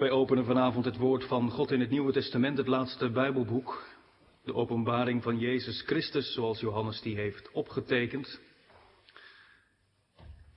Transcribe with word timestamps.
Wij 0.00 0.10
openen 0.10 0.44
vanavond 0.44 0.84
het 0.84 0.96
woord 0.96 1.24
van 1.24 1.50
God 1.50 1.70
in 1.70 1.80
het 1.80 1.90
Nieuwe 1.90 2.12
Testament, 2.12 2.58
het 2.58 2.66
laatste 2.66 3.10
Bijbelboek. 3.10 3.88
De 4.44 4.54
openbaring 4.54 5.22
van 5.22 5.38
Jezus 5.38 5.82
Christus, 5.82 6.32
zoals 6.32 6.60
Johannes 6.60 7.00
die 7.00 7.16
heeft 7.16 7.50
opgetekend. 7.52 8.40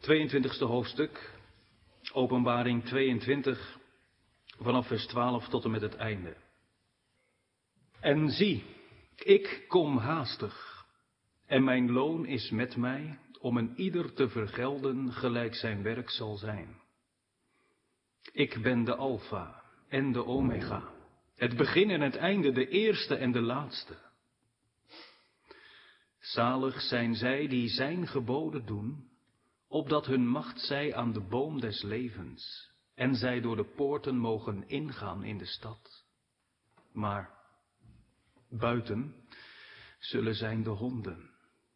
22e 0.02 0.58
hoofdstuk, 0.58 1.40
openbaring 2.14 2.86
22, 2.86 3.78
vanaf 4.58 4.88
vers 4.88 5.06
12 5.06 5.48
tot 5.48 5.64
en 5.64 5.72
met 5.72 5.82
het 5.82 5.96
einde. 5.96 6.36
En 8.00 8.30
zie, 8.30 8.64
ik 9.16 9.66
kom 9.68 9.98
haastig, 9.98 10.86
en 11.46 11.64
mijn 11.64 11.92
loon 11.92 12.26
is 12.26 12.50
met 12.50 12.76
mij, 12.76 13.20
om 13.40 13.58
een 13.58 13.74
ieder 13.76 14.14
te 14.14 14.30
vergelden 14.30 15.12
gelijk 15.12 15.56
zijn 15.56 15.84
werk 15.84 16.10
zal 16.10 16.36
zijn. 16.36 16.83
Ik 18.32 18.62
ben 18.62 18.84
de 18.84 18.96
Alpha 18.96 19.64
en 19.88 20.12
de 20.12 20.26
Omega, 20.26 20.94
het 21.36 21.58
begin 21.58 21.90
en 21.90 22.02
het 22.02 22.16
einde, 22.16 22.52
de 22.52 22.68
eerste 22.68 23.16
en 23.16 23.32
de 23.32 23.42
laatste. 23.42 23.98
Zalig 26.20 26.82
zijn 26.82 27.16
zij 27.16 27.48
die 27.48 27.70
zijn 27.70 28.08
geboden 28.08 28.66
doen, 28.66 29.10
opdat 29.68 30.06
hun 30.06 30.28
macht 30.28 30.60
zij 30.60 30.96
aan 30.96 31.14
de 31.14 31.22
boom 31.22 31.60
des 31.60 31.82
levens, 31.82 32.72
en 32.96 33.16
zij 33.16 33.42
door 33.42 33.56
de 33.56 33.74
poorten 33.76 34.18
mogen 34.18 34.68
ingaan 34.68 35.24
in 35.24 35.38
de 35.38 35.46
stad. 35.46 36.06
Maar 36.92 37.30
buiten 38.50 39.16
zullen 40.00 40.36
zijn 40.36 40.64
de 40.64 40.70
honden 40.70 41.30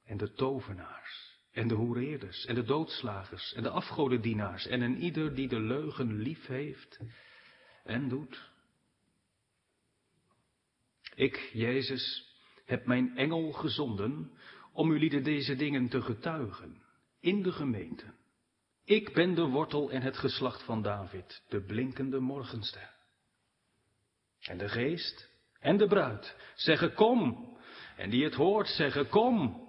en 0.03 0.17
de 0.17 0.33
tovenaars 0.33 1.26
en 1.57 1.67
de 1.67 1.75
hoereerders 1.75 2.45
en 2.45 2.55
de 2.55 2.63
doodslagers 2.63 3.53
en 3.53 3.63
de 3.63 3.69
afgodendienaars 3.69 4.67
en 4.67 4.81
een 4.81 4.97
ieder 4.97 5.35
die 5.35 5.47
de 5.47 5.59
leugen 5.59 6.21
lief 6.21 6.45
heeft 6.45 6.99
en 7.83 8.09
doet. 8.09 8.49
Ik, 11.15 11.49
Jezus, 11.53 12.33
heb 12.65 12.85
mijn 12.85 13.17
engel 13.17 13.51
gezonden 13.51 14.31
om 14.73 14.91
jullie 14.91 15.21
deze 15.21 15.55
dingen 15.55 15.89
te 15.89 16.01
getuigen 16.01 16.81
in 17.19 17.43
de 17.43 17.51
gemeente. 17.51 18.13
Ik 18.83 19.13
ben 19.13 19.35
de 19.35 19.45
wortel 19.45 19.91
en 19.91 20.01
het 20.01 20.17
geslacht 20.17 20.63
van 20.63 20.81
David, 20.81 21.43
de 21.49 21.61
blinkende 21.61 22.19
morgenster. 22.19 22.95
En 24.41 24.57
de 24.57 24.69
geest 24.69 25.29
en 25.59 25.77
de 25.77 25.87
bruid 25.87 26.35
zeggen 26.55 26.93
kom. 26.93 27.49
En 27.95 28.09
die 28.09 28.23
het 28.23 28.35
hoort 28.35 28.67
zeggen 28.67 29.07
kom. 29.07 29.66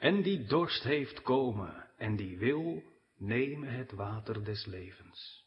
En 0.00 0.22
die 0.22 0.44
dorst 0.44 0.82
heeft 0.82 1.22
komen 1.22 1.88
en 1.96 2.16
die 2.16 2.38
wil 2.38 2.82
nemen 3.16 3.68
het 3.68 3.92
water 3.92 4.44
des 4.44 4.66
levens. 4.66 5.44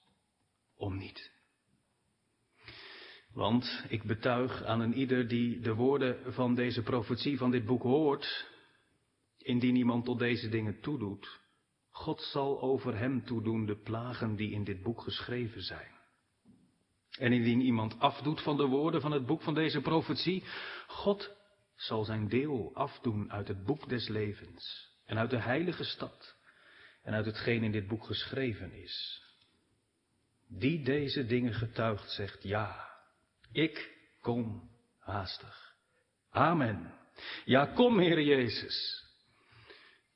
Om 0.75 0.97
niet. 0.97 1.31
Want 3.31 3.85
ik 3.89 4.03
betuig 4.03 4.63
aan 4.63 4.79
een 4.79 4.93
ieder 4.93 5.27
die 5.27 5.59
de 5.59 5.73
woorden 5.73 6.33
van 6.33 6.55
deze 6.55 6.81
profetie 6.81 7.37
van 7.37 7.51
dit 7.51 7.65
boek 7.65 7.81
hoort, 7.81 8.49
indien 9.37 9.75
iemand 9.75 10.05
tot 10.05 10.19
deze 10.19 10.49
dingen 10.49 10.79
toedoet, 10.79 11.39
God 11.89 12.21
zal 12.21 12.61
over 12.61 12.97
hem 12.97 13.25
toedoen 13.25 13.65
de 13.65 13.77
plagen 13.77 14.35
die 14.35 14.51
in 14.51 14.63
dit 14.63 14.81
boek 14.81 15.01
geschreven 15.01 15.61
zijn. 15.61 15.91
En 17.17 17.33
indien 17.33 17.61
iemand 17.61 17.99
afdoet 17.99 18.41
van 18.41 18.57
de 18.57 18.65
woorden 18.65 19.01
van 19.01 19.11
het 19.11 19.25
boek 19.25 19.41
van 19.41 19.53
deze 19.53 19.81
profetie, 19.81 20.43
God 20.87 21.35
zal 21.83 22.03
zijn 22.03 22.27
deel 22.27 22.71
afdoen 22.73 23.31
uit 23.31 23.47
het 23.47 23.65
boek 23.65 23.89
des 23.89 24.07
levens 24.07 24.91
en 25.05 25.17
uit 25.17 25.29
de 25.29 25.39
heilige 25.39 25.83
stad 25.83 26.35
en 27.01 27.13
uit 27.13 27.25
hetgeen 27.25 27.63
in 27.63 27.71
dit 27.71 27.87
boek 27.87 28.05
geschreven 28.05 28.73
is. 28.73 29.21
Die 30.47 30.83
deze 30.83 31.25
dingen 31.25 31.53
getuigt, 31.53 32.11
zegt 32.11 32.43
ja, 32.43 32.89
ik 33.51 33.97
kom 34.21 34.69
haastig. 34.99 35.75
Amen. 36.29 36.93
Ja, 37.45 37.65
kom, 37.65 37.99
Heer 37.99 38.21
Jezus. 38.21 39.05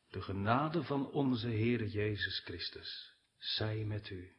De 0.10 0.22
genade 0.22 0.84
van 0.84 1.12
onze 1.12 1.48
Heer 1.48 1.86
Jezus 1.86 2.40
Christus 2.40 3.16
zij 3.38 3.84
met 3.84 4.10
u 4.10 4.36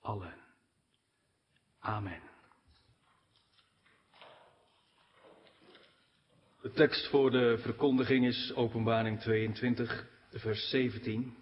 allen. 0.00 0.34
Amen. 1.78 2.31
De 6.62 6.72
tekst 6.72 7.08
voor 7.08 7.30
de 7.30 7.58
verkondiging 7.58 8.26
is 8.26 8.52
Openbaring 8.54 9.20
22, 9.20 10.06
vers 10.30 10.68
17. 10.68 11.36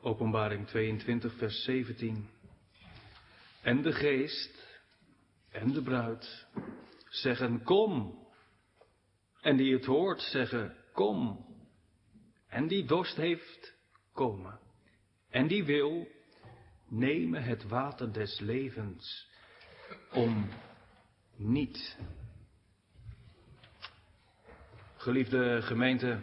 Openbaring 0.00 0.66
22, 0.66 1.34
vers 1.34 1.62
17. 1.64 2.28
En 3.62 3.82
de 3.82 3.92
geest 3.92 4.80
en 5.50 5.72
de 5.72 5.82
bruid 5.82 6.46
zeggen 7.08 7.62
kom. 7.62 8.18
En 9.40 9.56
die 9.56 9.74
het 9.74 9.84
hoort 9.84 10.20
zeggen 10.20 10.76
kom. 10.92 11.46
En 12.46 12.68
die 12.68 12.84
dorst 12.84 13.16
heeft 13.16 13.74
komen. 14.12 14.60
En 15.30 15.46
die 15.46 15.64
wil 15.64 16.08
nemen 16.86 17.42
het 17.42 17.68
water 17.68 18.12
des 18.12 18.38
levens 18.40 19.28
om 20.12 20.48
niet. 21.38 21.98
Geliefde 24.96 25.62
gemeente, 25.62 26.22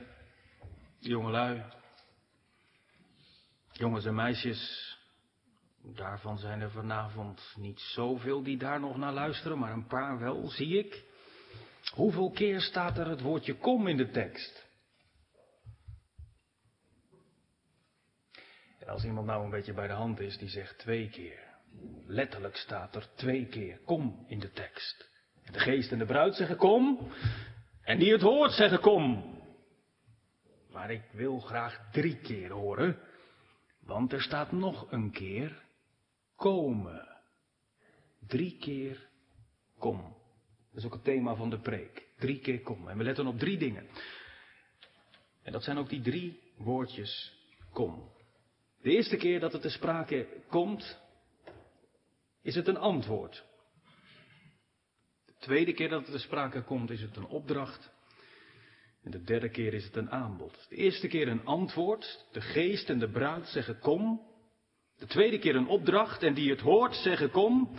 jongelui, 1.00 1.64
jongens 3.72 4.06
en 4.06 4.16
meisjes, 4.16 4.94
daarvan 5.82 6.38
zijn 6.38 6.62
er 6.62 6.72
vanavond 6.72 7.54
niet 7.56 7.80
zoveel 7.80 8.44
die 8.44 8.58
daar 8.58 8.80
nog 8.80 8.98
naar 8.98 9.14
luisteren, 9.14 9.60
maar 9.60 9.72
een 9.72 9.88
paar 9.88 10.20
wel, 10.20 10.50
zie 10.50 10.78
ik. 10.78 11.04
Hoeveel 11.94 12.32
keer 12.32 12.62
staat 12.62 12.98
er 12.98 13.10
het 13.10 13.22
woordje 13.22 13.56
kom 13.56 13.88
in 13.88 13.98
de 13.98 14.10
tekst? 14.10 14.66
En 18.80 18.88
als 18.88 19.04
iemand 19.04 19.28
nou 19.28 19.44
een 19.44 19.50
beetje 19.50 19.74
bij 19.74 19.88
de 19.88 19.94
hand 19.94 20.20
is, 20.20 20.38
die 20.38 20.50
zegt 20.50 20.80
twee 20.80 21.10
keer. 21.10 21.55
Letterlijk 22.08 22.56
staat 22.56 22.96
er 22.96 23.08
twee 23.16 23.46
keer 23.46 23.80
kom 23.86 24.26
in 24.28 24.40
de 24.40 24.52
tekst. 24.52 25.10
De 25.52 25.60
geest 25.60 25.92
en 25.92 25.98
de 25.98 26.06
bruid 26.06 26.36
zeggen 26.36 26.58
kom. 26.58 27.12
En 27.82 28.00
die 28.00 28.12
het 28.12 28.22
hoort 28.22 28.52
zeggen 28.52 28.80
kom. 28.80 29.34
Maar 30.72 30.92
ik 30.92 31.04
wil 31.12 31.40
graag 31.40 31.92
drie 31.92 32.18
keer 32.18 32.52
horen. 32.52 33.00
Want 33.80 34.14
er 34.14 34.22
staat 34.22 34.52
nog 34.52 34.92
een 34.92 35.12
keer 35.12 35.64
komen. 36.36 37.08
Drie 38.28 38.58
keer 38.58 39.10
kom. 39.80 40.02
Dat 40.70 40.84
is 40.84 40.86
ook 40.86 40.94
het 40.94 41.04
thema 41.04 41.36
van 41.36 41.50
de 41.50 41.60
preek. 41.60 42.08
Drie 42.18 42.40
keer 42.40 42.62
kom. 42.62 42.88
En 42.88 42.98
we 42.98 43.04
letten 43.04 43.28
op 43.28 43.40
drie 43.40 43.58
dingen. 43.58 43.88
En 45.44 45.52
dat 45.52 45.64
zijn 45.64 45.78
ook 45.78 45.90
die 45.90 46.02
drie 46.02 46.40
woordjes 46.58 47.34
kom. 47.74 48.12
De 48.82 48.92
eerste 48.92 49.18
keer 49.18 49.40
dat 49.40 49.54
het 49.54 49.62
te 49.62 49.70
sprake 49.70 50.28
komt, 50.50 51.00
is 52.46 52.56
het 52.56 52.68
een 52.68 52.78
antwoord. 52.78 53.44
De 55.26 55.34
tweede 55.40 55.74
keer 55.74 55.90
dat 55.90 56.06
te 56.06 56.18
sprake 56.18 56.64
komt, 56.64 56.90
is 56.90 57.02
het 57.02 57.16
een 57.16 57.26
opdracht. 57.26 57.92
En 59.04 59.12
de 59.12 59.24
derde 59.24 59.50
keer 59.50 59.74
is 59.74 59.84
het 59.84 59.96
een 59.96 60.12
aanbod. 60.12 60.66
De 60.70 60.76
eerste 60.76 61.08
keer 61.08 61.28
een 61.28 61.46
antwoord. 61.46 62.26
De 62.32 62.42
geest 62.42 62.90
en 62.90 63.00
de 63.00 63.10
bruid 63.10 63.48
zeggen 63.48 63.80
kom. 63.80 64.22
De 64.98 65.06
tweede 65.06 65.40
keer 65.40 65.56
een 65.56 65.68
opdracht 65.68 66.24
en 66.24 66.34
die 66.34 66.50
het 66.50 66.60
hoort 66.60 66.96
zeggen 66.96 67.32
kom. 67.32 67.76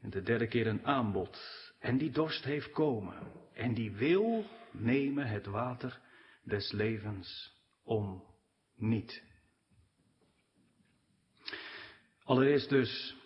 En 0.00 0.10
de 0.10 0.22
derde 0.22 0.46
keer 0.46 0.66
een 0.66 0.86
aanbod. 0.86 1.38
En 1.78 1.98
die 1.98 2.10
dorst 2.10 2.44
heeft 2.44 2.70
komen. 2.70 3.32
En 3.54 3.74
die 3.74 3.92
wil 3.92 4.44
nemen 4.70 5.26
het 5.26 5.46
water 5.46 6.00
des 6.42 6.72
levens 6.72 7.52
om 7.84 8.24
niet. 8.76 9.22
Allereerst 12.22 12.68
dus 12.68 13.16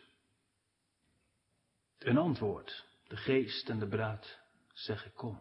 een 2.05 2.19
antwoord. 2.19 2.85
De 3.09 3.17
geest 3.17 3.69
en 3.69 3.79
de 3.79 3.89
bruid 3.89 4.39
zeggen 4.73 5.13
kom. 5.13 5.41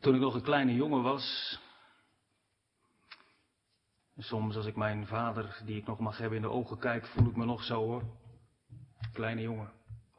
Toen 0.00 0.14
ik 0.14 0.20
nog 0.20 0.34
een 0.34 0.42
kleine 0.42 0.74
jongen 0.74 1.02
was, 1.02 1.58
soms 4.18 4.56
als 4.56 4.66
ik 4.66 4.76
mijn 4.76 5.06
vader, 5.06 5.60
die 5.64 5.76
ik 5.76 5.86
nog 5.86 5.98
mag 5.98 6.18
hebben, 6.18 6.36
in 6.36 6.42
de 6.42 6.50
ogen 6.50 6.78
kijk, 6.78 7.06
voel 7.06 7.28
ik 7.28 7.36
me 7.36 7.44
nog 7.44 7.62
zo 7.62 7.74
hoor. 7.74 8.02
Kleine 9.12 9.40
jongen, 9.40 9.72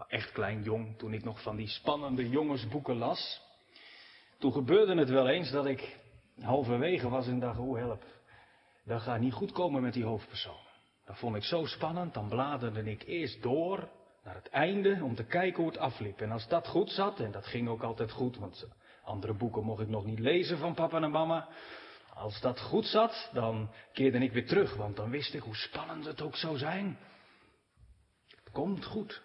echt 0.08 0.32
klein 0.32 0.64
jong, 0.64 0.98
toen 0.98 1.14
ik 1.14 1.24
nog 1.24 1.42
van 1.42 1.56
die 1.56 1.68
spannende 1.68 2.30
jongensboeken 2.30 2.96
las. 2.96 3.42
Toen 4.38 4.52
gebeurde 4.52 4.96
het 4.96 5.10
wel 5.10 5.28
eens 5.28 5.52
dat 5.52 5.66
ik 5.66 6.00
halverwege 6.42 7.10
was 7.10 7.28
en 7.28 7.40
dacht, 7.40 7.58
hoe 7.58 7.78
help, 7.78 8.04
dat 8.84 9.02
gaat 9.02 9.20
niet 9.20 9.34
goed 9.34 9.52
komen 9.52 9.82
met 9.82 9.94
die 9.94 10.04
hoofdpersoon. 10.04 10.63
Dat 11.06 11.18
vond 11.18 11.36
ik 11.36 11.44
zo 11.44 11.66
spannend, 11.66 12.14
dan 12.14 12.30
bladerde 12.30 12.84
ik 12.84 13.04
eerst 13.04 13.42
door 13.42 13.90
naar 14.24 14.36
het 14.36 14.50
einde 14.50 15.00
om 15.04 15.16
te 15.16 15.26
kijken 15.26 15.64
hoe 15.64 15.72
het 15.72 15.80
afliep. 15.80 16.22
En 16.22 16.32
als 16.32 16.48
dat 16.48 16.68
goed 16.68 16.90
zat, 16.90 17.20
en 17.20 17.32
dat 17.32 17.46
ging 17.46 17.70
ook 17.70 17.84
altijd 17.84 18.12
goed, 18.12 18.38
want 18.38 18.68
andere 19.04 19.34
boeken 19.34 19.64
mocht 19.64 19.82
ik 19.82 19.88
nog 19.88 20.06
niet 20.06 20.20
lezen 20.20 20.58
van 20.58 20.74
papa 20.74 21.02
en 21.02 21.12
mama. 21.12 21.50
Als 22.14 22.42
dat 22.42 22.60
goed 22.60 22.86
zat, 22.86 23.30
dan 23.34 23.72
keerde 23.94 24.18
ik 24.18 24.32
weer 24.32 24.48
terug, 24.48 24.76
want 24.76 24.96
dan 24.96 25.10
wist 25.10 25.34
ik 25.34 25.42
hoe 25.42 25.56
spannend 25.56 26.06
het 26.06 26.22
ook 26.22 26.36
zou 26.36 26.58
zijn. 26.58 26.98
Het 28.30 28.52
komt 28.52 28.86
goed. 28.86 29.22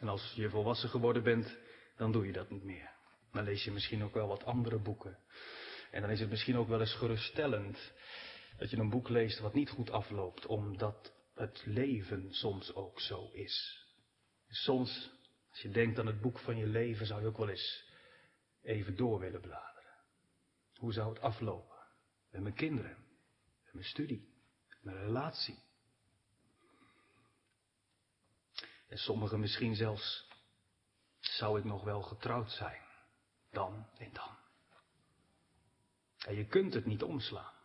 En 0.00 0.08
als 0.08 0.32
je 0.34 0.50
volwassen 0.50 0.88
geworden 0.88 1.22
bent, 1.22 1.58
dan 1.96 2.12
doe 2.12 2.26
je 2.26 2.32
dat 2.32 2.50
niet 2.50 2.64
meer. 2.64 2.90
Dan 3.32 3.44
lees 3.44 3.64
je 3.64 3.70
misschien 3.70 4.04
ook 4.04 4.14
wel 4.14 4.28
wat 4.28 4.44
andere 4.44 4.78
boeken. 4.78 5.18
En 5.90 6.00
dan 6.00 6.10
is 6.10 6.20
het 6.20 6.30
misschien 6.30 6.56
ook 6.56 6.68
wel 6.68 6.80
eens 6.80 6.94
geruststellend 6.94 7.92
dat 8.60 8.70
je 8.70 8.76
een 8.76 8.90
boek 8.90 9.08
leest 9.08 9.38
wat 9.38 9.54
niet 9.54 9.70
goed 9.70 9.90
afloopt, 9.90 10.46
omdat 10.46 11.12
het 11.34 11.62
leven 11.66 12.34
soms 12.34 12.74
ook 12.74 13.00
zo 13.00 13.30
is. 13.32 13.86
Soms, 14.48 15.10
als 15.50 15.60
je 15.60 15.70
denkt 15.70 15.98
aan 15.98 16.06
het 16.06 16.20
boek 16.20 16.38
van 16.38 16.56
je 16.56 16.66
leven, 16.66 17.06
zou 17.06 17.20
je 17.20 17.26
ook 17.26 17.36
wel 17.36 17.48
eens 17.48 17.84
even 18.62 18.96
door 18.96 19.18
willen 19.18 19.40
bladeren. 19.40 19.94
Hoe 20.74 20.92
zou 20.92 21.08
het 21.08 21.22
aflopen? 21.22 21.76
Met 22.30 22.42
mijn 22.42 22.54
kinderen, 22.54 22.96
met 23.64 23.74
mijn 23.74 23.86
studie, 23.86 24.28
met 24.68 24.82
mijn 24.82 24.96
relatie. 24.96 25.58
En 28.88 28.98
sommigen 28.98 29.40
misschien 29.40 29.74
zelfs, 29.74 30.28
zou 31.18 31.58
ik 31.58 31.64
nog 31.64 31.84
wel 31.84 32.02
getrouwd 32.02 32.50
zijn? 32.50 32.82
Dan 33.50 33.86
en 33.98 34.12
dan. 34.12 34.36
En 36.26 36.34
je 36.34 36.46
kunt 36.46 36.74
het 36.74 36.86
niet 36.86 37.02
omslaan. 37.02 37.58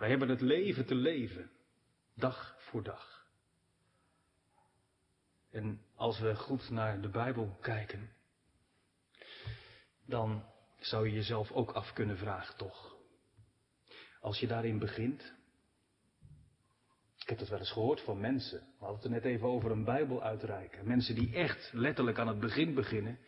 Wij 0.00 0.08
hebben 0.08 0.28
het 0.28 0.40
leven 0.40 0.86
te 0.86 0.94
leven, 0.94 1.50
dag 2.14 2.56
voor 2.58 2.82
dag. 2.82 3.26
En 5.50 5.80
als 5.94 6.18
we 6.18 6.34
goed 6.34 6.70
naar 6.70 7.00
de 7.00 7.08
Bijbel 7.08 7.56
kijken, 7.60 8.10
dan 10.06 10.44
zou 10.78 11.08
je 11.08 11.14
jezelf 11.14 11.52
ook 11.52 11.70
af 11.70 11.92
kunnen 11.92 12.16
vragen, 12.16 12.56
toch? 12.56 12.96
Als 14.20 14.38
je 14.38 14.46
daarin 14.46 14.78
begint. 14.78 15.34
Ik 17.18 17.28
heb 17.28 17.38
het 17.38 17.48
wel 17.48 17.58
eens 17.58 17.72
gehoord 17.72 18.00
van 18.00 18.20
mensen. 18.20 18.58
We 18.58 18.84
hadden 18.84 18.96
het 18.96 19.04
er 19.04 19.10
net 19.10 19.24
even 19.24 19.48
over 19.48 19.70
een 19.70 19.84
Bijbel 19.84 20.22
uitreiken. 20.22 20.86
Mensen 20.86 21.14
die 21.14 21.34
echt 21.34 21.70
letterlijk 21.72 22.18
aan 22.18 22.28
het 22.28 22.40
begin 22.40 22.74
beginnen. 22.74 23.18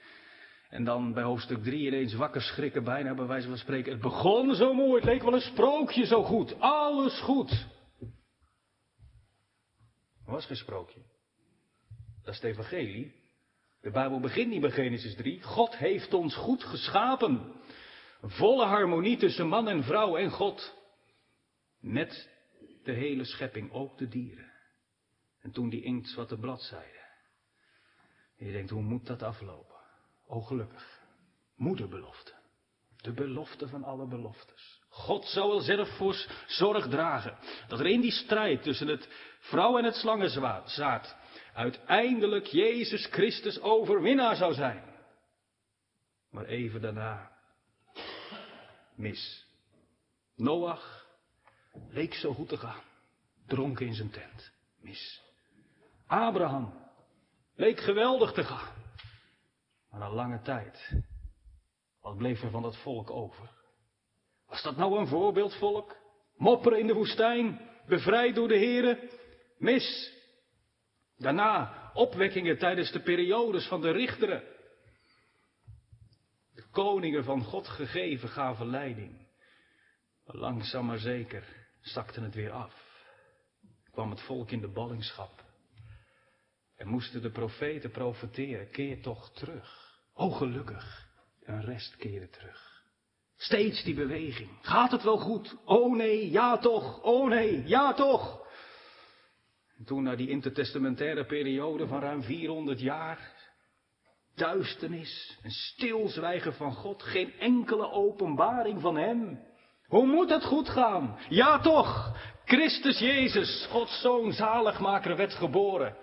En 0.73 0.85
dan 0.85 1.13
bij 1.13 1.23
hoofdstuk 1.23 1.63
3 1.63 1.87
ineens 1.87 2.15
wakker 2.15 2.43
schrikken, 2.43 2.85
bijna 2.85 3.15
bij 3.15 3.27
wijze 3.27 3.49
van 3.49 3.57
spreken. 3.57 3.93
Het 3.93 4.01
begon 4.01 4.55
zo 4.55 4.75
mooi, 4.75 4.95
het 4.95 5.05
leek 5.05 5.23
wel 5.23 5.35
een 5.35 5.41
sprookje 5.41 6.07
zo 6.07 6.23
goed. 6.23 6.61
Alles 6.61 7.21
goed. 7.21 7.51
Er 10.27 10.33
was 10.33 10.47
geen 10.47 10.57
sprookje. 10.57 11.01
Dat 12.23 12.35
is 12.35 12.41
het 12.41 12.51
evangelie. 12.51 13.15
De 13.81 13.91
Bijbel 13.91 14.21
begint 14.21 14.51
niet 14.51 14.61
bij 14.61 14.71
Genesis 14.71 15.15
3. 15.15 15.43
God 15.43 15.77
heeft 15.77 16.15
ons 16.15 16.37
goed 16.37 16.65
geschapen. 16.65 17.53
Volle 18.23 18.65
harmonie 18.65 19.17
tussen 19.17 19.49
man 19.49 19.69
en 19.69 19.85
vrouw 19.85 20.17
en 20.17 20.31
God. 20.31 20.75
Met 21.81 22.31
de 22.83 22.93
hele 22.93 23.25
schepping, 23.25 23.73
ook 23.73 23.99
de 23.99 24.09
dieren. 24.09 24.53
En 25.41 25.51
toen 25.51 25.69
die 25.69 25.83
inkt 25.83 26.15
wat 26.15 26.29
de 26.29 26.39
bladzijde. 26.39 27.01
En 28.39 28.47
je 28.47 28.53
denkt, 28.53 28.71
hoe 28.71 28.83
moet 28.83 29.07
dat 29.07 29.23
aflopen? 29.23 29.72
Oh 30.33 30.47
gelukkig. 30.47 31.01
Moederbelofte. 31.57 32.33
De 32.97 33.13
belofte 33.13 33.69
van 33.69 33.85
alle 33.85 34.07
beloftes. 34.07 34.81
God 34.89 35.27
er 35.27 35.61
zelf 35.61 35.97
voor 35.97 36.27
zorg 36.47 36.89
dragen. 36.89 37.39
Dat 37.69 37.81
er 37.81 37.87
in 37.87 38.01
die 38.01 38.13
strijd 38.13 38.63
tussen 38.63 38.89
het 38.89 39.09
vrouw 39.39 39.79
en 39.79 39.85
het 39.85 39.95
slangenzaad 39.95 41.17
uiteindelijk 41.55 42.47
Jezus 42.47 43.07
Christus 43.07 43.61
overwinnaar 43.61 44.37
zou 44.37 44.55
zijn. 44.55 44.85
Maar 46.31 46.45
even 46.45 46.81
daarna 46.81 47.33
mis. 48.95 49.47
Noach 50.37 51.07
leek 51.89 52.15
zo 52.15 52.35
goed 52.35 52.49
te 52.49 52.57
gaan. 52.57 52.83
Dronken 53.47 53.87
in 53.87 53.95
zijn 53.95 54.11
tent. 54.11 54.53
Mis. 54.81 55.23
Abraham 56.07 56.75
leek 57.55 57.81
geweldig 57.81 58.33
te 58.33 58.45
gaan. 58.45 58.82
Maar 59.93 60.01
na 60.01 60.11
lange 60.11 60.41
tijd, 60.41 60.93
wat 62.01 62.17
bleef 62.17 62.43
er 62.43 62.51
van 62.51 62.63
dat 62.63 62.77
volk 62.77 63.11
over? 63.11 63.51
Was 64.47 64.63
dat 64.63 64.77
nou 64.77 64.99
een 64.99 65.07
voorbeeldvolk? 65.07 65.97
Mopperen 66.37 66.79
in 66.79 66.87
de 66.87 66.95
woestijn, 66.95 67.61
bevrijd 67.87 68.35
door 68.35 68.49
de 68.49 68.57
heren? 68.57 69.11
Mis. 69.59 70.13
Daarna 71.17 71.91
opwekkingen 71.95 72.59
tijdens 72.59 72.93
de 72.93 73.01
periodes 73.03 73.67
van 73.67 73.81
de 73.81 73.91
richteren. 73.91 74.43
De 76.55 76.69
koningen 76.71 77.25
van 77.25 77.43
God 77.43 77.69
gegeven 77.69 78.29
gaven 78.29 78.71
leiding. 78.71 79.27
Maar 80.25 80.37
langzaam 80.37 80.87
maar 80.87 80.99
zeker 80.99 81.67
zakte 81.81 82.21
het 82.21 82.35
weer 82.35 82.51
af. 82.51 83.05
Kwam 83.91 84.11
het 84.11 84.21
volk 84.21 84.51
in 84.51 84.61
de 84.61 84.69
ballingschap. 84.69 85.45
En 86.77 86.89
moesten 86.89 87.23
de 87.23 87.31
profeten 87.31 87.91
profeteren, 87.91 88.71
keer 88.71 89.03
toch 89.03 89.33
terug. 89.33 89.82
Oh 90.23 90.37
gelukkig, 90.37 91.09
een 91.45 91.65
rest 91.65 91.97
keren 91.97 92.31
terug. 92.31 92.83
Steeds 93.37 93.85
die 93.85 93.95
beweging. 93.95 94.51
Gaat 94.61 94.91
het 94.91 95.03
wel 95.03 95.19
goed? 95.19 95.57
Oh 95.65 95.97
nee, 95.97 96.31
ja 96.31 96.59
toch, 96.59 97.03
oh 97.03 97.29
nee, 97.29 97.67
ja 97.67 97.93
toch. 97.93 98.47
En 99.79 99.85
toen 99.85 100.03
na 100.03 100.17
die 100.17 100.29
intertestamentaire 100.29 101.25
periode 101.25 101.87
van 101.87 102.01
ruim 102.01 102.23
400 102.23 102.81
jaar, 102.81 103.33
duisternis, 104.35 105.39
een 105.43 105.51
stilzwijgen 105.51 106.55
van 106.55 106.75
God, 106.75 107.03
geen 107.03 107.33
enkele 107.39 107.91
openbaring 107.91 108.81
van 108.81 108.97
Hem. 108.97 109.41
Hoe 109.87 110.07
moet 110.07 110.31
het 110.31 110.45
goed 110.45 110.69
gaan? 110.69 111.19
Ja 111.29 111.59
toch, 111.61 112.17
Christus 112.45 112.99
Jezus, 112.99 113.67
Gods 113.71 114.01
Zoon, 114.01 114.33
zaligmaker, 114.33 115.17
werd 115.17 115.35
geboren. 115.35 115.97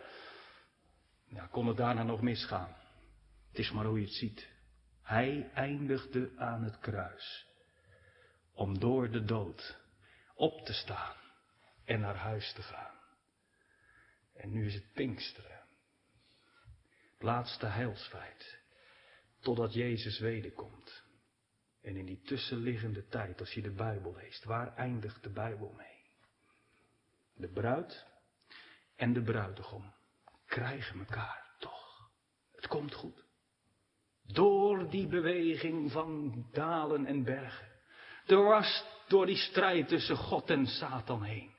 Ja, 1.27 1.48
kon 1.51 1.68
het 1.68 1.77
daarna 1.77 2.04
nog 2.04 2.21
misgaan? 2.21 2.77
Is 3.60 3.72
maar 3.72 3.86
hoe 3.86 4.00
je 4.00 4.06
het 4.06 4.16
ziet. 4.16 4.50
Hij 5.02 5.52
eindigde 5.54 6.32
aan 6.38 6.64
het 6.64 6.80
kruis. 6.80 7.48
Om 8.54 8.80
door 8.80 9.12
de 9.12 9.24
dood 9.24 9.78
op 10.36 10.66
te 10.66 10.74
staan 10.74 11.16
en 11.86 12.00
naar 12.00 12.16
huis 12.16 12.54
te 12.54 12.62
gaan. 12.62 12.96
En 14.34 14.52
nu 14.52 14.66
is 14.66 14.74
het 14.74 14.94
Pinksteren. 14.94 15.64
Het 17.14 17.22
laatste 17.22 17.66
heilsfeit. 17.66 18.60
Totdat 19.40 19.74
Jezus 19.74 20.20
wederkomt. 20.20 21.04
En 21.82 21.96
in 21.96 22.06
die 22.06 22.22
tussenliggende 22.22 23.06
tijd, 23.06 23.40
als 23.40 23.54
je 23.54 23.62
de 23.62 23.74
Bijbel 23.74 24.16
leest, 24.16 24.44
waar 24.44 24.76
eindigt 24.76 25.24
de 25.24 25.32
Bijbel 25.32 25.72
mee? 25.72 26.06
De 27.33 27.48
bruid 27.48 28.06
en 28.95 29.14
de 29.14 29.22
bruidegom 29.22 29.94
krijgen 30.45 31.00
elkaar 31.00 31.56
toch. 31.57 32.12
Het 32.52 32.68
komt 32.68 32.94
goed. 32.94 33.28
Door 34.33 34.90
die 34.90 35.07
beweging 35.07 35.92
van 35.92 36.33
dalen 36.52 37.06
en 37.06 37.24
bergen. 37.24 37.68
Dwars 38.26 38.83
door 39.07 39.26
die 39.26 39.38
strijd 39.38 39.88
tussen 39.88 40.18
God 40.18 40.50
en 40.50 40.66
Satan 40.66 41.24
heen. 41.24 41.52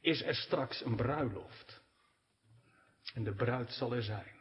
Is 0.00 0.22
er 0.22 0.34
straks 0.34 0.84
een 0.84 0.96
bruiloft. 0.96 1.82
En 3.14 3.24
de 3.24 3.34
bruid 3.34 3.72
zal 3.72 3.94
er 3.94 4.02
zijn. 4.02 4.38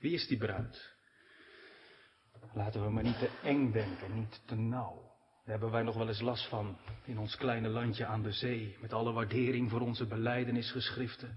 Wie 0.00 0.12
is 0.12 0.26
die 0.26 0.38
bruid? 0.38 0.94
Laten 2.54 2.84
we 2.84 2.90
maar 2.90 3.02
niet 3.02 3.18
te 3.18 3.30
eng 3.42 3.72
denken, 3.72 4.14
niet 4.14 4.42
te 4.46 4.54
nauw. 4.54 5.10
Daar 5.44 5.50
hebben 5.50 5.70
wij 5.70 5.82
nog 5.82 5.96
wel 5.96 6.08
eens 6.08 6.20
last 6.20 6.48
van 6.48 6.78
in 7.04 7.18
ons 7.18 7.36
kleine 7.36 7.68
landje 7.68 8.06
aan 8.06 8.22
de 8.22 8.32
zee. 8.32 8.76
Met 8.80 8.92
alle 8.92 9.12
waardering 9.12 9.70
voor 9.70 9.80
onze 9.80 10.06
beleidenisgeschriften. 10.06 11.36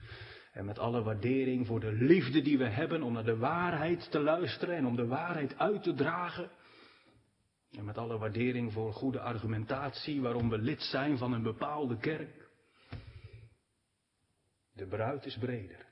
En 0.56 0.66
met 0.66 0.80
alle 0.80 1.04
waardering 1.04 1.68
voor 1.68 1.80
de 1.80 1.92
liefde 1.92 2.42
die 2.42 2.58
we 2.58 2.68
hebben 2.68 3.04
om 3.04 3.14
naar 3.14 3.24
de 3.24 3.38
waarheid 3.38 4.12
te 4.12 4.20
luisteren 4.20 4.76
en 4.76 4.86
om 4.86 4.96
de 4.96 5.08
waarheid 5.08 5.58
uit 5.58 5.84
te 5.84 5.94
dragen. 5.94 6.52
En 7.72 7.86
met 7.86 7.98
alle 7.98 8.18
waardering 8.18 8.74
voor 8.74 8.94
goede 8.94 9.20
argumentatie 9.20 10.22
waarom 10.22 10.50
we 10.50 10.58
lid 10.58 10.82
zijn 10.82 11.18
van 11.18 11.34
een 11.34 11.44
bepaalde 11.44 11.98
kerk. 11.98 12.50
De 14.74 14.88
bruid 14.88 15.26
is 15.26 15.38
breder. 15.38 15.86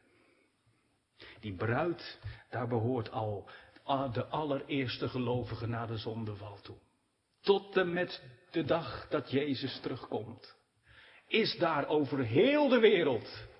Die 1.40 1.56
bruid, 1.56 2.20
daar 2.50 2.68
behoort 2.68 3.12
al 3.12 3.50
de 4.14 4.26
allereerste 4.26 5.10
gelovige 5.10 5.68
na 5.68 5.86
de 5.86 5.98
zondeval 5.98 6.62
toe. 6.62 6.78
Tot 7.42 7.78
en 7.78 7.94
met 7.94 8.24
de 8.52 8.64
dag 8.64 9.08
dat 9.10 9.32
Jezus 9.32 9.80
terugkomt. 9.80 10.56
Is 11.28 11.58
daar 11.58 11.88
over 11.88 12.20
heel 12.20 12.70
de 12.70 12.80
wereld 12.80 13.52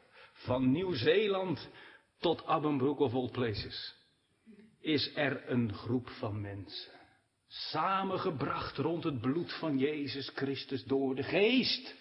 van 0.44 0.72
Nieuw-Zeeland 0.72 1.70
tot 2.20 2.46
Abbenbroek 2.46 3.00
of 3.00 3.14
Old 3.14 3.32
Places, 3.32 3.96
is 4.82 5.12
er 5.16 5.50
een 5.50 5.74
groep 5.74 6.10
van 6.10 6.42
mensen. 6.42 6.92
Samengebracht 7.48 8.78
rond 8.78 9.04
het 9.04 9.22
bloed 9.22 9.54
van 9.54 9.78
Jezus 9.78 10.32
Christus 10.36 10.84
door 10.84 11.16
de 11.16 11.24
geest. 11.24 11.96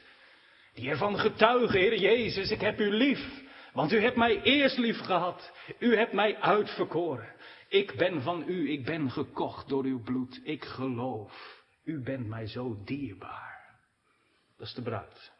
Die 0.74 0.88
ervan 0.88 1.18
getuigen, 1.18 1.80
Heer 1.80 2.00
Jezus, 2.00 2.50
ik 2.50 2.60
heb 2.60 2.80
u 2.80 2.90
lief. 2.90 3.42
Want 3.72 3.92
u 3.92 4.00
hebt 4.00 4.16
mij 4.16 4.42
eerst 4.42 4.78
lief 4.78 4.98
gehad. 4.98 5.52
U 5.78 5.96
hebt 5.96 6.12
mij 6.12 6.36
uitverkoren. 6.36 7.34
Ik 7.68 7.94
ben 7.96 8.22
van 8.22 8.44
u, 8.46 8.70
ik 8.70 8.84
ben 8.84 9.10
gekocht 9.10 9.68
door 9.68 9.84
uw 9.84 10.02
bloed. 10.02 10.40
Ik 10.44 10.64
geloof, 10.64 11.62
u 11.84 12.02
bent 12.02 12.26
mij 12.26 12.46
zo 12.46 12.82
dierbaar. 12.84 13.80
Dat 14.56 14.66
is 14.66 14.74
de 14.74 14.82
bruid. 14.82 15.32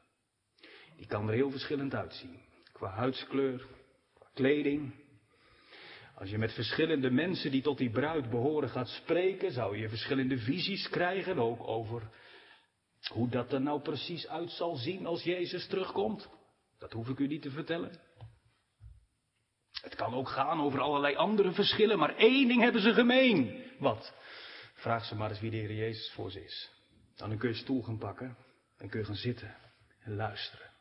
Die 0.97 1.07
kan 1.07 1.29
er 1.29 1.35
heel 1.35 1.51
verschillend 1.51 1.95
uitzien. 1.95 2.41
Qua 2.73 2.91
huidskleur, 2.91 3.67
qua 4.15 4.29
kleding. 4.35 4.95
Als 6.15 6.31
je 6.31 6.39
met 6.39 6.53
verschillende 6.53 7.11
mensen 7.11 7.51
die 7.51 7.63
tot 7.63 7.79
die 7.79 7.91
bruid 7.91 8.31
behoren 8.31 8.69
gaat 8.69 8.89
spreken, 8.89 9.53
zou 9.53 9.77
je 9.77 9.89
verschillende 9.89 10.39
visies 10.39 10.89
krijgen, 10.89 11.39
ook 11.39 11.69
over 11.69 12.11
hoe 13.09 13.29
dat 13.29 13.53
er 13.53 13.61
nou 13.61 13.81
precies 13.81 14.29
uit 14.29 14.51
zal 14.51 14.77
zien 14.77 15.07
als 15.07 15.23
Jezus 15.23 15.67
terugkomt. 15.67 16.29
Dat 16.79 16.93
hoef 16.93 17.09
ik 17.09 17.19
u 17.19 17.27
niet 17.27 17.43
te 17.43 17.51
vertellen. 17.51 18.01
Het 19.81 19.95
kan 19.95 20.15
ook 20.15 20.29
gaan 20.29 20.61
over 20.61 20.81
allerlei 20.81 21.15
andere 21.15 21.53
verschillen, 21.53 21.99
maar 21.99 22.17
één 22.17 22.49
ding 22.49 22.63
hebben 22.63 22.83
ze 22.83 22.93
gemeen. 22.93 23.65
Wat? 23.79 24.15
Vraag 24.75 25.05
ze 25.05 25.15
maar 25.15 25.31
eens 25.31 25.41
wie 25.41 25.51
de 25.51 25.57
Heer 25.57 25.75
Jezus 25.75 26.13
voor 26.13 26.31
ze 26.31 26.45
is. 26.45 26.71
Dan 27.17 27.39
kun 27.39 27.49
je 27.49 27.55
stoel 27.55 27.83
gaan 27.83 27.99
pakken 27.99 28.37
en 28.77 28.89
kun 28.89 29.01
je 29.01 29.07
gaan 29.07 29.15
zitten 29.15 29.57
en 30.01 30.15
luisteren. 30.15 30.72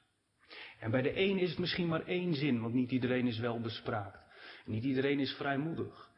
En 0.81 0.91
bij 0.91 1.01
de 1.01 1.17
een 1.17 1.37
is 1.37 1.49
het 1.49 1.59
misschien 1.59 1.87
maar 1.87 2.05
één 2.05 2.33
zin, 2.33 2.61
want 2.61 2.73
niet 2.73 2.91
iedereen 2.91 3.27
is 3.27 3.39
wel 3.39 3.59
bespraakt. 3.59 4.19
Niet 4.65 4.83
iedereen 4.83 5.19
is 5.19 5.33
vrijmoedig. 5.33 6.09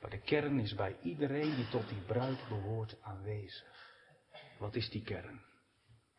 Maar 0.00 0.10
de 0.10 0.20
kern 0.20 0.58
is 0.58 0.74
bij 0.74 0.96
iedereen 1.02 1.54
die 1.54 1.68
tot 1.68 1.88
die 1.88 2.00
bruid 2.06 2.48
behoort 2.48 3.02
aanwezig. 3.02 3.96
Wat 4.58 4.74
is 4.74 4.90
die 4.90 5.02
kern? 5.02 5.42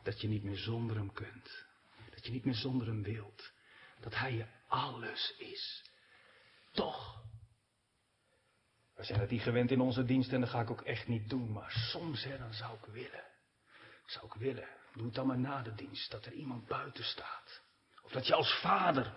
Dat 0.04 0.22
je 0.22 0.28
niet 0.28 0.44
meer 0.44 0.58
zonder 0.58 0.96
hem 0.96 1.14
kunt. 1.14 1.66
Dat 2.10 2.26
je 2.26 2.32
niet 2.32 2.46
meer 2.46 2.56
zonder 2.56 2.88
hem 2.88 3.04
wilt. 3.04 3.52
Dat 4.00 4.16
hij 4.16 4.34
je 4.34 4.46
alles 4.68 5.36
is. 5.38 5.92
Toch. 6.72 7.24
We 8.96 9.04
zijn 9.04 9.20
het 9.20 9.30
niet 9.30 9.42
gewend 9.42 9.72
in 9.72 9.82
onze 9.82 10.06
dienst 10.06 10.34
en 10.34 10.40
dat 10.40 10.50
ga 10.50 10.62
ik 10.62 10.72
ook 10.72 10.82
echt 10.82 11.08
niet 11.08 11.30
doen. 11.30 11.52
Maar 11.52 11.72
soms 11.72 12.24
hè, 12.24 12.38
dan 12.38 12.54
zou 12.54 12.78
ik 12.78 12.86
willen. 12.86 13.24
Zou 14.06 14.26
ik 14.26 14.34
willen. 14.34 14.68
Doe 14.94 15.06
het 15.06 15.16
dan 15.16 15.28
maar 15.28 15.40
na 15.40 15.62
de 15.62 15.74
dienst. 15.76 16.12
Dat 16.12 16.26
er 16.26 16.34
iemand 16.34 16.68
buiten 16.68 17.04
staat. 17.04 17.62
Of 18.04 18.12
dat 18.12 18.28
je 18.28 18.34
als 18.34 18.60
vader 18.62 19.14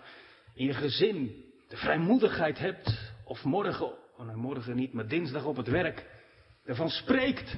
in 0.53 0.65
je 0.65 0.73
gezin 0.73 1.45
de 1.67 1.77
vrijmoedigheid 1.77 2.57
hebt. 2.57 3.13
Of 3.25 3.43
morgen, 3.43 3.85
oh 4.17 4.25
nee, 4.25 4.35
morgen 4.35 4.75
niet, 4.75 4.93
maar 4.93 5.07
dinsdag 5.07 5.45
op 5.45 5.55
het 5.55 5.67
werk. 5.67 6.05
Ervan 6.65 6.89
spreekt. 6.89 7.55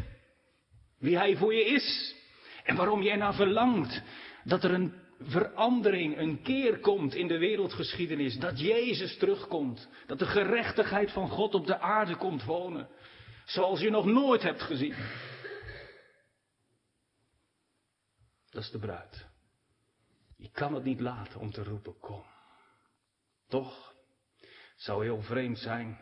Wie 0.98 1.18
hij 1.18 1.38
voor 1.38 1.54
je 1.54 1.66
is. 1.66 2.16
En 2.64 2.76
waarom 2.76 3.02
je 3.02 3.10
ernaar 3.10 3.34
verlangt. 3.34 4.02
Dat 4.44 4.64
er 4.64 4.74
een 4.74 4.94
verandering, 5.20 6.18
een 6.18 6.42
keer 6.42 6.80
komt 6.80 7.16
in 7.16 7.28
de 7.28 7.38
wereldgeschiedenis. 7.38 8.38
Dat 8.38 8.60
Jezus 8.60 9.18
terugkomt. 9.18 9.90
Dat 10.08 10.20
de 10.20 10.26
gerechtigheid 10.26 11.12
van 11.12 11.30
God 11.30 11.54
op 11.54 11.68
de 11.68 11.80
aarde 11.80 12.16
komt 12.16 12.44
wonen. 12.44 12.88
Zoals 13.46 13.80
je 13.80 13.90
nog 13.90 14.06
nooit 14.06 14.42
hebt 14.42 14.62
gezien. 14.62 14.96
Dat 18.50 18.63
is 18.63 18.72
de 18.72 18.79
bruid. 18.79 19.25
Je 20.36 20.50
kan 20.51 20.74
het 20.74 20.84
niet 20.84 21.00
laten 21.00 21.39
om 21.39 21.51
te 21.51 21.63
roepen, 21.63 22.00
kom. 22.00 22.24
Toch? 23.48 23.94
Het 24.39 24.82
zou 24.82 25.03
heel 25.03 25.22
vreemd 25.22 25.58
zijn. 25.58 26.00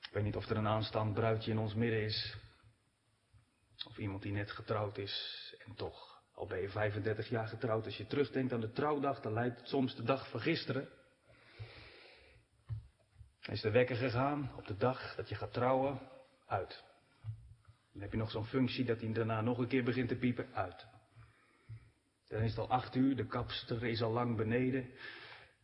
Ik 0.00 0.10
weet 0.12 0.24
niet 0.24 0.36
of 0.36 0.48
er 0.48 0.56
een 0.56 0.68
aanstaand 0.68 1.14
bruidje 1.14 1.50
in 1.50 1.58
ons 1.58 1.74
midden 1.74 2.02
is. 2.02 2.36
Of 3.86 3.98
iemand 3.98 4.22
die 4.22 4.32
net 4.32 4.50
getrouwd 4.50 4.98
is 4.98 5.54
en 5.66 5.74
toch 5.74 6.10
al 6.40 6.46
ben 6.46 6.60
je 6.60 6.68
35 6.68 7.28
jaar 7.28 7.48
getrouwd, 7.48 7.84
als 7.84 7.96
je 7.96 8.06
terugdenkt 8.06 8.52
aan 8.52 8.60
de 8.60 8.72
trouwdag, 8.72 9.20
dan 9.20 9.32
lijkt 9.32 9.58
het 9.58 9.68
soms 9.68 9.96
de 9.96 10.02
dag 10.02 10.30
van 10.30 10.40
gisteren. 10.40 10.88
Is 13.40 13.60
de 13.60 13.70
wekker 13.70 13.96
gegaan 13.96 14.52
op 14.56 14.66
de 14.66 14.76
dag 14.76 15.14
dat 15.14 15.28
je 15.28 15.34
gaat 15.34 15.52
trouwen, 15.52 16.00
uit. 16.46 16.84
Dan 17.92 18.02
heb 18.02 18.12
je 18.12 18.18
nog 18.18 18.30
zo'n 18.30 18.46
functie 18.46 18.84
dat 18.84 19.00
hij 19.00 19.12
daarna 19.12 19.40
nog 19.40 19.58
een 19.58 19.68
keer 19.68 19.84
begint 19.84 20.08
te 20.08 20.16
piepen, 20.16 20.54
uit. 20.54 20.86
Dan 22.28 22.42
is 22.42 22.50
het 22.50 22.58
al 22.58 22.68
acht 22.68 22.94
uur, 22.94 23.16
de 23.16 23.26
kapster 23.26 23.84
is 23.84 24.02
al 24.02 24.12
lang 24.12 24.36
beneden. 24.36 24.90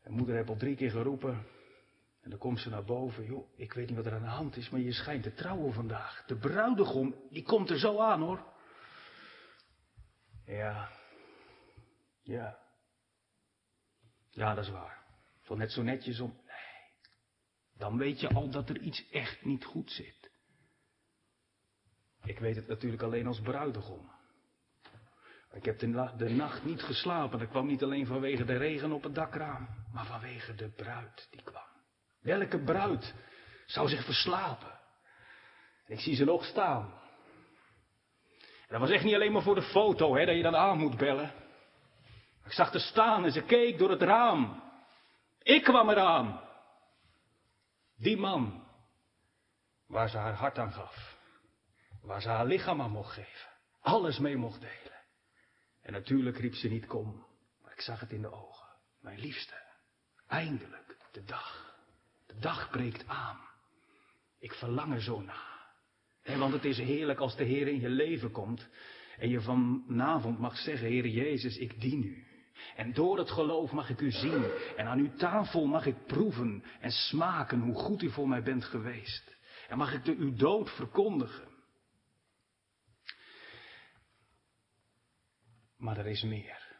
En 0.02 0.12
moeder 0.12 0.34
heeft 0.34 0.48
al 0.48 0.56
drie 0.56 0.76
keer 0.76 0.90
geroepen. 0.90 1.46
En 2.20 2.30
dan 2.30 2.38
komt 2.38 2.60
ze 2.60 2.70
naar 2.70 2.84
boven. 2.84 3.24
Joh, 3.24 3.48
ik 3.56 3.72
weet 3.72 3.86
niet 3.86 3.96
wat 3.96 4.06
er 4.06 4.14
aan 4.14 4.22
de 4.22 4.28
hand 4.28 4.56
is, 4.56 4.70
maar 4.70 4.80
je 4.80 4.92
schijnt 4.92 5.22
te 5.22 5.34
trouwen 5.34 5.72
vandaag. 5.72 6.24
De 6.26 6.36
bruidegom, 6.36 7.14
die 7.30 7.42
komt 7.42 7.70
er 7.70 7.78
zo 7.78 8.00
aan 8.00 8.20
hoor. 8.20 8.44
Ja. 10.44 10.90
Ja. 12.22 12.58
Ja, 14.30 14.54
dat 14.54 14.64
is 14.64 14.70
waar. 14.70 15.04
Van 15.40 15.58
net 15.58 15.72
zo 15.72 15.82
netjes 15.82 16.20
om. 16.20 16.36
Nee. 16.46 16.90
Dan 17.76 17.98
weet 17.98 18.20
je 18.20 18.28
al 18.28 18.50
dat 18.50 18.68
er 18.68 18.80
iets 18.80 19.08
echt 19.10 19.44
niet 19.44 19.64
goed 19.64 19.90
zit. 19.90 20.25
Ik 22.26 22.38
weet 22.38 22.56
het 22.56 22.68
natuurlijk 22.68 23.02
alleen 23.02 23.26
als 23.26 23.40
bruidegom. 23.40 24.10
Ik 25.52 25.64
heb 25.64 25.78
de, 25.78 26.28
nacht 26.28 26.64
niet 26.64 26.82
geslapen. 26.82 27.38
Dat 27.38 27.48
kwam 27.48 27.66
niet 27.66 27.82
alleen 27.82 28.06
vanwege 28.06 28.44
de 28.44 28.56
regen 28.56 28.92
op 28.92 29.02
het 29.02 29.14
dakraam, 29.14 29.68
maar 29.92 30.06
vanwege 30.06 30.54
de 30.54 30.68
bruid 30.68 31.28
die 31.30 31.42
kwam. 31.42 31.62
Welke 32.20 32.58
bruid 32.58 33.14
zou 33.66 33.88
zich 33.88 34.04
verslapen? 34.04 34.74
ik 35.86 36.00
zie 36.00 36.14
ze 36.14 36.24
nog 36.24 36.44
staan. 36.44 37.00
Dat 38.68 38.80
was 38.80 38.90
echt 38.90 39.04
niet 39.04 39.14
alleen 39.14 39.32
maar 39.32 39.42
voor 39.42 39.54
de 39.54 39.62
foto, 39.62 40.16
hè, 40.16 40.24
dat 40.24 40.36
je 40.36 40.42
dan 40.42 40.56
aan 40.56 40.78
moet 40.78 40.96
bellen. 40.96 41.32
Ik 42.44 42.52
zag 42.52 42.72
haar 42.72 42.80
staan 42.80 43.24
en 43.24 43.32
ze 43.32 43.42
keek 43.42 43.78
door 43.78 43.90
het 43.90 44.02
raam. 44.02 44.62
Ik 45.42 45.64
kwam 45.64 45.90
eraan. 45.90 46.40
Die 47.96 48.16
man. 48.16 48.64
Waar 49.86 50.08
ze 50.08 50.16
haar 50.16 50.34
hart 50.34 50.58
aan 50.58 50.72
gaf. 50.72 51.15
Waar 52.06 52.22
ze 52.22 52.28
haar 52.28 52.46
lichaam 52.46 52.80
aan 52.80 52.90
mocht 52.90 53.12
geven. 53.12 53.50
Alles 53.80 54.18
mee 54.18 54.36
mocht 54.36 54.60
delen. 54.60 55.00
En 55.82 55.92
natuurlijk 55.92 56.38
riep 56.38 56.54
ze 56.54 56.68
niet 56.68 56.86
kom. 56.86 57.26
Maar 57.62 57.72
ik 57.72 57.80
zag 57.80 58.00
het 58.00 58.12
in 58.12 58.22
de 58.22 58.32
ogen. 58.32 58.68
Mijn 59.00 59.18
liefste. 59.18 59.62
Eindelijk. 60.26 60.96
De 61.12 61.24
dag. 61.24 61.74
De 62.26 62.38
dag 62.38 62.70
breekt 62.70 63.06
aan. 63.06 63.38
Ik 64.38 64.52
verlang 64.52 64.92
er 64.92 65.02
zo 65.02 65.20
naar 65.20 65.56
want 66.34 66.52
het 66.52 66.64
is 66.64 66.78
heerlijk 66.78 67.18
als 67.18 67.36
de 67.36 67.44
Heer 67.44 67.68
in 67.68 67.80
je 67.80 67.88
leven 67.88 68.30
komt 68.30 68.68
en 69.18 69.28
je 69.28 69.40
vanavond 69.40 70.38
mag 70.38 70.56
zeggen, 70.56 70.88
Heer 70.88 71.06
Jezus, 71.06 71.56
ik 71.56 71.80
dien 71.80 72.02
u. 72.02 72.24
En 72.76 72.92
door 72.92 73.18
het 73.18 73.30
geloof 73.30 73.72
mag 73.72 73.90
ik 73.90 74.00
u 74.00 74.10
zien. 74.10 74.44
En 74.76 74.86
aan 74.86 74.98
uw 74.98 75.14
tafel 75.16 75.66
mag 75.66 75.86
ik 75.86 76.06
proeven 76.06 76.64
en 76.80 76.90
smaken 76.90 77.60
hoe 77.60 77.74
goed 77.74 78.02
u 78.02 78.10
voor 78.10 78.28
mij 78.28 78.42
bent 78.42 78.64
geweest. 78.64 79.36
En 79.68 79.78
mag 79.78 79.92
ik 79.92 80.04
de 80.04 80.16
uw 80.16 80.34
dood 80.34 80.70
verkondigen. 80.70 81.45
Maar 85.76 85.98
er 85.98 86.06
is 86.06 86.22
meer. 86.22 86.76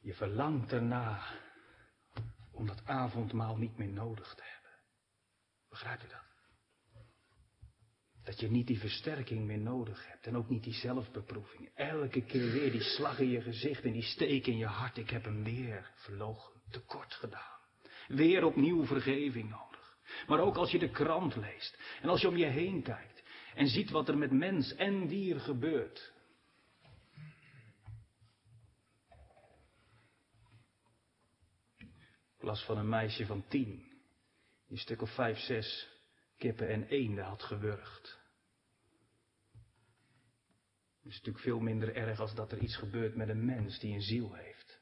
Je 0.00 0.14
verlangt 0.14 0.72
erna 0.72 1.22
om 2.52 2.66
dat 2.66 2.84
avondmaal 2.84 3.56
niet 3.56 3.76
meer 3.76 3.88
nodig 3.88 4.34
te 4.34 4.42
hebben. 4.42 4.70
Begrijpt 5.68 6.04
u 6.04 6.08
dat? 6.08 6.30
Dat 8.24 8.40
je 8.40 8.50
niet 8.50 8.66
die 8.66 8.78
versterking 8.78 9.46
meer 9.46 9.58
nodig 9.58 10.08
hebt 10.08 10.26
en 10.26 10.36
ook 10.36 10.48
niet 10.48 10.64
die 10.64 10.74
zelfbeproeving. 10.74 11.70
Elke 11.74 12.24
keer 12.24 12.52
weer 12.52 12.70
die 12.70 12.82
slag 12.82 13.18
in 13.18 13.28
je 13.28 13.40
gezicht 13.40 13.84
en 13.84 13.92
die 13.92 14.02
steek 14.02 14.46
in 14.46 14.56
je 14.56 14.66
hart. 14.66 14.96
Ik 14.96 15.10
heb 15.10 15.24
hem 15.24 15.44
weer 15.44 15.90
verlogen, 15.94 16.60
tekort 16.70 17.14
gedaan. 17.14 17.58
Weer 18.08 18.44
opnieuw 18.44 18.86
vergeving 18.86 19.50
nodig. 19.50 19.96
Maar 20.26 20.40
ook 20.40 20.56
als 20.56 20.70
je 20.70 20.78
de 20.78 20.90
krant 20.90 21.36
leest 21.36 21.78
en 22.00 22.08
als 22.08 22.20
je 22.20 22.28
om 22.28 22.36
je 22.36 22.46
heen 22.46 22.82
kijkt 22.82 23.22
en 23.54 23.66
ziet 23.66 23.90
wat 23.90 24.08
er 24.08 24.18
met 24.18 24.30
mens 24.30 24.74
en 24.74 25.06
dier 25.06 25.40
gebeurt. 25.40 26.12
Las 32.42 32.64
van 32.64 32.78
een 32.78 32.88
meisje 32.88 33.26
van 33.26 33.44
tien, 33.48 33.76
die 34.66 34.70
een 34.70 34.78
stuk 34.78 35.02
of 35.02 35.14
vijf, 35.14 35.38
zes 35.38 35.88
kippen 36.36 36.68
en 36.68 36.86
eenden 36.86 37.24
had 37.24 37.42
gewurgd. 37.42 38.20
Het 41.02 41.10
is 41.10 41.16
natuurlijk 41.16 41.44
veel 41.44 41.60
minder 41.60 41.94
erg 41.94 42.20
als 42.20 42.34
dat 42.34 42.52
er 42.52 42.58
iets 42.58 42.76
gebeurt 42.76 43.16
met 43.16 43.28
een 43.28 43.44
mens 43.44 43.78
die 43.78 43.94
een 43.94 44.02
ziel 44.02 44.34
heeft. 44.34 44.80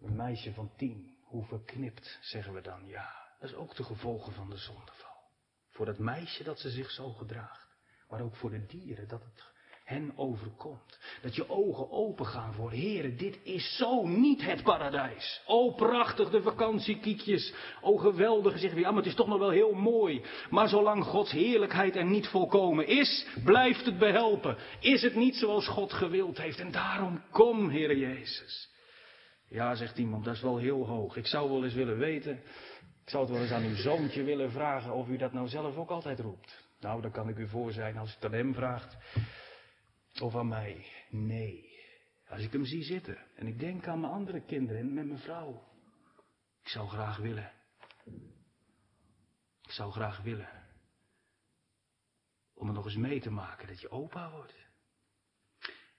Een 0.00 0.16
meisje 0.16 0.52
van 0.52 0.76
tien, 0.76 1.16
hoe 1.22 1.44
verknipt, 1.44 2.18
zeggen 2.20 2.54
we 2.54 2.60
dan. 2.60 2.86
Ja, 2.86 3.34
dat 3.40 3.50
is 3.50 3.56
ook 3.56 3.76
de 3.76 3.84
gevolgen 3.84 4.32
van 4.32 4.50
de 4.50 4.56
zondeval. 4.56 5.30
Voor 5.68 5.86
dat 5.86 5.98
meisje 5.98 6.44
dat 6.44 6.58
ze 6.58 6.70
zich 6.70 6.90
zo 6.90 7.12
gedraagt, 7.12 7.76
maar 8.08 8.20
ook 8.20 8.36
voor 8.36 8.50
de 8.50 8.66
dieren 8.66 9.08
dat 9.08 9.24
het 9.24 9.52
hen 9.88 10.12
overkomt. 10.16 10.98
Dat 11.22 11.34
je 11.34 11.50
ogen 11.50 11.90
open 11.90 12.26
gaan 12.26 12.52
voor, 12.52 12.70
heren, 12.70 13.16
dit 13.16 13.38
is 13.42 13.76
zo 13.76 14.06
niet 14.06 14.44
het 14.44 14.62
paradijs. 14.62 15.42
O 15.46 15.70
prachtig 15.70 16.30
de 16.30 16.42
vakantiekiekjes. 16.42 17.54
O 17.80 17.96
geweldig, 17.96 18.60
je, 18.60 18.74
ja, 18.74 18.88
maar 18.88 19.02
het 19.02 19.06
is 19.06 19.14
toch 19.14 19.26
nog 19.26 19.38
wel 19.38 19.50
heel 19.50 19.72
mooi. 19.72 20.22
Maar 20.50 20.68
zolang 20.68 21.04
Gods 21.04 21.30
heerlijkheid 21.30 21.96
er 21.96 22.04
niet 22.04 22.28
volkomen 22.28 22.86
is, 22.86 23.26
blijft 23.44 23.84
het 23.84 23.98
behelpen. 23.98 24.56
Is 24.80 25.02
het 25.02 25.14
niet 25.14 25.36
zoals 25.36 25.68
God 25.68 25.92
gewild 25.92 26.38
heeft. 26.38 26.58
En 26.58 26.70
daarom 26.70 27.22
kom, 27.30 27.70
Heere 27.70 27.98
Jezus. 27.98 28.70
Ja, 29.48 29.74
zegt 29.74 29.98
iemand, 29.98 30.24
dat 30.24 30.34
is 30.34 30.42
wel 30.42 30.58
heel 30.58 30.86
hoog. 30.86 31.16
Ik 31.16 31.26
zou 31.26 31.50
wel 31.50 31.64
eens 31.64 31.74
willen 31.74 31.98
weten, 31.98 32.32
ik 33.04 33.10
zou 33.10 33.22
het 33.22 33.32
wel 33.32 33.42
eens 33.42 33.52
aan 33.52 33.64
uw 33.64 33.76
zoontje 33.76 34.22
willen 34.22 34.50
vragen 34.50 34.92
of 34.92 35.08
u 35.08 35.16
dat 35.16 35.32
nou 35.32 35.48
zelf 35.48 35.76
ook 35.76 35.90
altijd 35.90 36.20
roept. 36.20 36.66
Nou, 36.80 37.02
dan 37.02 37.10
kan 37.10 37.28
ik 37.28 37.38
u 37.38 37.48
voor 37.48 37.72
zijn 37.72 37.96
als 37.96 38.08
u 38.08 38.12
het 38.14 38.24
aan 38.24 38.32
hem 38.32 38.54
vraagt. 38.54 38.96
Of 40.20 40.34
aan 40.34 40.48
mij. 40.48 40.86
Nee. 41.10 41.76
Als 42.28 42.42
ik 42.42 42.52
hem 42.52 42.64
zie 42.64 42.82
zitten 42.82 43.18
en 43.34 43.46
ik 43.46 43.58
denk 43.58 43.86
aan 43.86 44.00
mijn 44.00 44.12
andere 44.12 44.44
kinderen 44.44 44.80
en 44.80 44.94
met 44.94 45.06
mijn 45.06 45.18
vrouw. 45.18 45.66
Ik 46.62 46.68
zou 46.68 46.88
graag 46.88 47.16
willen. 47.16 47.52
Ik 49.62 49.70
zou 49.70 49.92
graag 49.92 50.22
willen. 50.22 50.66
Om 52.54 52.66
het 52.66 52.76
nog 52.76 52.84
eens 52.84 52.96
mee 52.96 53.20
te 53.20 53.30
maken 53.30 53.68
dat 53.68 53.80
je 53.80 53.90
opa 53.90 54.30
wordt. 54.30 54.54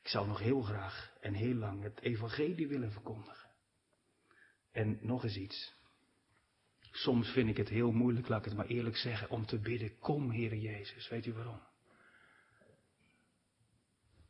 Ik 0.02 0.08
zou 0.16 0.28
nog 0.28 0.40
heel 0.40 0.62
graag 0.62 1.18
en 1.22 1.34
heel 1.34 1.56
lang 1.56 1.84
het 1.84 2.00
evangelie 2.02 2.68
willen 2.68 2.92
verkondigen. 2.92 3.50
En 4.72 5.00
nog 5.02 5.24
eens 5.24 5.36
iets. 5.36 5.74
Soms 6.92 7.32
vind 7.32 7.50
ik 7.50 7.58
het 7.58 7.70
heel 7.70 7.92
moeilijk, 7.92 8.28
laat 8.28 8.40
ik 8.40 8.46
het 8.46 8.56
maar 8.56 8.66
eerlijk 8.66 8.98
zeggen, 8.98 9.30
om 9.30 9.46
te 9.46 9.60
bidden, 9.60 9.98
kom 10.00 10.32
Heere 10.32 10.60
Jezus. 10.60 11.10
Weet 11.10 11.26
u 11.26 11.34
waarom? 11.34 11.69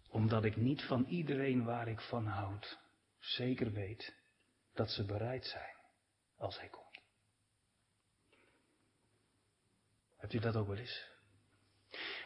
Omdat 0.10 0.46
ik 0.46 0.56
niet 0.56 0.84
van 0.84 1.06
iedereen 1.06 1.64
waar 1.64 1.88
ik 1.88 2.02
van 2.02 2.26
houd 2.26 2.80
zeker 3.20 3.72
weet 3.72 4.16
dat 4.74 4.90
ze 4.90 5.06
bereid 5.06 5.46
zijn 5.46 5.76
als 6.38 6.60
hij 6.60 6.70
komt. 6.70 7.00
Hebt 10.18 10.34
u 10.34 10.40
dat 10.40 10.56
ook 10.56 10.68
wel 10.68 10.78
eens? 10.78 11.08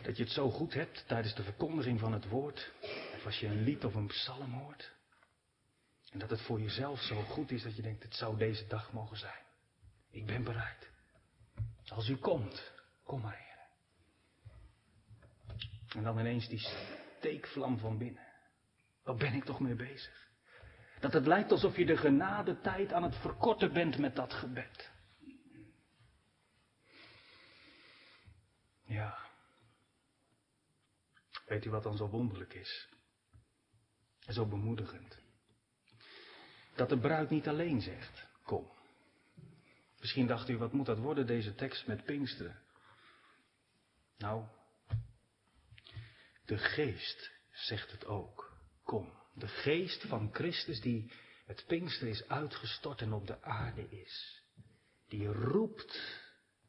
Dat 0.01 0.17
je 0.17 0.23
het 0.23 0.31
zo 0.31 0.49
goed 0.49 0.73
hebt 0.73 1.07
tijdens 1.07 1.35
de 1.35 1.43
verkondiging 1.43 1.99
van 1.99 2.13
het 2.13 2.29
woord, 2.29 2.71
of 3.15 3.25
als 3.25 3.39
je 3.39 3.47
een 3.47 3.63
lied 3.63 3.85
of 3.85 3.93
een 3.93 4.07
psalm 4.07 4.53
hoort, 4.53 4.93
en 6.11 6.19
dat 6.19 6.29
het 6.29 6.41
voor 6.41 6.61
jezelf 6.61 6.99
zo 6.99 7.21
goed 7.21 7.51
is 7.51 7.63
dat 7.63 7.75
je 7.75 7.81
denkt, 7.81 8.03
het 8.03 8.15
zou 8.15 8.37
deze 8.37 8.67
dag 8.67 8.91
mogen 8.91 9.17
zijn. 9.17 9.43
Ik 10.09 10.25
ben 10.25 10.43
bereid. 10.43 10.89
Als 11.87 12.07
u 12.07 12.17
komt, 12.17 12.71
kom 13.03 13.21
maar, 13.21 13.37
Heer. 13.37 13.67
En 15.95 16.03
dan 16.03 16.19
ineens 16.19 16.47
die 16.47 16.67
steekvlam 17.23 17.77
van 17.77 17.97
binnen. 17.97 18.27
Waar 19.03 19.15
ben 19.15 19.33
ik 19.33 19.43
toch 19.43 19.59
mee 19.59 19.75
bezig? 19.75 20.31
Dat 20.99 21.13
het 21.13 21.25
lijkt 21.25 21.51
alsof 21.51 21.77
je 21.77 21.85
de 21.85 21.97
genade 21.97 22.59
tijd 22.59 22.93
aan 22.93 23.03
het 23.03 23.15
verkorten 23.15 23.73
bent 23.73 23.97
met 23.97 24.15
dat 24.15 24.33
gebed. 24.33 24.91
Ja. 28.85 29.17
Weet 31.45 31.65
u 31.65 31.69
wat 31.69 31.83
dan 31.83 31.97
zo 31.97 32.09
wonderlijk 32.09 32.53
is? 32.53 32.89
En 34.25 34.33
zo 34.33 34.45
bemoedigend. 34.45 35.21
Dat 36.75 36.89
de 36.89 36.99
bruid 36.99 37.29
niet 37.29 37.47
alleen 37.47 37.81
zegt, 37.81 38.27
kom. 38.43 38.71
Misschien 39.99 40.27
dacht 40.27 40.49
u, 40.49 40.57
wat 40.57 40.73
moet 40.73 40.85
dat 40.85 40.97
worden, 40.97 41.27
deze 41.27 41.55
tekst 41.55 41.87
met 41.87 42.03
Pinksteren? 42.03 42.61
Nou, 44.17 44.45
de 46.53 46.59
geest 46.59 47.31
zegt 47.51 47.91
het 47.91 48.05
ook. 48.05 48.57
Kom, 48.83 49.13
de 49.33 49.47
geest 49.47 50.05
van 50.07 50.29
Christus 50.33 50.81
die 50.81 51.11
het 51.45 51.63
Pinkster 51.67 52.07
is 52.07 52.27
uitgestort 52.27 53.01
en 53.01 53.13
op 53.13 53.27
de 53.27 53.41
aarde 53.41 53.89
is. 53.89 54.43
Die 55.07 55.27
roept 55.27 56.21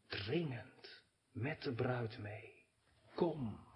dringend 0.09 1.03
met 1.33 1.62
de 1.62 1.75
bruid 1.75 2.19
mee. 2.19 2.67
Kom, 3.14 3.67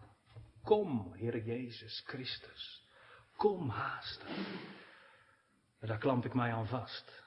kom, 0.63 1.13
Heer 1.15 1.45
Jezus 1.45 2.03
Christus. 2.07 2.87
Kom 3.37 3.69
haastig. 3.69 4.37
En 5.79 5.89
daar 5.89 5.99
klamp 5.99 6.25
ik 6.25 6.35
mij 6.35 6.53
aan 6.53 6.69
vast. 6.69 7.23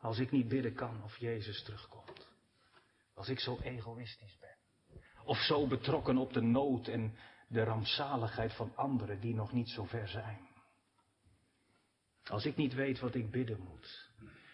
Als 0.00 0.18
ik 0.18 0.30
niet 0.30 0.48
bidden 0.48 0.74
kan 0.74 1.02
of 1.02 1.16
Jezus 1.16 1.62
terugkomt. 1.62 2.28
Als 3.14 3.28
ik 3.28 3.40
zo 3.40 3.58
egoïstisch 3.62 4.38
ben. 4.38 4.56
Of 5.24 5.38
zo 5.38 5.66
betrokken 5.66 6.16
op 6.16 6.32
de 6.32 6.42
nood 6.42 6.88
en 6.88 7.18
de 7.54 7.64
rampzaligheid 7.64 8.52
van 8.54 8.72
anderen 8.76 9.20
die 9.20 9.34
nog 9.34 9.52
niet 9.52 9.68
zo 9.68 9.84
ver 9.84 10.08
zijn. 10.08 10.48
Als 12.24 12.44
ik 12.44 12.56
niet 12.56 12.74
weet 12.74 13.00
wat 13.00 13.14
ik 13.14 13.30
bidden 13.30 13.60
moet, 13.60 14.10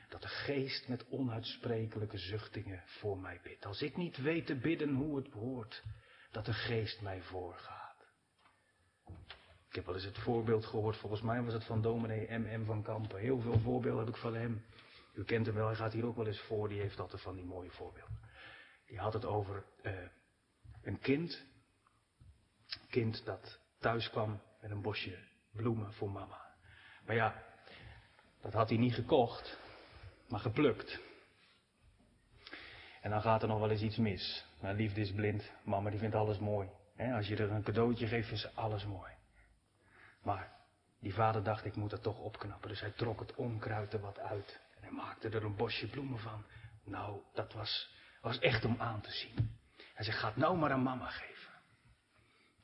dat 0.09 0.23
de 0.23 0.29
geest 0.29 0.89
met 0.89 1.09
onuitsprekelijke 1.09 2.19
zuchtingen 2.19 2.83
voor 2.87 3.19
mij 3.19 3.41
bidt. 3.43 3.67
Als 3.67 3.83
ik 3.83 3.97
niet 3.97 4.17
weet 4.17 4.47
te 4.47 4.57
bidden 4.57 4.95
hoe 4.95 5.17
het 5.17 5.31
behoort, 5.31 5.83
dat 6.31 6.45
de 6.45 6.53
geest 6.53 7.01
mij 7.01 7.23
voorgaat. 7.23 8.07
Ik 9.69 9.75
heb 9.77 9.85
wel 9.85 9.95
eens 9.95 10.05
het 10.05 10.19
voorbeeld 10.19 10.67
gehoord, 10.67 10.97
volgens 10.97 11.23
mij 11.23 11.43
was 11.43 11.53
het 11.53 11.65
van 11.65 11.83
dominee 11.83 12.39
M.M. 12.39 12.65
van 12.65 12.83
Kampen. 12.83 13.21
Heel 13.21 13.41
veel 13.41 13.59
voorbeelden 13.59 14.05
heb 14.05 14.15
ik 14.15 14.21
van 14.21 14.35
hem. 14.35 14.65
U 15.15 15.25
kent 15.25 15.47
hem 15.47 15.55
wel, 15.55 15.67
hij 15.67 15.77
gaat 15.77 15.93
hier 15.93 16.07
ook 16.07 16.17
wel 16.17 16.27
eens 16.27 16.41
voor, 16.41 16.69
die 16.69 16.81
heeft 16.81 17.01
altijd 17.01 17.23
van 17.23 17.35
die 17.35 17.45
mooie 17.45 17.71
voorbeelden. 17.71 18.19
Die 18.87 18.99
had 18.99 19.13
het 19.13 19.25
over 19.25 19.65
uh, 19.83 19.93
een 20.83 20.99
kind 20.99 21.49
kind 22.91 23.25
dat 23.25 23.59
thuis 23.79 24.11
kwam 24.11 24.41
met 24.61 24.71
een 24.71 24.83
bosje 24.83 25.19
bloemen 25.53 25.93
voor 25.93 26.11
mama. 26.11 26.41
Maar 27.07 27.17
ja, 27.17 27.43
dat 28.41 28.53
had 28.53 28.69
hij 28.69 28.79
niet 28.79 28.95
gekocht, 28.95 29.59
maar 30.29 30.41
geplukt. 30.41 31.01
En 33.01 33.11
dan 33.11 33.23
gaat 33.23 33.43
er 33.43 33.49
nog 33.49 33.59
wel 33.59 33.71
eens 33.71 33.83
iets 33.83 33.97
mis. 33.97 34.45
Nou, 34.61 34.77
liefde 34.77 35.01
is 35.01 35.13
blind. 35.13 35.53
Mama 35.63 35.91
die 35.91 35.99
vindt 35.99 36.15
alles 36.15 36.39
mooi. 36.39 36.69
als 36.97 37.29
je 37.29 37.37
er 37.37 37.51
een 37.51 37.63
cadeautje 37.63 38.07
geeft, 38.07 38.39
ze 38.39 38.51
alles 38.55 38.85
mooi. 38.85 39.13
Maar 40.23 40.53
die 41.01 41.15
vader 41.15 41.43
dacht, 41.43 41.65
ik 41.65 41.77
moet 41.77 41.91
het 41.91 42.03
toch 42.03 42.19
opknappen. 42.19 42.69
Dus 42.69 42.81
hij 42.81 42.91
trok 42.91 43.21
het 43.21 43.35
onkruid 43.35 43.93
er 43.93 44.01
wat 44.01 44.19
uit. 44.19 44.61
En 44.77 44.83
hij 44.83 44.91
maakte 44.91 45.29
er 45.29 45.45
een 45.45 45.57
bosje 45.57 45.89
bloemen 45.89 46.19
van. 46.19 46.45
Nou, 46.85 47.21
dat 47.35 47.53
was, 47.53 47.95
was 48.21 48.39
echt 48.39 48.65
om 48.65 48.77
aan 48.79 49.01
te 49.01 49.11
zien. 49.11 49.59
Hij 49.95 50.05
zei, 50.05 50.17
ga 50.17 50.27
het 50.27 50.37
nou 50.37 50.57
maar 50.57 50.73
aan 50.73 50.83
mama 50.83 51.09
geven. 51.09 51.40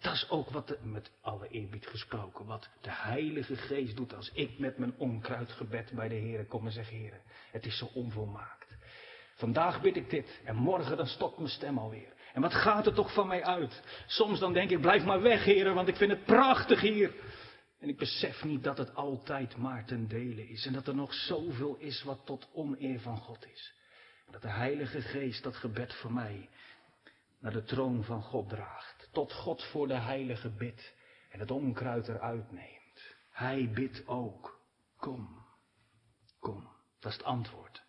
Dat 0.01 0.13
is 0.13 0.31
ook 0.31 0.51
wat, 0.51 0.69
de, 0.69 0.79
met 0.83 1.11
alle 1.21 1.49
eerbied 1.49 1.87
gesproken, 1.87 2.47
wat 2.47 2.69
de 2.81 2.91
Heilige 2.93 3.57
Geest 3.57 3.97
doet 3.97 4.15
als 4.15 4.31
ik 4.33 4.59
met 4.59 4.79
mijn 4.79 4.95
onkruidgebed 4.97 5.93
bij 5.93 6.09
de 6.09 6.15
Heer 6.15 6.45
kom 6.45 6.67
en 6.67 6.73
zeg, 6.73 6.89
Heer, 6.89 7.21
het 7.51 7.67
is 7.67 7.79
zo 7.79 7.89
onvolmaakt. 7.95 8.77
Vandaag 9.35 9.81
bid 9.81 9.97
ik 9.97 10.11
dit 10.11 10.41
en 10.45 10.57
morgen 10.57 10.97
dan 10.97 11.07
stokt 11.07 11.39
mijn 11.39 11.51
stem 11.51 11.79
alweer. 11.79 12.13
En 12.33 12.41
wat 12.41 12.55
gaat 12.55 12.87
er 12.87 12.95
toch 12.95 13.15
van 13.15 13.27
mij 13.27 13.45
uit? 13.45 13.83
Soms 14.07 14.39
dan 14.39 14.53
denk 14.53 14.71
ik, 14.71 14.81
blijf 14.81 15.05
maar 15.05 15.23
weg, 15.23 15.45
Heer, 15.45 15.75
want 15.75 15.89
ik 15.89 15.97
vind 15.97 16.11
het 16.11 16.25
prachtig 16.25 16.81
hier. 16.81 17.15
En 17.79 17.89
ik 17.89 17.97
besef 17.97 18.45
niet 18.45 18.65
dat 18.65 18.79
het 18.79 18.95
altijd 18.95 19.57
maar 19.57 19.85
ten 19.85 20.09
dele 20.09 20.49
is 20.49 20.67
en 20.67 20.73
dat 20.73 20.87
er 20.87 20.95
nog 20.95 21.15
zoveel 21.15 21.77
is 21.77 22.03
wat 22.03 22.21
tot 22.25 22.49
oneer 22.53 23.01
van 23.01 23.19
God 23.19 23.47
is. 23.53 23.75
Dat 24.31 24.43
de 24.43 24.49
Heilige 24.49 25.01
Geest 25.01 25.43
dat 25.43 25.57
gebed 25.57 25.95
voor 25.95 26.13
mij 26.13 26.49
naar 27.41 27.53
de 27.53 27.65
troon 27.65 28.05
van 28.05 28.23
God 28.23 28.49
draagt. 28.49 28.96
Tot 29.17 29.33
God 29.33 29.65
voor 29.65 29.89
de 29.89 29.99
heilige 29.99 30.51
bid 30.51 30.95
en 31.31 31.41
het 31.41 31.51
onkruid 31.51 32.09
eruit 32.09 32.53
neemt. 32.53 33.17
Hij 33.31 33.71
bidt 33.71 34.07
ook. 34.07 34.61
Kom, 34.97 35.45
kom. 36.39 36.69
Dat 36.99 37.11
is 37.13 37.17
het 37.17 37.27
antwoord. 37.27 37.85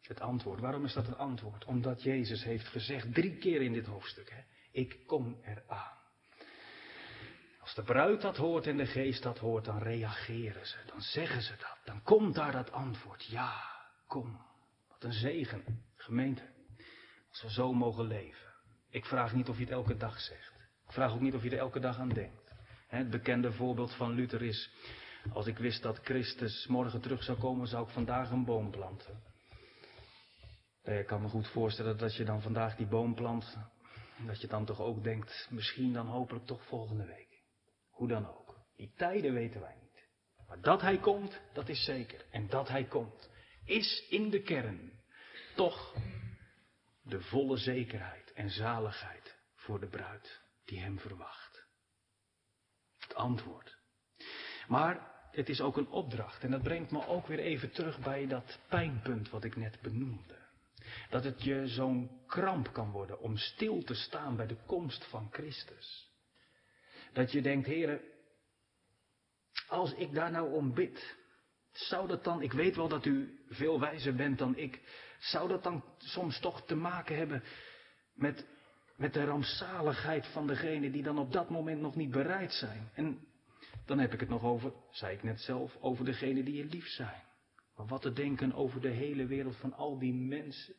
Het 0.00 0.20
antwoord. 0.20 0.60
Waarom 0.60 0.84
is 0.84 0.92
dat 0.92 1.06
het 1.06 1.16
antwoord? 1.16 1.64
Omdat 1.64 2.02
Jezus 2.02 2.44
heeft 2.44 2.68
gezegd, 2.68 3.14
drie 3.14 3.36
keer 3.36 3.62
in 3.62 3.72
dit 3.72 3.86
hoofdstuk, 3.86 4.30
hè, 4.30 4.42
ik 4.72 5.06
kom 5.06 5.40
eraan. 5.42 5.98
Als 7.60 7.74
de 7.74 7.82
bruid 7.82 8.20
dat 8.20 8.36
hoort 8.36 8.66
en 8.66 8.76
de 8.76 8.86
geest 8.86 9.22
dat 9.22 9.38
hoort, 9.38 9.64
dan 9.64 9.78
reageren 9.78 10.66
ze, 10.66 10.78
dan 10.86 11.00
zeggen 11.00 11.42
ze 11.42 11.56
dat. 11.56 11.78
Dan 11.84 12.02
komt 12.02 12.34
daar 12.34 12.52
dat 12.52 12.72
antwoord, 12.72 13.24
ja, 13.24 13.62
kom. 14.06 14.40
Wat 14.88 15.04
een 15.04 15.12
zegen, 15.12 15.84
gemeente. 15.96 16.48
Als 17.28 17.42
we 17.42 17.50
zo 17.50 17.72
mogen 17.72 18.06
leven. 18.06 18.49
Ik 18.90 19.04
vraag 19.04 19.34
niet 19.34 19.48
of 19.48 19.56
je 19.56 19.64
het 19.64 19.72
elke 19.72 19.96
dag 19.96 20.20
zegt. 20.20 20.54
Ik 20.86 20.92
vraag 20.92 21.12
ook 21.12 21.20
niet 21.20 21.34
of 21.34 21.42
je 21.42 21.50
er 21.50 21.58
elke 21.58 21.80
dag 21.80 21.98
aan 21.98 22.08
denkt. 22.08 22.52
Het 22.88 23.10
bekende 23.10 23.52
voorbeeld 23.52 23.94
van 23.94 24.12
Luther 24.12 24.42
is, 24.42 24.70
als 25.32 25.46
ik 25.46 25.58
wist 25.58 25.82
dat 25.82 25.98
Christus 25.98 26.66
morgen 26.66 27.00
terug 27.00 27.22
zou 27.22 27.38
komen, 27.38 27.66
zou 27.66 27.86
ik 27.86 27.92
vandaag 27.92 28.30
een 28.30 28.44
boom 28.44 28.70
planten. 28.70 29.22
Ik 30.82 31.06
kan 31.06 31.22
me 31.22 31.28
goed 31.28 31.48
voorstellen 31.48 31.98
dat 31.98 32.16
je 32.16 32.24
dan 32.24 32.42
vandaag 32.42 32.76
die 32.76 32.86
boom 32.86 33.14
plant, 33.14 33.56
dat 34.26 34.40
je 34.40 34.46
dan 34.46 34.64
toch 34.64 34.80
ook 34.80 35.04
denkt, 35.04 35.48
misschien 35.50 35.92
dan 35.92 36.06
hopelijk 36.06 36.46
toch 36.46 36.64
volgende 36.64 37.04
week. 37.04 37.42
Hoe 37.90 38.08
dan 38.08 38.28
ook. 38.28 38.56
Die 38.76 38.92
tijden 38.96 39.32
weten 39.32 39.60
wij 39.60 39.74
niet. 39.80 40.04
Maar 40.48 40.60
dat 40.60 40.80
hij 40.80 40.98
komt, 40.98 41.40
dat 41.52 41.68
is 41.68 41.84
zeker. 41.84 42.24
En 42.30 42.48
dat 42.48 42.68
hij 42.68 42.84
komt, 42.84 43.30
is 43.64 44.06
in 44.08 44.30
de 44.30 44.42
kern 44.42 44.92
toch 45.54 45.94
de 47.10 47.20
volle 47.20 47.56
zekerheid 47.56 48.32
en 48.32 48.50
zaligheid 48.50 49.38
voor 49.54 49.80
de 49.80 49.88
bruid 49.88 50.40
die 50.64 50.80
hem 50.80 50.98
verwacht. 50.98 51.64
Het 52.98 53.14
antwoord. 53.14 53.78
Maar 54.68 55.10
het 55.30 55.48
is 55.48 55.60
ook 55.60 55.76
een 55.76 55.88
opdracht 55.88 56.42
en 56.42 56.50
dat 56.50 56.62
brengt 56.62 56.90
me 56.90 57.06
ook 57.06 57.26
weer 57.26 57.38
even 57.38 57.70
terug 57.70 57.98
bij 57.98 58.26
dat 58.26 58.58
pijnpunt 58.68 59.30
wat 59.30 59.44
ik 59.44 59.56
net 59.56 59.80
benoemde. 59.80 60.38
Dat 61.08 61.24
het 61.24 61.42
je 61.42 61.66
zo'n 61.66 62.24
kramp 62.26 62.72
kan 62.72 62.90
worden 62.90 63.20
om 63.20 63.36
stil 63.36 63.82
te 63.82 63.94
staan 63.94 64.36
bij 64.36 64.46
de 64.46 64.56
komst 64.66 65.04
van 65.04 65.28
Christus. 65.30 66.10
Dat 67.12 67.32
je 67.32 67.42
denkt, 67.42 67.66
heren, 67.66 68.00
als 69.68 69.94
ik 69.94 70.14
daar 70.14 70.30
nou 70.30 70.52
om 70.52 70.74
bid, 70.74 71.18
Zou 71.72 72.08
dat 72.08 72.24
dan, 72.24 72.42
ik 72.42 72.52
weet 72.52 72.76
wel 72.76 72.88
dat 72.88 73.04
u 73.04 73.44
veel 73.48 73.80
wijzer 73.80 74.14
bent 74.14 74.38
dan 74.38 74.56
ik, 74.56 74.80
zou 75.20 75.48
dat 75.48 75.62
dan 75.62 75.84
soms 75.98 76.40
toch 76.40 76.66
te 76.66 76.74
maken 76.74 77.16
hebben 77.16 77.42
met, 78.14 78.46
met 78.96 79.12
de 79.12 79.24
rampzaligheid 79.24 80.26
van 80.26 80.46
degene 80.46 80.90
die 80.90 81.02
dan 81.02 81.18
op 81.18 81.32
dat 81.32 81.50
moment 81.50 81.80
nog 81.80 81.96
niet 81.96 82.10
bereid 82.10 82.52
zijn? 82.52 82.90
En 82.94 83.26
dan 83.84 83.98
heb 83.98 84.12
ik 84.12 84.20
het 84.20 84.28
nog 84.28 84.42
over, 84.42 84.72
zei 84.90 85.14
ik 85.14 85.22
net 85.22 85.40
zelf, 85.40 85.76
over 85.80 86.04
degene 86.04 86.42
die 86.42 86.54
je 86.54 86.64
lief 86.64 86.86
zijn. 86.86 87.22
Maar 87.76 87.86
wat 87.86 88.02
te 88.02 88.12
denken 88.12 88.52
over 88.52 88.80
de 88.80 88.88
hele 88.88 89.26
wereld 89.26 89.56
van 89.56 89.74
al 89.74 89.98
die 89.98 90.14
mensen, 90.14 90.74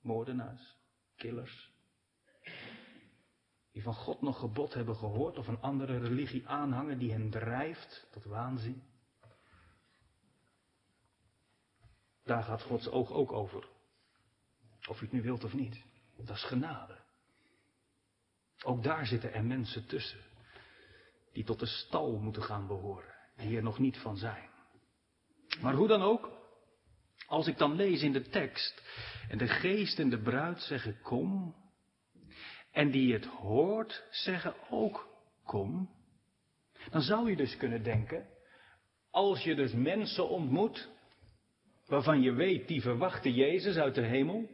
moordenaars, 0.00 0.76
killers, 1.16 1.72
die 3.72 3.82
van 3.82 3.94
God 3.94 4.22
nog 4.22 4.38
gebod 4.38 4.74
hebben 4.74 4.96
gehoord 4.96 5.38
of 5.38 5.46
een 5.46 5.60
andere 5.60 5.98
religie 5.98 6.48
aanhangen 6.48 6.98
die 6.98 7.12
hen 7.12 7.30
drijft 7.30 8.08
tot 8.10 8.24
waanzin. 8.24 8.82
Daar 12.24 12.42
gaat 12.42 12.62
Gods 12.62 12.88
oog 12.88 13.10
ook 13.10 13.32
over. 13.32 13.71
Of 14.88 15.00
u 15.00 15.04
het 15.04 15.12
nu 15.12 15.22
wilt 15.22 15.44
of 15.44 15.52
niet. 15.52 15.82
Dat 16.16 16.36
is 16.36 16.44
genade. 16.44 16.98
Ook 18.64 18.82
daar 18.82 19.06
zitten 19.06 19.32
er 19.32 19.44
mensen 19.44 19.86
tussen. 19.86 20.20
Die 21.32 21.44
tot 21.44 21.60
de 21.60 21.66
stal 21.66 22.18
moeten 22.18 22.42
gaan 22.42 22.66
behoren. 22.66 23.14
Die 23.36 23.56
er 23.56 23.62
nog 23.62 23.78
niet 23.78 23.96
van 23.96 24.16
zijn. 24.16 24.50
Maar 25.60 25.74
hoe 25.74 25.88
dan 25.88 26.02
ook. 26.02 26.30
Als 27.26 27.46
ik 27.46 27.58
dan 27.58 27.74
lees 27.74 28.02
in 28.02 28.12
de 28.12 28.28
tekst. 28.28 28.82
En 29.28 29.38
de 29.38 29.48
geest 29.48 29.98
en 29.98 30.10
de 30.10 30.22
bruid 30.22 30.60
zeggen 30.60 31.00
kom. 31.02 31.54
En 32.70 32.90
die 32.90 33.12
het 33.12 33.26
hoort 33.26 34.04
zeggen 34.10 34.54
ook 34.70 35.08
kom. 35.44 35.90
Dan 36.90 37.02
zou 37.02 37.30
je 37.30 37.36
dus 37.36 37.56
kunnen 37.56 37.82
denken. 37.82 38.26
Als 39.10 39.42
je 39.42 39.54
dus 39.54 39.72
mensen 39.72 40.28
ontmoet 40.28 40.88
waarvan 41.86 42.22
je 42.22 42.32
weet, 42.32 42.68
die 42.68 42.82
verwachten 42.82 43.32
Jezus 43.32 43.76
uit 43.76 43.94
de 43.94 44.06
hemel. 44.06 44.48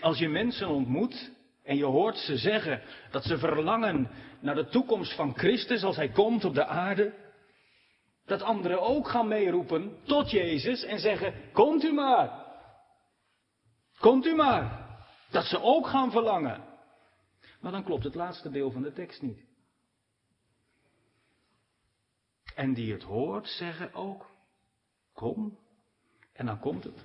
Als 0.00 0.18
je 0.18 0.28
mensen 0.28 0.68
ontmoet 0.68 1.30
en 1.62 1.76
je 1.76 1.84
hoort 1.84 2.16
ze 2.16 2.36
zeggen 2.36 2.82
dat 3.10 3.24
ze 3.24 3.38
verlangen 3.38 4.10
naar 4.40 4.54
de 4.54 4.68
toekomst 4.68 5.14
van 5.14 5.36
Christus 5.36 5.82
als 5.82 5.96
Hij 5.96 6.08
komt 6.08 6.44
op 6.44 6.54
de 6.54 6.66
aarde, 6.66 7.14
dat 8.24 8.42
anderen 8.42 8.80
ook 8.80 9.08
gaan 9.08 9.28
meeroepen 9.28 9.96
tot 10.02 10.30
Jezus 10.30 10.84
en 10.84 10.98
zeggen, 10.98 11.34
komt 11.52 11.84
u 11.84 11.92
maar. 11.92 12.46
Komt 13.98 14.26
u 14.26 14.34
maar. 14.34 14.88
Dat 15.30 15.44
ze 15.44 15.60
ook 15.62 15.86
gaan 15.86 16.10
verlangen. 16.10 16.64
Maar 17.60 17.72
dan 17.72 17.84
klopt 17.84 18.04
het 18.04 18.14
laatste 18.14 18.50
deel 18.50 18.70
van 18.70 18.82
de 18.82 18.92
tekst 18.92 19.22
niet. 19.22 19.48
En 22.54 22.74
die 22.74 22.92
het 22.92 23.02
hoort 23.02 23.48
zeggen 23.48 23.94
ook, 23.94 24.30
kom. 25.12 25.58
En 26.32 26.46
dan 26.46 26.58
komt 26.58 26.84
het. 26.84 27.04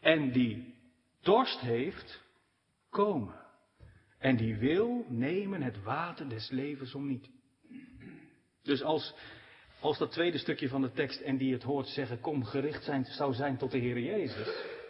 En 0.00 0.32
die 0.32 0.71
dorst 1.22 1.60
heeft, 1.60 2.22
komen. 2.90 3.40
En 4.18 4.36
die 4.36 4.56
wil 4.56 5.04
nemen 5.08 5.62
het 5.62 5.82
water 5.82 6.28
des 6.28 6.50
levens 6.50 6.94
om 6.94 7.06
niet. 7.06 7.30
Dus 8.62 8.82
als, 8.82 9.14
als 9.80 9.98
dat 9.98 10.12
tweede 10.12 10.38
stukje 10.38 10.68
van 10.68 10.82
de 10.82 10.92
tekst 10.92 11.20
en 11.20 11.36
die 11.36 11.52
het 11.52 11.62
hoort 11.62 11.86
zeggen, 11.86 12.20
kom 12.20 12.44
gericht 12.44 12.84
zijn, 12.84 13.04
zou 13.04 13.34
zijn 13.34 13.56
tot 13.56 13.70
de 13.70 13.78
Heer 13.78 13.98
Jezus. 13.98 14.80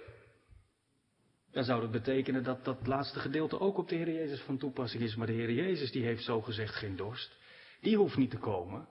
Dan 1.51 1.65
zou 1.65 1.81
dat 1.81 1.91
betekenen 1.91 2.43
dat 2.43 2.65
dat 2.65 2.87
laatste 2.87 3.19
gedeelte 3.19 3.61
ook 3.61 3.79
op 3.79 3.89
de 3.89 3.95
Heer 3.95 4.13
Jezus 4.13 4.41
van 4.41 4.59
toepassing 4.59 5.03
is. 5.03 5.15
Maar 5.15 5.27
de 5.27 5.33
Heer 5.33 5.53
Jezus 5.53 5.93
die 5.93 6.05
heeft 6.05 6.25
zo 6.25 6.41
gezegd 6.41 6.75
geen 6.75 6.97
dorst. 6.97 7.39
Die 7.81 7.97
hoeft 7.97 8.17
niet 8.17 8.31
te 8.31 8.39
komen. 8.39 8.89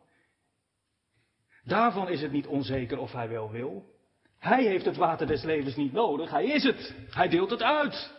Daarvan 1.63 2.09
is 2.09 2.21
het 2.21 2.31
niet 2.31 2.47
onzeker 2.47 2.97
of 2.97 3.11
hij 3.11 3.29
wel 3.29 3.51
wil. 3.51 3.99
Hij 4.41 4.63
heeft 4.63 4.85
het 4.85 4.97
water 4.97 5.27
des 5.27 5.43
levens 5.43 5.75
niet 5.75 5.93
nodig, 5.93 6.29
hij 6.29 6.45
is 6.45 6.63
het. 6.63 6.95
Hij 7.09 7.27
deelt 7.27 7.49
het 7.49 7.61
uit. 7.61 8.13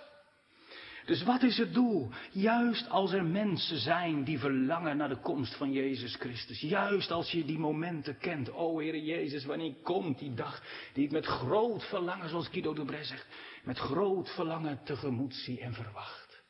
Dus 1.04 1.22
wat 1.22 1.42
is 1.42 1.58
het 1.58 1.74
doel? 1.74 2.10
Juist 2.32 2.88
als 2.88 3.12
er 3.12 3.24
mensen 3.24 3.78
zijn 3.78 4.24
die 4.24 4.38
verlangen 4.38 4.96
naar 4.96 5.08
de 5.08 5.20
komst 5.20 5.56
van 5.56 5.72
Jezus 5.72 6.14
Christus. 6.14 6.60
Juist 6.60 7.10
als 7.10 7.30
je 7.30 7.44
die 7.44 7.58
momenten 7.58 8.18
kent. 8.18 8.52
O 8.52 8.78
Heer 8.78 8.98
Jezus, 8.98 9.44
wanneer 9.44 9.74
komt 9.82 10.18
die 10.18 10.34
dag 10.34 10.62
die 10.92 11.04
ik 11.04 11.10
met 11.10 11.26
groot 11.26 11.84
verlangen, 11.84 12.28
zoals 12.28 12.48
Guido 12.48 12.74
de 12.74 12.84
Bres 12.84 13.08
zegt, 13.08 13.26
met 13.64 13.78
groot 13.78 14.30
verlangen 14.30 14.80
tegemoet 14.84 15.34
zie 15.34 15.60
en 15.60 15.74
verwacht. 15.74 16.42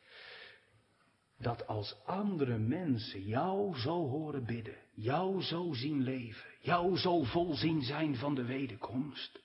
Dat 1.39 1.67
als 1.67 1.97
andere 2.07 2.59
mensen 2.59 3.23
jou 3.23 3.79
zo 3.79 4.09
horen 4.09 4.45
bidden, 4.47 4.77
jou 4.95 5.43
zo 5.43 5.73
zien 5.73 6.03
leven, 6.03 6.51
jou 6.61 6.97
zo 6.97 7.23
vol 7.23 7.55
zien 7.55 7.83
zijn 7.83 8.17
van 8.17 8.35
de 8.35 8.45
wederkomst, 8.45 9.41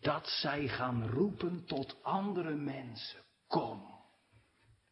dat 0.00 0.28
zij 0.28 0.68
gaan 0.68 1.08
roepen 1.08 1.64
tot 1.66 1.96
andere 2.02 2.54
mensen. 2.54 3.20
Kom. 3.46 3.98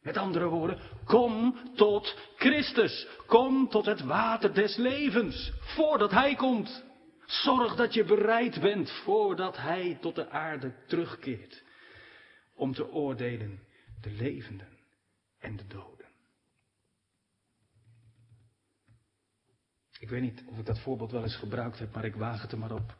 Met 0.00 0.16
andere 0.16 0.48
woorden, 0.48 0.80
kom 1.04 1.58
tot 1.74 2.16
Christus. 2.36 3.06
Kom 3.26 3.68
tot 3.68 3.86
het 3.86 4.00
water 4.00 4.54
des 4.54 4.76
levens, 4.76 5.52
voordat 5.60 6.10
Hij 6.10 6.34
komt. 6.34 6.84
Zorg 7.26 7.74
dat 7.74 7.94
je 7.94 8.04
bereid 8.04 8.60
bent 8.60 8.90
voordat 8.90 9.56
Hij 9.56 9.98
tot 10.00 10.14
de 10.14 10.30
aarde 10.30 10.74
terugkeert. 10.86 11.62
Om 12.54 12.74
te 12.74 12.90
oordelen 12.92 13.62
de 14.00 14.10
levenden 14.10 14.78
en 15.38 15.56
de 15.56 15.66
doden. 15.66 16.06
Ik 19.98 20.08
weet 20.08 20.22
niet 20.22 20.44
of 20.46 20.58
ik 20.58 20.66
dat 20.66 20.78
voorbeeld 20.78 21.10
wel 21.10 21.22
eens 21.22 21.36
gebruikt 21.36 21.78
heb, 21.78 21.94
maar 21.94 22.04
ik 22.04 22.14
waag 22.14 22.42
het 22.42 22.52
er 22.52 22.58
maar 22.58 22.72
op. 22.72 22.96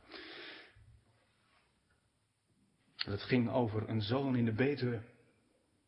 Het 3.05 3.23
ging 3.23 3.51
over 3.51 3.89
een 3.89 4.03
zoon 4.03 4.37
in 4.37 4.45
de 4.45 4.53
Betuwe. 4.53 5.03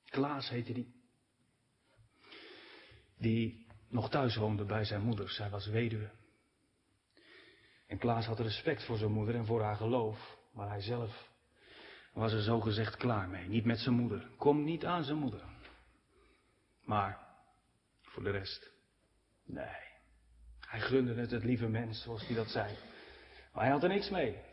Klaas 0.04 0.48
heette 0.48 0.72
die. 0.72 0.94
Die 3.18 3.66
nog 3.88 4.10
thuis 4.10 4.36
woonde 4.36 4.64
bij 4.64 4.84
zijn 4.84 5.02
moeder. 5.02 5.30
Zij 5.30 5.50
was 5.50 5.66
weduwe. 5.66 6.10
En 7.86 7.98
Klaas 7.98 8.26
had 8.26 8.40
respect 8.40 8.84
voor 8.84 8.96
zijn 8.96 9.12
moeder 9.12 9.34
en 9.34 9.46
voor 9.46 9.62
haar 9.62 9.76
geloof. 9.76 10.38
Maar 10.52 10.68
hij 10.68 10.80
zelf 10.80 11.28
was 12.12 12.32
er 12.32 12.42
zo 12.42 12.60
gezegd 12.60 12.96
klaar 12.96 13.28
mee. 13.28 13.48
Niet 13.48 13.64
met 13.64 13.78
zijn 13.78 13.94
moeder. 13.94 14.30
Kom 14.36 14.64
niet 14.64 14.84
aan 14.84 15.04
zijn 15.04 15.18
moeder. 15.18 15.42
Maar 16.84 17.28
voor 18.02 18.22
de 18.22 18.30
rest, 18.30 18.70
nee. 19.44 19.88
Hij 20.60 20.80
gunde 20.80 21.14
het 21.14 21.30
het 21.30 21.44
lieve 21.44 21.68
mens, 21.68 22.02
zoals 22.02 22.26
hij 22.26 22.36
dat 22.36 22.48
zei. 22.48 22.76
Maar 23.52 23.62
hij 23.62 23.72
had 23.72 23.82
er 23.82 23.88
niks 23.88 24.10
mee. 24.10 24.49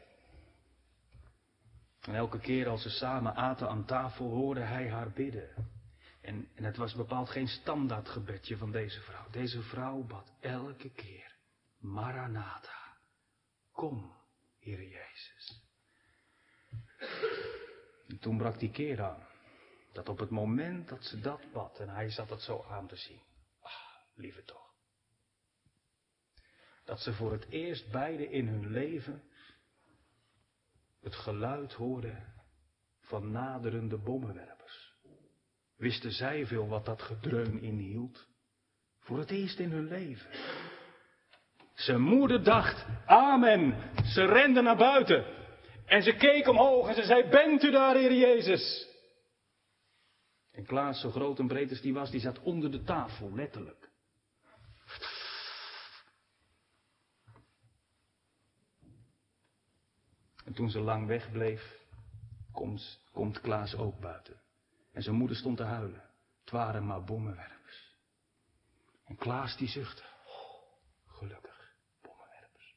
En 2.07 2.15
elke 2.15 2.39
keer 2.39 2.67
als 2.67 2.81
ze 2.81 2.89
samen 2.89 3.35
aten 3.35 3.69
aan 3.69 3.85
tafel 3.85 4.29
hoorde 4.29 4.61
hij 4.61 4.89
haar 4.89 5.11
bidden. 5.11 5.49
En, 6.21 6.49
en 6.55 6.63
het 6.63 6.77
was 6.77 6.95
bepaald 6.95 7.29
geen 7.29 7.47
standaardgebedje 7.47 8.57
van 8.57 8.71
deze 8.71 9.01
vrouw. 9.01 9.29
Deze 9.29 9.61
vrouw 9.61 10.03
bad 10.03 10.33
elke 10.39 10.89
keer, 10.89 11.35
Maranatha, 11.77 12.97
kom, 13.71 14.15
Heer 14.59 14.83
Jezus. 14.83 15.63
En 18.07 18.19
toen 18.19 18.37
brak 18.37 18.59
die 18.59 18.71
keer 18.71 19.03
aan. 19.03 19.27
Dat 19.93 20.09
op 20.09 20.17
het 20.17 20.29
moment 20.29 20.87
dat 20.87 21.03
ze 21.03 21.19
dat 21.19 21.51
bad 21.53 21.79
en 21.79 21.89
hij 21.89 22.09
zat 22.09 22.29
het 22.29 22.41
zo 22.41 22.63
aan 22.69 22.87
te 22.87 22.95
zien. 22.95 23.21
Ah, 23.59 23.71
lieve 24.15 24.43
toch. 24.43 24.73
Dat 26.85 26.99
ze 26.99 27.13
voor 27.13 27.31
het 27.31 27.49
eerst 27.49 27.91
beide 27.91 28.29
in 28.29 28.47
hun 28.47 28.71
leven 28.71 29.23
het 31.07 31.15
geluid 31.15 31.73
hoorden 31.73 32.33
van 32.99 33.31
naderende 33.31 33.97
bommenwerpers. 33.97 34.93
Wisten 35.77 36.11
zij 36.11 36.45
veel 36.45 36.67
wat 36.67 36.85
dat 36.85 37.01
gedreun 37.01 37.61
inhield? 37.61 38.27
Voor 38.99 39.19
het 39.19 39.31
eerst 39.31 39.59
in 39.59 39.71
hun 39.71 39.87
leven. 39.87 40.29
Zijn 41.73 42.01
moeder 42.01 42.43
dacht, 42.43 42.85
amen. 43.05 43.91
Ze 44.03 44.25
rende 44.25 44.61
naar 44.61 44.77
buiten. 44.77 45.25
En 45.85 46.03
ze 46.03 46.15
keek 46.15 46.47
omhoog 46.47 46.87
en 46.87 46.95
ze 46.95 47.03
zei, 47.03 47.29
bent 47.29 47.63
u 47.63 47.71
daar, 47.71 47.95
Heer 47.95 48.13
Jezus? 48.13 48.87
En 50.51 50.65
Klaas, 50.65 51.01
zo 51.01 51.09
groot 51.09 51.39
en 51.39 51.47
breed 51.47 51.69
als 51.69 51.81
die 51.81 51.93
was, 51.93 52.11
die 52.11 52.19
zat 52.19 52.39
onder 52.39 52.71
de 52.71 52.83
tafel, 52.83 53.35
letterlijk. 53.35 53.89
En 60.46 60.46
toen 60.57 60.69
ze 60.69 60.79
lang 60.79 61.07
wegbleef, 61.07 61.79
komt, 62.51 63.01
komt 63.11 63.41
Klaas 63.41 63.75
ook 63.75 63.99
buiten. 63.99 64.41
En 64.91 65.01
zijn 65.01 65.15
moeder 65.15 65.37
stond 65.37 65.57
te 65.57 65.63
huilen. 65.63 66.03
Het 66.39 66.49
waren 66.51 66.85
maar 66.85 67.03
bommenwerpers. 67.03 67.95
En 69.05 69.15
Klaas 69.15 69.57
die 69.57 69.67
zuchtte. 69.67 70.03
Oh, 70.25 71.15
gelukkig, 71.17 71.73
bommenwerpers. 72.01 72.75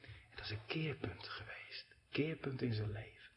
En 0.00 0.36
dat 0.36 0.44
is 0.44 0.50
een 0.50 0.66
keerpunt 0.66 1.28
geweest. 1.28 1.96
Keerpunt 2.10 2.62
in 2.62 2.74
zijn 2.74 2.92
leven. 2.92 3.32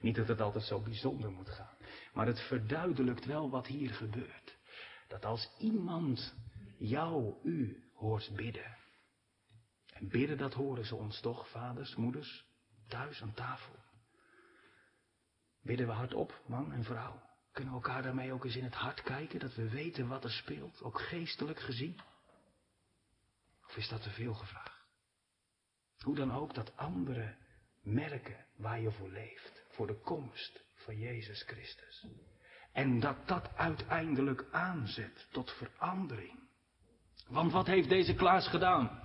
Niet 0.00 0.16
dat 0.16 0.28
het 0.28 0.40
altijd 0.40 0.64
zo 0.64 0.80
bijzonder 0.80 1.30
moet 1.30 1.50
gaan. 1.50 1.76
Maar 2.12 2.26
het 2.26 2.40
verduidelijkt 2.40 3.24
wel 3.24 3.50
wat 3.50 3.66
hier 3.66 3.94
gebeurt. 3.94 4.56
Dat 5.06 5.24
als 5.24 5.50
iemand 5.58 6.34
jou, 6.78 7.34
u 7.42 7.90
hoort 7.94 8.30
bidden. 8.34 8.76
En 9.92 10.08
bidden, 10.08 10.38
dat 10.38 10.54
horen 10.54 10.84
ze 10.84 10.94
ons 10.94 11.20
toch, 11.20 11.50
vaders, 11.50 11.94
moeders, 11.94 12.47
thuis 12.88 13.22
aan 13.22 13.34
tafel. 13.34 13.76
Bidden 15.62 15.86
we 15.86 15.92
hardop, 15.92 16.42
man 16.46 16.72
en 16.72 16.84
vrouw? 16.84 17.22
Kunnen 17.52 17.74
we 17.74 17.80
elkaar 17.80 18.02
daarmee 18.02 18.32
ook 18.32 18.44
eens 18.44 18.56
in 18.56 18.64
het 18.64 18.74
hart 18.74 19.02
kijken, 19.02 19.38
dat 19.38 19.54
we 19.54 19.68
weten 19.68 20.08
wat 20.08 20.24
er 20.24 20.30
speelt, 20.30 20.82
ook 20.82 21.00
geestelijk 21.00 21.60
gezien? 21.60 22.00
Of 23.66 23.76
is 23.76 23.88
dat 23.88 24.02
te 24.02 24.10
veel 24.10 24.34
gevraagd? 24.34 24.86
Hoe 25.98 26.14
dan 26.14 26.32
ook 26.32 26.54
dat 26.54 26.76
anderen 26.76 27.36
merken 27.82 28.46
waar 28.56 28.80
je 28.80 28.90
voor 28.90 29.10
leeft, 29.10 29.62
voor 29.68 29.86
de 29.86 30.00
komst 30.00 30.62
van 30.74 30.98
Jezus 30.98 31.42
Christus. 31.42 32.06
En 32.72 33.00
dat 33.00 33.28
dat 33.28 33.56
uiteindelijk 33.56 34.44
aanzet 34.50 35.26
tot 35.30 35.50
verandering. 35.50 36.48
Want 37.28 37.52
wat 37.52 37.66
heeft 37.66 37.88
deze 37.88 38.14
Klaas 38.14 38.48
gedaan? 38.48 39.02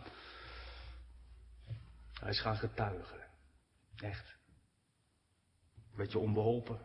Hij 2.13 2.29
is 2.29 2.41
gaan 2.41 2.57
getuigen. 2.57 3.22
Echt. 4.03 4.35
Beetje 5.95 6.19
onbeholpen. 6.19 6.79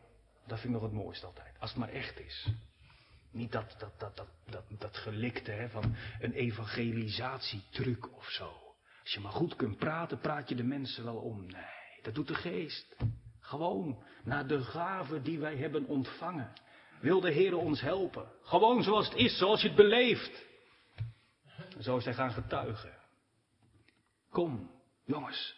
Dat 0.46 0.60
vind 0.60 0.74
ik 0.74 0.80
nog 0.80 0.90
het 0.90 1.00
mooiste 1.00 1.26
altijd. 1.26 1.58
Als 1.58 1.70
het 1.70 1.78
maar 1.78 1.88
echt 1.88 2.20
is. 2.20 2.48
Niet 3.30 3.52
dat, 3.52 3.74
dat, 3.78 4.00
dat, 4.00 4.16
dat, 4.16 4.28
dat, 4.44 4.64
dat 4.80 4.96
gelikte 4.96 5.50
hè, 5.50 5.68
van 5.68 5.94
een 6.20 6.32
evangelisatietruc 6.32 8.16
of 8.16 8.28
zo. 8.30 8.52
Als 9.02 9.12
je 9.12 9.20
maar 9.20 9.32
goed 9.32 9.56
kunt 9.56 9.76
praten, 9.76 10.18
praat 10.18 10.48
je 10.48 10.54
de 10.54 10.62
mensen 10.62 11.04
wel 11.04 11.16
om. 11.16 11.46
Nee, 11.46 12.02
dat 12.02 12.14
doet 12.14 12.28
de 12.28 12.34
geest. 12.34 12.96
Gewoon 13.40 14.04
naar 14.24 14.46
de 14.46 14.62
gave 14.62 15.22
die 15.22 15.38
wij 15.38 15.56
hebben 15.56 15.86
ontvangen. 15.86 16.52
Wil 17.00 17.20
de 17.20 17.32
Heer 17.32 17.56
ons 17.56 17.80
helpen? 17.80 18.32
Gewoon 18.42 18.82
zoals 18.82 19.08
het 19.08 19.16
is, 19.16 19.38
zoals 19.38 19.60
je 19.60 19.66
het 19.68 19.76
beleeft. 19.76 20.46
zo 21.80 21.96
is 21.96 22.04
hij 22.04 22.14
gaan 22.14 22.32
getuigen. 22.32 22.98
Kom, 24.30 24.70
jongens. 25.04 25.57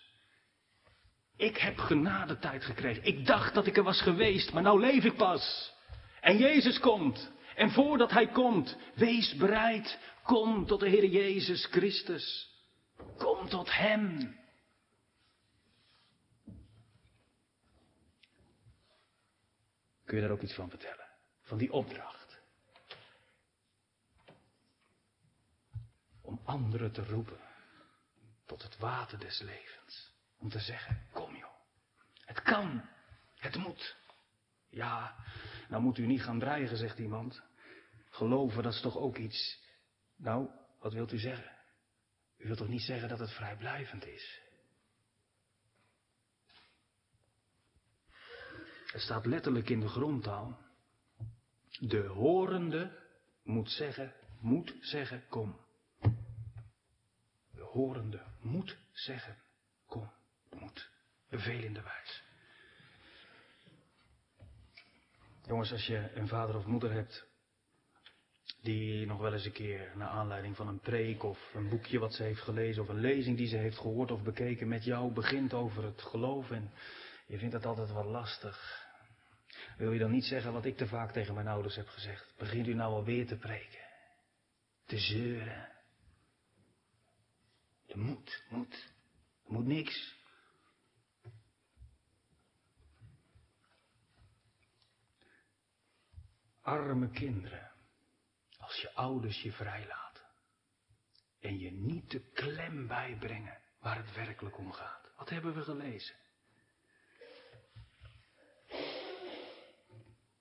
Ik 1.40 1.56
heb 1.56 1.78
genadetijd 1.78 2.64
gekregen. 2.64 3.04
Ik 3.04 3.26
dacht 3.26 3.54
dat 3.54 3.66
ik 3.66 3.76
er 3.76 3.82
was 3.82 4.02
geweest, 4.02 4.52
maar 4.52 4.62
nou 4.62 4.80
leef 4.80 5.04
ik 5.04 5.16
pas. 5.16 5.74
En 6.20 6.36
Jezus 6.36 6.78
komt. 6.78 7.32
En 7.54 7.70
voordat 7.70 8.10
Hij 8.10 8.26
komt, 8.26 8.76
wees 8.94 9.34
bereid. 9.34 9.98
Kom 10.22 10.66
tot 10.66 10.80
de 10.80 10.88
Heer 10.88 11.06
Jezus 11.06 11.66
Christus. 11.66 12.50
Kom 13.16 13.48
tot 13.48 13.76
Hem. 13.76 14.36
Kun 20.04 20.16
je 20.16 20.22
daar 20.22 20.32
ook 20.32 20.42
iets 20.42 20.54
van 20.54 20.70
vertellen? 20.70 21.08
Van 21.42 21.58
die 21.58 21.72
opdracht. 21.72 22.40
Om 26.22 26.40
anderen 26.44 26.92
te 26.92 27.04
roepen 27.04 27.40
tot 28.46 28.62
het 28.62 28.78
water 28.78 29.18
des 29.18 29.40
levens. 29.40 30.09
Om 30.40 30.48
te 30.48 30.58
zeggen, 30.58 31.06
kom 31.12 31.36
joh. 31.36 31.54
Het 32.24 32.42
kan. 32.42 32.88
Het 33.34 33.56
moet. 33.56 33.96
Ja, 34.68 35.16
nou 35.68 35.82
moet 35.82 35.98
u 35.98 36.06
niet 36.06 36.22
gaan 36.22 36.38
dreigen, 36.38 36.76
zegt 36.76 36.98
iemand. 36.98 37.42
Geloven, 38.10 38.62
dat 38.62 38.72
is 38.72 38.80
toch 38.80 38.96
ook 38.96 39.16
iets. 39.16 39.64
Nou, 40.16 40.50
wat 40.78 40.92
wilt 40.92 41.12
u 41.12 41.18
zeggen? 41.18 41.52
U 42.36 42.46
wilt 42.46 42.58
toch 42.58 42.68
niet 42.68 42.82
zeggen 42.82 43.08
dat 43.08 43.18
het 43.18 43.32
vrijblijvend 43.32 44.06
is? 44.06 44.40
Er 48.92 49.00
staat 49.00 49.26
letterlijk 49.26 49.68
in 49.68 49.80
de 49.80 49.88
grondtaal. 49.88 50.58
De 51.78 52.06
horende 52.06 52.98
moet 53.42 53.70
zeggen, 53.70 54.14
moet 54.40 54.76
zeggen, 54.80 55.24
kom. 55.28 55.60
De 57.50 57.62
horende 57.62 58.24
moet 58.40 58.78
zeggen, 58.92 59.36
kom, 59.86 60.10
moet. 60.60 60.90
Bevelende 61.28 61.82
wijs. 61.82 62.22
Jongens, 65.46 65.72
als 65.72 65.86
je 65.86 66.10
een 66.14 66.28
vader 66.28 66.56
of 66.56 66.64
moeder 66.64 66.92
hebt 66.92 67.28
die 68.60 69.06
nog 69.06 69.20
wel 69.20 69.32
eens 69.32 69.44
een 69.44 69.52
keer 69.52 69.92
naar 69.96 70.08
aanleiding 70.08 70.56
van 70.56 70.68
een 70.68 70.80
preek 70.80 71.22
of 71.22 71.50
een 71.54 71.68
boekje 71.68 71.98
wat 71.98 72.14
ze 72.14 72.22
heeft 72.22 72.40
gelezen 72.40 72.82
of 72.82 72.88
een 72.88 73.00
lezing 73.00 73.36
die 73.36 73.46
ze 73.46 73.56
heeft 73.56 73.78
gehoord 73.78 74.10
of 74.10 74.22
bekeken 74.22 74.68
met 74.68 74.84
jou 74.84 75.12
begint 75.12 75.54
over 75.54 75.84
het 75.84 76.02
geloof 76.02 76.50
en 76.50 76.70
je 77.26 77.38
vindt 77.38 77.52
dat 77.52 77.66
altijd 77.66 77.90
wat 77.90 78.04
lastig. 78.04 78.88
Wil 79.76 79.92
je 79.92 79.98
dan 79.98 80.10
niet 80.10 80.24
zeggen 80.24 80.52
wat 80.52 80.64
ik 80.64 80.76
te 80.76 80.86
vaak 80.86 81.12
tegen 81.12 81.34
mijn 81.34 81.48
ouders 81.48 81.76
heb 81.76 81.88
gezegd? 81.88 82.34
Begint 82.38 82.66
u 82.66 82.74
nou 82.74 82.92
alweer 82.92 83.26
te 83.26 83.36
preken? 83.36 83.88
Te 84.86 84.98
zeuren? 84.98 85.68
Er 87.86 87.98
moet, 87.98 88.44
moet. 88.48 88.92
Er 89.46 89.52
moet 89.52 89.66
niks. 89.66 90.18
Arme 96.60 97.10
kinderen, 97.10 97.70
als 98.58 98.80
je 98.80 98.94
ouders 98.94 99.42
je 99.42 99.52
vrijlaten 99.52 100.24
en 101.40 101.58
je 101.58 101.70
niet 101.70 102.10
de 102.10 102.20
klem 102.20 102.86
bijbrengen 102.86 103.58
waar 103.80 103.96
het 103.96 104.14
werkelijk 104.14 104.58
om 104.58 104.72
gaat. 104.72 105.10
Wat 105.16 105.28
hebben 105.28 105.54
we 105.54 105.62
gelezen? 105.62 106.16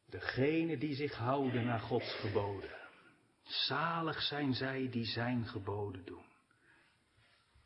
Degene 0.06 0.78
die 0.78 0.96
zich 0.96 1.16
houden 1.16 1.66
naar 1.66 1.80
Gods 1.80 2.14
geboden. 2.14 2.78
Zalig 3.44 4.22
zijn 4.22 4.54
zij 4.54 4.90
die 4.90 5.06
zijn 5.06 5.46
geboden 5.46 6.06
doen. 6.06 6.26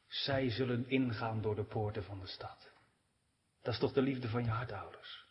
Zij 0.07 0.49
zullen 0.49 0.89
ingaan 0.89 1.41
door 1.41 1.55
de 1.55 1.63
poorten 1.63 2.03
van 2.03 2.19
de 2.19 2.27
stad. 2.27 2.71
Dat 3.61 3.73
is 3.73 3.79
toch 3.79 3.93
de 3.93 4.01
liefde 4.01 4.29
van 4.29 4.43
je 4.43 4.49
hartouders. 4.49 5.25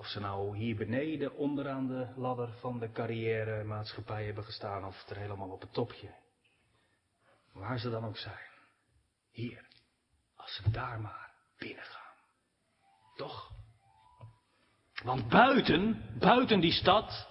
Of 0.00 0.06
ze 0.06 0.20
nou 0.20 0.56
hier 0.56 0.76
beneden 0.76 1.34
onderaan 1.34 1.86
de 1.86 2.12
ladder 2.16 2.52
van 2.58 2.78
de 2.78 2.92
carrière 2.92 3.64
maatschappij 3.64 4.24
hebben 4.24 4.44
gestaan 4.44 4.84
of 4.84 5.08
er 5.08 5.16
helemaal 5.16 5.48
op 5.48 5.60
het 5.60 5.72
topje. 5.72 6.14
Waar 7.52 7.78
ze 7.78 7.90
dan 7.90 8.04
ook 8.04 8.16
zijn. 8.16 8.48
Hier. 9.30 9.66
Als 10.36 10.54
ze 10.54 10.70
daar 10.70 11.00
maar 11.00 11.32
binnen 11.58 11.84
gaan. 11.84 12.14
Toch? 13.16 13.52
Want 15.02 15.28
buiten, 15.28 16.04
buiten 16.18 16.60
die 16.60 16.72
stad, 16.72 17.28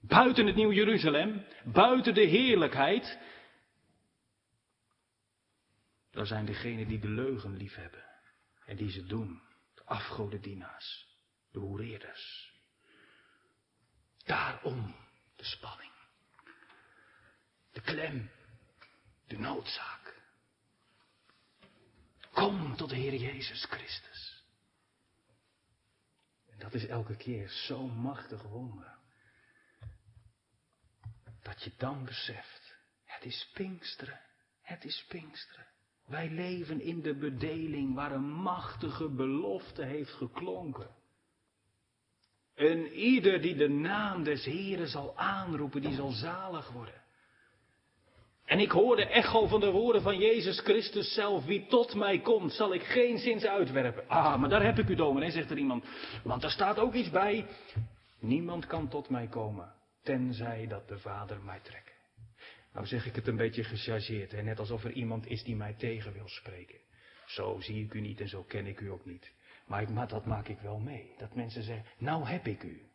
buiten 0.00 0.46
het 0.46 0.56
Nieuw 0.56 0.72
Jeruzalem, 0.72 1.46
buiten 1.64 2.14
de 2.14 2.26
heerlijkheid, 2.26 3.18
daar 6.10 6.26
zijn 6.26 6.46
degenen 6.46 6.88
die 6.88 6.98
de 6.98 7.08
leugen 7.08 7.56
liefhebben 7.56 8.04
en 8.64 8.76
die 8.76 8.90
ze 8.90 9.04
doen, 9.04 9.42
de 9.74 9.84
afgodendienaars, 9.84 11.05
de 11.56 11.62
hoereerders. 11.62 12.54
Daarom 14.24 14.94
de 15.36 15.44
spanning, 15.44 15.92
de 17.72 17.80
klem, 17.80 18.30
de 19.26 19.38
noodzaak. 19.38 20.22
Kom 22.32 22.76
tot 22.76 22.88
de 22.88 22.96
Heer 22.96 23.14
Jezus 23.14 23.64
Christus. 23.64 24.44
En 26.46 26.58
dat 26.58 26.74
is 26.74 26.86
elke 26.86 27.16
keer 27.16 27.48
zo'n 27.48 27.96
machtig 28.00 28.42
wonder. 28.42 28.98
Dat 31.42 31.62
je 31.62 31.72
dan 31.76 32.04
beseft, 32.04 32.76
het 33.04 33.24
is 33.24 33.50
Pinksteren, 33.54 34.20
het 34.60 34.84
is 34.84 35.04
Pinksteren. 35.08 35.66
Wij 36.06 36.30
leven 36.30 36.80
in 36.80 37.02
de 37.02 37.14
bedeling 37.14 37.94
waar 37.94 38.12
een 38.12 38.30
machtige 38.30 39.08
belofte 39.08 39.84
heeft 39.84 40.12
geklonken. 40.12 41.04
En 42.56 42.86
ieder 42.92 43.40
die 43.40 43.56
de 43.56 43.68
naam 43.68 44.24
des 44.24 44.44
Heren 44.44 44.88
zal 44.88 45.16
aanroepen, 45.16 45.80
die 45.80 45.94
zal 45.94 46.10
zalig 46.10 46.70
worden. 46.70 47.04
En 48.44 48.58
ik 48.58 48.70
hoor 48.70 48.96
de 48.96 49.06
echo 49.06 49.46
van 49.46 49.60
de 49.60 49.70
woorden 49.70 50.02
van 50.02 50.18
Jezus 50.18 50.60
Christus 50.60 51.14
zelf. 51.14 51.44
Wie 51.44 51.66
tot 51.66 51.94
mij 51.94 52.18
komt, 52.18 52.52
zal 52.52 52.74
ik 52.74 52.82
geen 52.82 53.18
zins 53.18 53.44
uitwerpen. 53.44 54.08
Ah, 54.08 54.40
maar 54.40 54.48
daar 54.48 54.64
heb 54.64 54.78
ik 54.78 54.88
u 54.88 54.94
dominee, 54.94 55.30
zegt 55.30 55.50
er 55.50 55.58
iemand. 55.58 55.84
Want 56.24 56.42
er 56.42 56.50
staat 56.50 56.78
ook 56.78 56.94
iets 56.94 57.10
bij. 57.10 57.46
Niemand 58.20 58.66
kan 58.66 58.88
tot 58.88 59.08
mij 59.08 59.26
komen, 59.26 59.72
tenzij 60.02 60.66
dat 60.66 60.88
de 60.88 60.98
Vader 60.98 61.40
mij 61.42 61.60
trekt. 61.62 61.94
Nou 62.72 62.86
zeg 62.86 63.06
ik 63.06 63.14
het 63.14 63.26
een 63.26 63.36
beetje 63.36 63.64
gechargeerd, 63.64 64.32
hè? 64.32 64.42
net 64.42 64.58
alsof 64.58 64.84
er 64.84 64.92
iemand 64.92 65.26
is 65.26 65.44
die 65.44 65.56
mij 65.56 65.74
tegen 65.74 66.12
wil 66.12 66.28
spreken. 66.28 66.78
Zo 67.26 67.60
zie 67.60 67.84
ik 67.84 67.94
u 67.94 68.00
niet 68.00 68.20
en 68.20 68.28
zo 68.28 68.42
ken 68.42 68.66
ik 68.66 68.80
u 68.80 68.90
ook 68.90 69.04
niet. 69.04 69.32
Maar, 69.66 70.08
dat 70.08 70.26
maak 70.26 70.48
ik 70.48 70.60
wel 70.60 70.78
mee. 70.78 71.14
Dat 71.18 71.34
mensen 71.34 71.62
zeggen, 71.62 71.86
nou 71.98 72.24
heb 72.24 72.46
ik 72.46 72.62
u. 72.62 72.90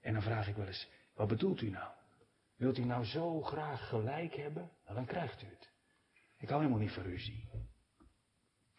En 0.00 0.12
dan 0.12 0.22
vraag 0.22 0.48
ik 0.48 0.56
wel 0.56 0.66
eens, 0.66 0.88
wat 1.14 1.28
bedoelt 1.28 1.60
u 1.60 1.70
nou? 1.70 1.92
Wilt 2.56 2.78
u 2.78 2.84
nou 2.84 3.04
zo 3.04 3.42
graag 3.42 3.88
gelijk 3.88 4.34
hebben? 4.34 4.70
Nou, 4.84 4.94
dan 4.94 5.06
krijgt 5.06 5.42
u 5.42 5.46
het. 5.46 5.70
Ik 6.38 6.48
hou 6.48 6.60
helemaal 6.60 6.82
niet 6.82 6.92
van 6.92 7.02
ruzie. 7.02 7.48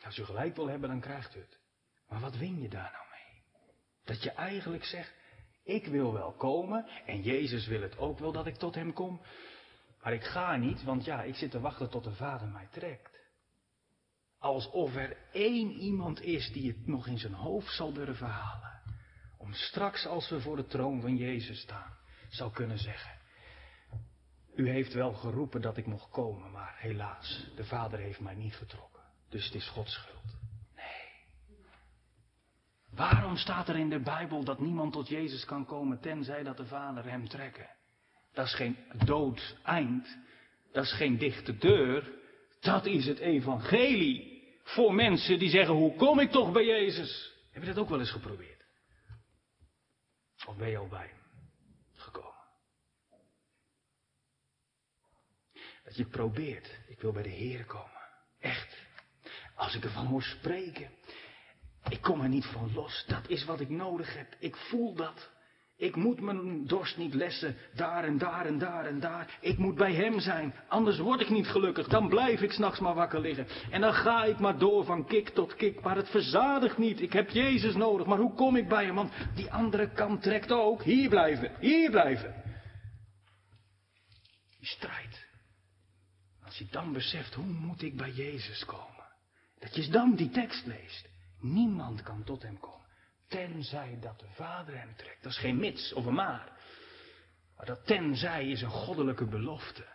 Als 0.04 0.18
u 0.18 0.24
gelijk 0.24 0.56
wil 0.56 0.68
hebben, 0.68 0.90
dan 0.90 1.00
krijgt 1.00 1.36
u 1.36 1.40
het. 1.40 1.60
Maar 2.08 2.20
wat 2.20 2.38
win 2.38 2.62
je 2.62 2.70
daar 2.70 2.92
nou 2.92 3.06
mee? 3.12 3.44
Dat 4.04 4.24
je 4.24 4.32
eigenlijk 4.32 4.84
zegt, 4.84 5.14
ik 5.64 5.86
wil 5.86 6.14
wel 6.14 6.32
komen 6.32 6.86
en 7.06 7.22
Jezus 7.22 7.68
wil 7.68 7.82
het 7.82 7.98
ook 7.98 8.20
wel 8.20 8.32
dat 8.32 8.48
ik 8.48 8.56
tot 8.56 8.76
hem 8.76 8.94
kom. 8.94 9.22
Maar 10.02 10.14
ik 10.14 10.24
ga 10.24 10.56
niet, 10.56 10.84
want 10.84 11.06
ja, 11.06 11.24
ik 11.24 11.36
zit 11.36 11.52
te 11.52 11.60
wachten 11.60 11.90
tot 11.90 12.04
de 12.04 12.14
Vader 12.14 12.48
mij 12.48 12.68
trekt. 12.72 13.17
Alsof 14.40 14.96
er 14.96 15.18
één 15.32 15.72
iemand 15.72 16.22
is 16.22 16.52
die 16.52 16.68
het 16.68 16.88
nog 16.88 17.08
in 17.08 17.18
zijn 17.18 17.34
hoofd 17.34 17.76
zal 17.76 17.94
durven 17.94 18.28
halen. 18.28 18.82
Om 19.38 19.54
straks 19.54 20.06
als 20.06 20.30
we 20.30 20.42
voor 20.42 20.56
de 20.56 20.66
troon 20.66 21.02
van 21.02 21.16
Jezus 21.16 21.60
staan, 21.60 21.98
zal 22.30 22.50
kunnen 22.50 22.78
zeggen. 22.78 23.12
U 24.56 24.70
heeft 24.70 24.94
wel 24.94 25.14
geroepen 25.14 25.62
dat 25.62 25.78
ik 25.78 25.86
mocht 25.86 26.10
komen, 26.10 26.52
maar 26.52 26.76
helaas, 26.78 27.48
de 27.56 27.66
Vader 27.66 28.00
heeft 28.00 28.20
mij 28.20 28.36
niet 28.36 28.56
getrokken. 28.56 29.04
Dus 29.30 29.46
het 29.46 29.56
is 29.56 29.70
Gods 29.70 29.94
schuld. 29.94 30.38
Nee. 30.76 31.26
Waarom 32.90 33.38
staat 33.38 33.70
er 33.70 33.76
in 33.76 33.90
de 33.90 34.00
Bijbel 34.00 34.44
dat 34.44 34.60
niemand 34.60 34.94
tot 34.94 35.08
Jezus 35.08 35.46
kan 35.46 35.66
komen 35.66 36.00
tenzij 36.00 36.44
dat 36.44 36.58
de 36.58 36.66
Vader 36.66 37.10
hem 37.10 37.28
trekken? 37.28 37.70
Dat 38.34 38.46
is 38.46 38.56
geen 38.56 38.78
dood 39.06 39.58
eind. 39.64 40.18
Dat 40.72 40.84
is 40.84 40.94
geen 40.94 41.18
dichte 41.18 41.58
deur. 41.58 42.12
Dat 42.60 42.86
is 42.86 43.06
het 43.06 43.20
evangelie. 43.20 44.36
Voor 44.64 44.94
mensen 44.94 45.40
die 45.40 45.50
zeggen, 45.50 45.74
hoe 45.74 45.96
kom 45.96 46.20
ik 46.20 46.32
toch 46.32 46.52
bij 46.52 46.66
Jezus? 46.66 47.34
Heb 47.52 47.62
je 47.62 47.74
dat 47.74 47.78
ook 47.78 47.90
wel 47.90 48.00
eens 48.00 48.12
geprobeerd? 48.12 48.66
Of 50.46 50.56
ben 50.56 50.70
je 50.70 50.78
al 50.78 50.88
bij 50.88 51.08
hem 51.08 51.22
gekomen? 51.94 52.46
Dat 55.84 55.96
je 55.96 56.06
probeert, 56.06 56.80
ik 56.88 57.02
wil 57.02 57.12
bij 57.12 57.24
de 57.24 57.30
Heer 57.30 57.66
komen. 57.66 58.02
Echt. 58.40 58.78
Als 59.56 59.76
ik 59.76 59.84
ervan 59.84 60.06
hoor 60.06 60.24
spreken, 60.24 60.92
ik 61.90 62.02
kom 62.02 62.22
er 62.22 62.30
niet 62.30 62.46
van 62.46 62.74
los. 62.74 63.06
Dat 63.08 63.30
is 63.30 63.46
wat 63.46 63.60
ik 63.60 63.70
nodig 63.70 64.16
heb. 64.16 64.36
Ik 64.40 64.56
voel 64.56 64.94
dat. 64.94 65.30
Ik 65.80 65.96
moet 65.96 66.22
mijn 66.22 66.66
dorst 66.66 66.98
niet 66.98 67.14
lessen, 67.14 67.56
daar 67.74 68.04
en 68.04 68.18
daar 68.18 68.46
en 68.46 68.58
daar 68.58 68.86
en 68.86 69.00
daar. 69.00 69.38
Ik 69.42 69.58
moet 69.58 69.76
bij 69.76 69.94
hem 69.94 70.20
zijn, 70.20 70.54
anders 70.68 70.98
word 70.98 71.22
ik 71.22 71.30
niet 71.30 71.48
gelukkig. 71.48 71.88
Dan 71.88 72.10
blijf 72.10 72.42
ik 72.42 72.52
s'nachts 72.52 72.80
maar 72.80 72.94
wakker 72.94 73.20
liggen. 73.20 73.48
En 73.72 73.82
dan 73.82 73.94
ga 73.94 74.24
ik 74.24 74.40
maar 74.40 74.58
door 74.58 74.86
van 74.86 75.06
kik 75.06 75.30
tot 75.30 75.56
kik, 75.56 75.82
maar 75.82 75.96
het 75.96 76.10
verzadigt 76.10 76.78
niet. 76.78 77.02
Ik 77.02 77.14
heb 77.14 77.30
Jezus 77.30 77.76
nodig, 77.76 78.08
maar 78.08 78.18
hoe 78.18 78.34
kom 78.34 78.56
ik 78.56 78.68
bij 78.68 78.86
hem? 78.86 78.96
Want 78.96 79.12
die 79.36 79.52
andere 79.52 79.92
kant 79.92 80.22
trekt 80.22 80.52
ook. 80.52 80.84
Hier 80.84 81.10
blijven, 81.10 81.52
hier 81.60 81.90
blijven. 81.90 82.44
Die 84.60 84.68
strijd. 84.68 85.26
Als 86.46 86.58
je 86.58 86.66
dan 86.72 86.94
beseft, 86.94 87.34
hoe 87.34 87.46
moet 87.46 87.82
ik 87.82 87.98
bij 87.98 88.12
Jezus 88.12 88.66
komen? 88.66 89.06
Dat 89.60 89.76
je 89.76 89.90
dan 89.90 90.16
die 90.16 90.30
tekst 90.30 90.66
leest. 90.66 91.10
Niemand 91.40 92.04
kan 92.04 92.24
tot 92.24 92.42
hem 92.42 92.60
komen. 92.60 92.77
Tenzij 93.28 93.98
dat 94.02 94.20
de 94.20 94.28
Vader 94.34 94.78
hem 94.78 94.96
trekt. 94.96 95.24
Dat 95.24 95.32
is 95.32 95.38
geen 95.38 95.58
mits 95.58 95.94
of 95.94 96.06
een 96.06 96.14
maar. 96.14 96.52
Maar 97.58 97.66
dat 97.66 97.86
tenzij 97.86 98.50
is 98.50 98.62
een 98.62 98.70
goddelijke 98.70 99.26
belofte. 99.26 99.86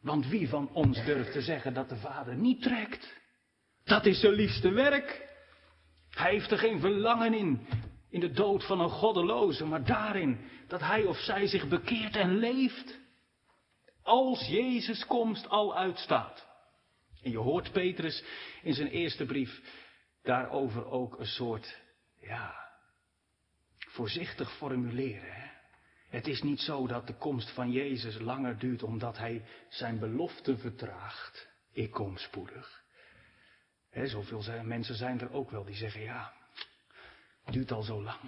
Want 0.00 0.26
wie 0.26 0.48
van 0.48 0.70
ons 0.72 1.04
durft 1.04 1.32
te 1.32 1.42
zeggen 1.42 1.74
dat 1.74 1.88
de 1.88 1.96
Vader 1.96 2.34
niet 2.34 2.62
trekt? 2.62 3.20
Dat 3.84 4.06
is 4.06 4.20
zijn 4.20 4.32
liefste 4.32 4.70
werk. 4.70 5.30
Hij 6.10 6.30
heeft 6.30 6.50
er 6.50 6.58
geen 6.58 6.80
verlangen 6.80 7.34
in, 7.34 7.66
in 8.10 8.20
de 8.20 8.30
dood 8.30 8.66
van 8.66 8.80
een 8.80 8.90
goddeloze, 8.90 9.64
maar 9.64 9.84
daarin 9.84 10.50
dat 10.68 10.80
hij 10.80 11.04
of 11.04 11.16
zij 11.16 11.46
zich 11.46 11.68
bekeert 11.68 12.16
en 12.16 12.36
leeft. 12.36 12.98
Als 14.02 14.46
Jezus 14.46 15.06
komst 15.06 15.48
al 15.48 15.76
uitstaat. 15.76 16.46
En 17.22 17.30
je 17.30 17.38
hoort 17.38 17.72
Petrus 17.72 18.24
in 18.62 18.74
zijn 18.74 18.88
eerste 18.88 19.24
brief 19.24 19.60
daarover 20.22 20.86
ook 20.90 21.18
een 21.18 21.26
soort, 21.26 21.80
ja, 22.20 22.62
voorzichtig 23.92 24.56
formuleren. 24.56 25.32
Hè? 25.34 25.50
Het 26.08 26.26
is 26.26 26.42
niet 26.42 26.60
zo 26.60 26.86
dat 26.86 27.06
de 27.06 27.14
komst 27.14 27.50
van 27.50 27.70
Jezus 27.70 28.18
langer 28.18 28.58
duurt 28.58 28.82
omdat 28.82 29.18
hij 29.18 29.44
zijn 29.68 29.98
belofte 29.98 30.58
vertraagt. 30.58 31.48
Ik 31.72 31.90
kom 31.90 32.16
spoedig. 32.16 32.82
Zoveel 33.92 34.62
mensen 34.62 34.94
zijn 34.94 35.20
er 35.20 35.32
ook 35.32 35.50
wel 35.50 35.64
die 35.64 35.74
zeggen, 35.74 36.00
ja, 36.00 36.32
het 37.44 37.54
duurt 37.54 37.72
al 37.72 37.82
zo 37.82 38.02
lang. 38.02 38.20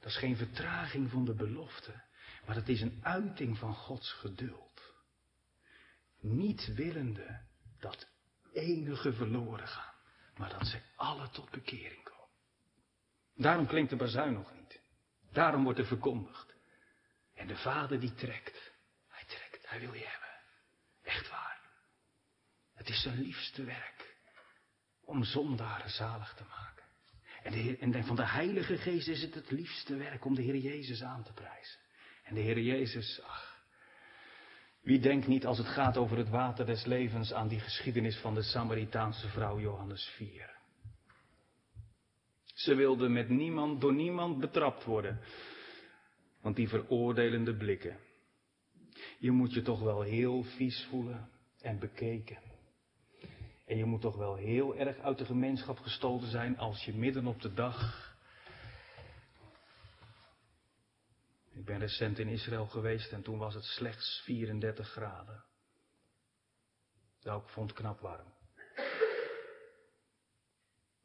Dat 0.00 0.10
is 0.10 0.18
geen 0.18 0.36
vertraging 0.36 1.10
van 1.10 1.24
de 1.24 1.34
belofte, 1.34 2.02
maar 2.46 2.56
het 2.56 2.68
is 2.68 2.80
een 2.80 2.98
uiting 3.02 3.58
van 3.58 3.74
Gods 3.74 4.12
geduld. 4.12 4.94
Niet 6.20 6.74
willende 6.74 7.40
dat 7.80 8.08
enige 8.52 9.12
verloren 9.12 9.68
gaan, 9.68 9.94
maar 10.36 10.50
dat 10.50 10.66
ze 10.66 10.80
alle 10.96 11.28
tot 11.28 11.50
bekering 11.50 12.02
komen. 12.02 12.28
Daarom 13.34 13.66
klinkt 13.66 13.90
de 13.90 13.96
bazuin 13.96 14.32
nog 14.32 14.54
niet. 14.54 14.84
Daarom 15.36 15.64
wordt 15.64 15.78
er 15.78 15.86
verkondigd. 15.86 16.54
En 17.34 17.46
de 17.46 17.56
vader 17.56 18.00
die 18.00 18.14
trekt. 18.14 18.72
Hij 19.08 19.24
trekt, 19.26 19.68
hij 19.68 19.80
wil 19.80 19.92
je 19.92 20.06
hebben. 20.06 20.28
Echt 21.02 21.30
waar. 21.30 21.60
Het 22.74 22.88
is 22.88 23.02
zijn 23.02 23.20
liefste 23.20 23.64
werk. 23.64 24.16
Om 25.04 25.24
zondaren 25.24 25.90
zalig 25.90 26.34
te 26.34 26.44
maken. 26.48 26.84
En, 27.42 27.52
de 27.52 27.58
Heer, 27.58 27.78
en 27.80 28.04
van 28.04 28.16
de 28.16 28.26
Heilige 28.26 28.76
Geest 28.78 29.08
is 29.08 29.22
het 29.22 29.34
het 29.34 29.50
liefste 29.50 29.96
werk 29.96 30.24
om 30.24 30.34
de 30.34 30.42
Heer 30.42 30.56
Jezus 30.56 31.02
aan 31.02 31.22
te 31.22 31.32
prijzen. 31.32 31.80
En 32.22 32.34
de 32.34 32.40
Heer 32.40 32.58
Jezus, 32.58 33.20
ach. 33.22 33.64
Wie 34.80 35.00
denkt 35.00 35.26
niet 35.26 35.46
als 35.46 35.58
het 35.58 35.68
gaat 35.68 35.96
over 35.96 36.16
het 36.16 36.28
water 36.28 36.66
des 36.66 36.84
levens 36.84 37.32
aan 37.32 37.48
die 37.48 37.60
geschiedenis 37.60 38.16
van 38.16 38.34
de 38.34 38.42
Samaritaanse 38.42 39.28
vrouw 39.28 39.60
Johannes 39.60 40.04
4? 40.16 40.55
Ze 42.56 42.74
wilde 42.74 43.08
met 43.08 43.28
niemand, 43.28 43.80
door 43.80 43.94
niemand 43.94 44.38
betrapt 44.38 44.84
worden. 44.84 45.20
Want 46.40 46.56
die 46.56 46.68
veroordelende 46.68 47.56
blikken. 47.56 47.98
Je 49.18 49.30
moet 49.30 49.52
je 49.52 49.62
toch 49.62 49.80
wel 49.80 50.02
heel 50.02 50.42
vies 50.42 50.86
voelen 50.90 51.30
en 51.60 51.78
bekeken. 51.78 52.38
En 53.66 53.76
je 53.76 53.84
moet 53.84 54.00
toch 54.00 54.16
wel 54.16 54.36
heel 54.36 54.76
erg 54.76 54.98
uit 54.98 55.18
de 55.18 55.24
gemeenschap 55.24 55.78
gestoten 55.78 56.28
zijn 56.28 56.58
als 56.58 56.84
je 56.84 56.94
midden 56.94 57.26
op 57.26 57.40
de 57.40 57.52
dag. 57.52 58.14
Ik 61.52 61.64
ben 61.64 61.78
recent 61.78 62.18
in 62.18 62.28
Israël 62.28 62.66
geweest 62.66 63.12
en 63.12 63.22
toen 63.22 63.38
was 63.38 63.54
het 63.54 63.64
slechts 63.64 64.22
34 64.24 64.88
graden. 64.88 65.44
Nou, 67.22 67.42
ik 67.42 67.48
vond 67.48 67.72
knap 67.72 68.00
warm. 68.00 68.35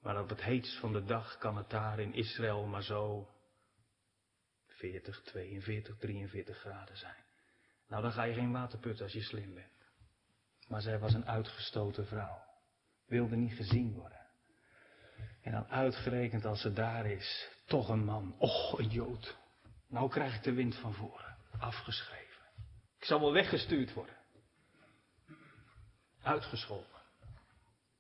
Maar 0.02 0.20
op 0.20 0.30
het 0.30 0.42
heetst 0.42 0.80
van 0.80 0.94
de 0.94 1.04
dag 1.04 1.38
kan 1.38 1.58
het 1.58 1.70
daar 1.70 2.00
in 2.00 2.14
Israël 2.14 2.66
maar 2.66 2.84
zo 2.84 3.30
40, 4.68 5.22
42, 5.22 5.98
43 5.98 6.58
graden 6.58 6.98
zijn. 6.98 7.24
Nou, 7.88 8.02
dan 8.02 8.12
ga 8.12 8.24
je 8.24 8.34
geen 8.34 8.52
water 8.52 8.80
putten 8.80 9.04
als 9.04 9.14
je 9.14 9.22
slim 9.22 9.54
bent. 9.54 9.90
Maar 10.68 10.82
zij 10.82 11.00
was 11.00 11.14
een 11.14 11.28
uitgestoten 11.28 12.08
vrouw. 12.08 12.44
Wilde 13.06 13.36
niet 13.36 13.54
gezien 13.54 13.94
worden. 13.94 14.20
En 15.42 15.52
dan 15.52 15.68
uitgerekend 15.68 16.46
als 16.46 16.62
ze 16.62 16.74
daar 16.74 17.06
is, 17.06 17.50
toch 17.66 17.90
een 17.90 18.06
man. 18.06 18.36
Och, 18.38 18.80
een 18.80 18.90
Jood. 18.90 19.38
Nou 19.88 20.10
krijg 20.10 20.36
ik 20.36 20.44
de 20.44 20.54
wind 20.54 20.76
van 20.76 20.94
voren. 20.94 21.38
Afgeschreven. 21.60 22.46
Ik 22.98 23.06
zal 23.06 23.20
wel 23.20 23.34
weggestuurd 23.34 23.94
worden. 23.94 24.16
Uitgescholden. 26.22 27.02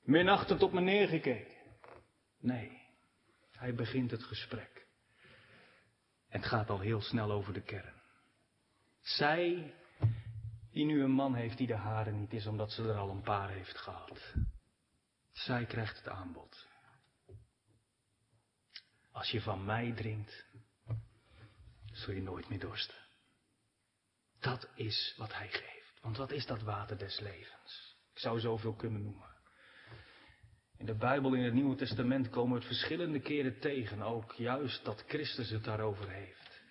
Minachtend 0.01 0.63
op 0.63 0.73
me 0.73 0.81
neergekeken. 0.81 1.60
Nee, 2.41 2.81
hij 3.51 3.75
begint 3.75 4.11
het 4.11 4.23
gesprek. 4.23 4.87
Het 6.27 6.45
gaat 6.45 6.69
al 6.69 6.79
heel 6.79 7.01
snel 7.01 7.31
over 7.31 7.53
de 7.53 7.61
kern. 7.61 8.01
Zij, 8.99 9.73
die 10.71 10.85
nu 10.85 11.03
een 11.03 11.11
man 11.11 11.35
heeft 11.35 11.57
die 11.57 11.67
de 11.67 11.75
haren 11.75 12.19
niet 12.19 12.33
is, 12.33 12.45
omdat 12.45 12.71
ze 12.71 12.83
er 12.83 12.97
al 12.97 13.09
een 13.09 13.21
paar 13.21 13.49
heeft 13.49 13.77
gehad. 13.77 14.33
Zij 15.31 15.65
krijgt 15.65 15.97
het 15.97 16.07
aanbod. 16.07 16.67
Als 19.11 19.29
je 19.29 19.41
van 19.41 19.65
mij 19.65 19.91
drinkt, 19.91 20.45
zul 21.85 22.13
je 22.13 22.21
nooit 22.21 22.49
meer 22.49 22.59
dorsten. 22.59 22.95
Dat 24.39 24.69
is 24.75 25.13
wat 25.17 25.33
hij 25.33 25.49
geeft. 25.49 25.99
Want 26.01 26.17
wat 26.17 26.31
is 26.31 26.45
dat 26.45 26.61
water 26.61 26.97
des 26.97 27.19
levens? 27.19 27.97
Ik 28.13 28.19
zou 28.19 28.39
zoveel 28.39 28.73
kunnen 28.73 29.03
noemen. 29.03 29.30
In 30.81 30.87
de 30.87 30.95
Bijbel, 30.95 31.33
in 31.33 31.43
het 31.43 31.53
Nieuwe 31.53 31.75
Testament 31.75 32.29
komen 32.29 32.51
we 32.51 32.57
het 32.57 32.65
verschillende 32.65 33.19
keren 33.19 33.59
tegen, 33.59 34.01
ook 34.01 34.33
juist 34.33 34.85
dat 34.85 35.03
Christus 35.07 35.49
het 35.49 35.63
daarover 35.63 36.09
heeft. 36.09 36.61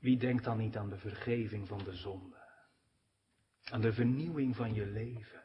Wie 0.00 0.18
denkt 0.18 0.44
dan 0.44 0.58
niet 0.58 0.76
aan 0.76 0.88
de 0.88 0.98
vergeving 0.98 1.68
van 1.68 1.84
de 1.84 1.94
zonde? 1.94 2.36
Aan 3.64 3.80
de 3.80 3.92
vernieuwing 3.92 4.56
van 4.56 4.74
je 4.74 4.86
leven? 4.86 5.42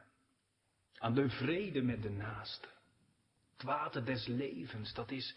Aan 0.98 1.14
de 1.14 1.30
vrede 1.30 1.82
met 1.82 2.02
de 2.02 2.10
naaste? 2.10 2.68
Het 3.54 3.64
water 3.64 4.06
des 4.06 4.28
levens, 4.28 4.94
dat 4.94 5.12
is, 5.12 5.36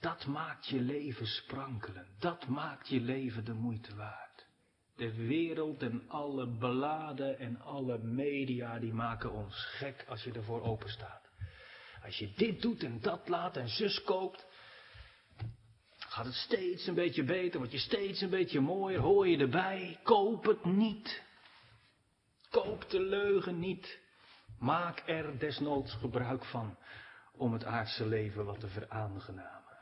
dat 0.00 0.26
maakt 0.26 0.66
je 0.66 0.80
leven 0.80 1.26
sprankelen. 1.26 2.06
Dat 2.18 2.46
maakt 2.46 2.88
je 2.88 3.00
leven 3.00 3.44
de 3.44 3.54
moeite 3.54 3.94
waard. 3.94 4.46
De 4.94 5.14
wereld 5.14 5.82
en 5.82 6.08
alle 6.08 6.58
beladen 6.58 7.38
en 7.38 7.60
alle 7.60 7.98
media, 7.98 8.78
die 8.78 8.92
maken 8.92 9.32
ons 9.32 9.66
gek 9.66 10.04
als 10.08 10.22
je 10.22 10.32
ervoor 10.32 10.62
open 10.62 10.88
staat. 10.88 11.25
Als 12.06 12.18
je 12.18 12.32
dit 12.36 12.62
doet 12.62 12.82
en 12.82 13.00
dat 13.00 13.28
laat 13.28 13.56
en 13.56 13.68
zus 13.68 14.02
koopt, 14.02 14.46
gaat 15.98 16.24
het 16.24 16.34
steeds 16.34 16.86
een 16.86 16.94
beetje 16.94 17.24
beter, 17.24 17.58
word 17.58 17.72
je 17.72 17.78
steeds 17.78 18.20
een 18.20 18.30
beetje 18.30 18.60
mooier, 18.60 19.00
hoor 19.00 19.28
je 19.28 19.38
erbij, 19.38 20.00
koop 20.02 20.44
het 20.44 20.64
niet. 20.64 21.22
Koop 22.50 22.90
de 22.90 23.00
leugen 23.00 23.58
niet. 23.58 23.98
Maak 24.58 25.02
er 25.06 25.38
desnoods 25.38 25.94
gebruik 25.94 26.44
van 26.44 26.76
om 27.32 27.52
het 27.52 27.64
aardse 27.64 28.06
leven 28.06 28.44
wat 28.44 28.60
te 28.60 28.68
veraangenamen. 28.68 29.78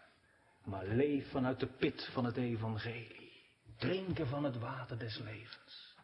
Maar 0.64 0.86
leef 0.86 1.30
vanuit 1.30 1.60
de 1.60 1.66
pit 1.66 2.08
van 2.12 2.24
het 2.24 2.36
evangelie. 2.36 3.42
Drinken 3.78 4.26
van 4.26 4.44
het 4.44 4.58
water 4.58 4.98
des 4.98 5.18
levens. 5.18 5.96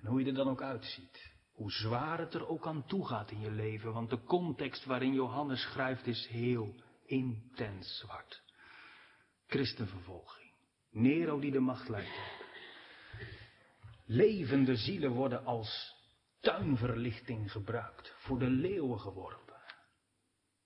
En 0.00 0.06
hoe 0.06 0.20
je 0.20 0.26
er 0.26 0.34
dan 0.34 0.48
ook 0.48 0.62
uitziet. 0.62 1.31
Hoe 1.52 1.70
zwaar 1.70 2.18
het 2.18 2.34
er 2.34 2.48
ook 2.48 2.66
aan 2.66 2.86
toe 2.86 3.06
gaat 3.06 3.30
in 3.30 3.40
je 3.40 3.50
leven. 3.50 3.92
Want 3.92 4.10
de 4.10 4.22
context 4.22 4.84
waarin 4.84 5.12
Johannes 5.12 5.62
schrijft 5.62 6.06
is 6.06 6.26
heel 6.26 6.74
intens 7.04 7.98
zwart. 7.98 8.42
Christenvervolging. 9.46 10.52
Nero 10.90 11.38
die 11.38 11.50
de 11.50 11.60
macht 11.60 11.88
leidt. 11.88 12.20
Levende 14.06 14.76
zielen 14.76 15.10
worden 15.10 15.44
als 15.44 15.94
tuinverlichting 16.40 17.52
gebruikt. 17.52 18.14
Voor 18.18 18.38
de 18.38 18.50
leeuwen 18.50 19.00
geworpen. 19.00 19.42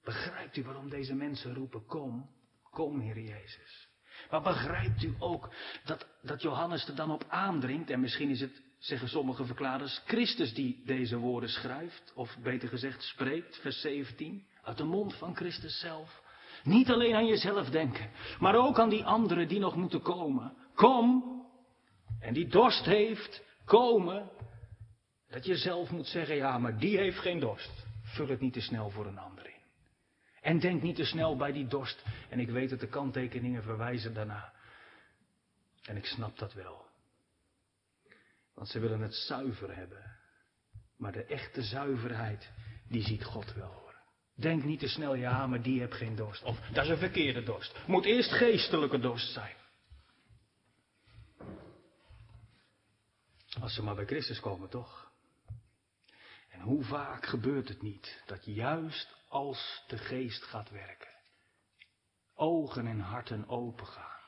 Begrijpt 0.06 0.56
u 0.56 0.64
waarom 0.64 0.88
deze 0.88 1.14
mensen 1.14 1.54
roepen, 1.54 1.86
kom, 1.86 2.30
kom 2.62 3.00
Heer 3.00 3.20
Jezus. 3.20 3.88
Maar 4.30 4.42
begrijpt 4.42 5.02
u 5.02 5.14
ook 5.18 5.50
dat, 5.84 6.06
dat 6.22 6.42
Johannes 6.42 6.88
er 6.88 6.94
dan 6.94 7.10
op 7.10 7.24
aandringt, 7.28 7.90
en 7.90 8.00
misschien 8.00 8.30
is 8.30 8.40
het, 8.40 8.62
zeggen 8.78 9.08
sommige 9.08 9.44
verklaarders, 9.44 10.02
Christus 10.04 10.54
die 10.54 10.82
deze 10.84 11.16
woorden 11.16 11.48
schrijft, 11.48 12.12
of 12.14 12.36
beter 12.42 12.68
gezegd 12.68 13.02
spreekt, 13.02 13.58
vers 13.60 13.80
17, 13.80 14.46
uit 14.62 14.76
de 14.76 14.84
mond 14.84 15.14
van 15.14 15.36
Christus 15.36 15.80
zelf. 15.80 16.22
Niet 16.62 16.90
alleen 16.90 17.14
aan 17.14 17.26
jezelf 17.26 17.70
denken, 17.70 18.10
maar 18.38 18.54
ook 18.54 18.78
aan 18.78 18.88
die 18.88 19.04
anderen 19.04 19.48
die 19.48 19.58
nog 19.58 19.76
moeten 19.76 20.02
komen. 20.02 20.56
Kom, 20.74 21.36
en 22.20 22.34
die 22.34 22.46
dorst 22.48 22.84
heeft, 22.84 23.42
komen. 23.64 24.30
Dat 25.28 25.44
je 25.44 25.56
zelf 25.56 25.90
moet 25.90 26.06
zeggen, 26.06 26.36
ja, 26.36 26.58
maar 26.58 26.78
die 26.78 26.96
heeft 26.96 27.18
geen 27.18 27.40
dorst. 27.40 27.84
Vul 28.02 28.28
het 28.28 28.40
niet 28.40 28.52
te 28.52 28.60
snel 28.60 28.90
voor 28.90 29.06
een 29.06 29.18
ander 29.18 29.46
in. 29.46 29.62
En 30.40 30.58
denk 30.58 30.82
niet 30.82 30.96
te 30.96 31.04
snel 31.04 31.36
bij 31.36 31.52
die 31.52 31.66
dorst. 31.66 32.04
En 32.28 32.40
ik 32.40 32.50
weet 32.50 32.70
dat 32.70 32.80
de 32.80 32.88
kanttekeningen 32.88 33.62
verwijzen 33.62 34.14
daarna. 34.14 34.52
En 35.82 35.96
ik 35.96 36.04
snap 36.04 36.38
dat 36.38 36.52
wel. 36.52 36.85
Want 38.56 38.68
ze 38.68 38.78
willen 38.78 39.00
het 39.00 39.14
zuiver 39.14 39.76
hebben. 39.76 40.16
Maar 40.96 41.12
de 41.12 41.24
echte 41.24 41.62
zuiverheid, 41.62 42.50
die 42.88 43.02
ziet 43.02 43.24
God 43.24 43.54
wel 43.54 43.72
hoor. 43.72 43.94
Denk 44.34 44.64
niet 44.64 44.80
te 44.80 44.88
snel, 44.88 45.14
ja, 45.14 45.46
maar 45.46 45.62
die 45.62 45.80
heeft 45.80 45.94
geen 45.94 46.16
dorst. 46.16 46.42
Of 46.42 46.60
dat 46.72 46.84
is 46.84 46.90
een 46.90 46.98
verkeerde 46.98 47.42
dorst. 47.42 47.86
Moet 47.86 48.04
eerst 48.04 48.32
geestelijke 48.32 48.98
dorst 48.98 49.32
zijn. 49.32 49.56
Als 53.60 53.74
ze 53.74 53.82
maar 53.82 53.94
bij 53.94 54.06
Christus 54.06 54.40
komen, 54.40 54.68
toch? 54.68 55.12
En 56.48 56.60
hoe 56.60 56.84
vaak 56.84 57.26
gebeurt 57.26 57.68
het 57.68 57.82
niet 57.82 58.22
dat 58.26 58.44
juist 58.44 59.16
als 59.28 59.84
de 59.86 59.98
geest 59.98 60.42
gaat 60.42 60.70
werken, 60.70 61.14
ogen 62.34 62.86
en 62.86 63.00
harten 63.00 63.48
opengaan, 63.48 64.20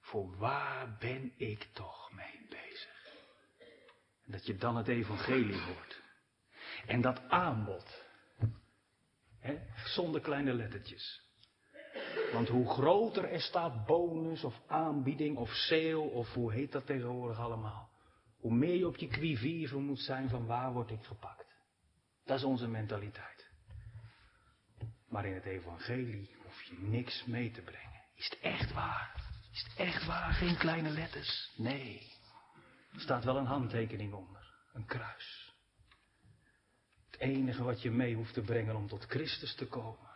voor 0.00 0.36
waar 0.36 0.96
ben 0.98 1.32
ik 1.36 1.68
toch 1.72 2.12
mee 2.12 2.46
bezig? 2.48 2.95
Dat 4.26 4.46
je 4.46 4.56
dan 4.56 4.76
het 4.76 4.88
evangelie 4.88 5.60
hoort. 5.60 6.02
En 6.86 7.00
dat 7.00 7.28
aanbod, 7.28 8.04
hè, 9.40 9.58
zonder 9.84 10.20
kleine 10.20 10.54
lettertjes. 10.54 11.24
Want 12.32 12.48
hoe 12.48 12.68
groter 12.68 13.24
er 13.24 13.40
staat 13.40 13.86
bonus 13.86 14.44
of 14.44 14.60
aanbieding 14.66 15.36
of 15.36 15.50
sale 15.50 15.98
of 15.98 16.32
hoe 16.32 16.52
heet 16.52 16.72
dat 16.72 16.86
tegenwoordig 16.86 17.38
allemaal. 17.38 17.90
Hoe 18.36 18.54
meer 18.54 18.74
je 18.74 18.86
op 18.86 18.96
je 18.96 19.06
quivive 19.06 19.78
moet 19.78 20.00
zijn 20.00 20.28
van 20.28 20.46
waar 20.46 20.72
word 20.72 20.90
ik 20.90 21.04
gepakt. 21.04 21.54
Dat 22.24 22.38
is 22.38 22.44
onze 22.44 22.68
mentaliteit. 22.68 23.50
Maar 25.08 25.26
in 25.26 25.34
het 25.34 25.44
evangelie 25.44 26.36
hoef 26.42 26.62
je 26.62 26.76
niks 26.78 27.24
mee 27.24 27.50
te 27.50 27.62
brengen. 27.62 28.02
Is 28.14 28.24
het 28.24 28.38
echt 28.40 28.72
waar? 28.72 29.14
Is 29.52 29.62
het 29.62 29.76
echt 29.76 30.06
waar? 30.06 30.32
Geen 30.32 30.56
kleine 30.56 30.90
letters? 30.90 31.52
Nee. 31.56 32.15
Er 32.96 33.02
staat 33.02 33.24
wel 33.24 33.36
een 33.36 33.46
handtekening 33.46 34.12
onder. 34.12 34.54
Een 34.72 34.86
kruis. 34.86 35.54
Het 37.10 37.20
enige 37.20 37.62
wat 37.62 37.82
je 37.82 37.90
mee 37.90 38.14
hoeft 38.14 38.34
te 38.34 38.40
brengen 38.40 38.76
om 38.76 38.88
tot 38.88 39.04
Christus 39.04 39.54
te 39.54 39.66
komen. 39.66 40.10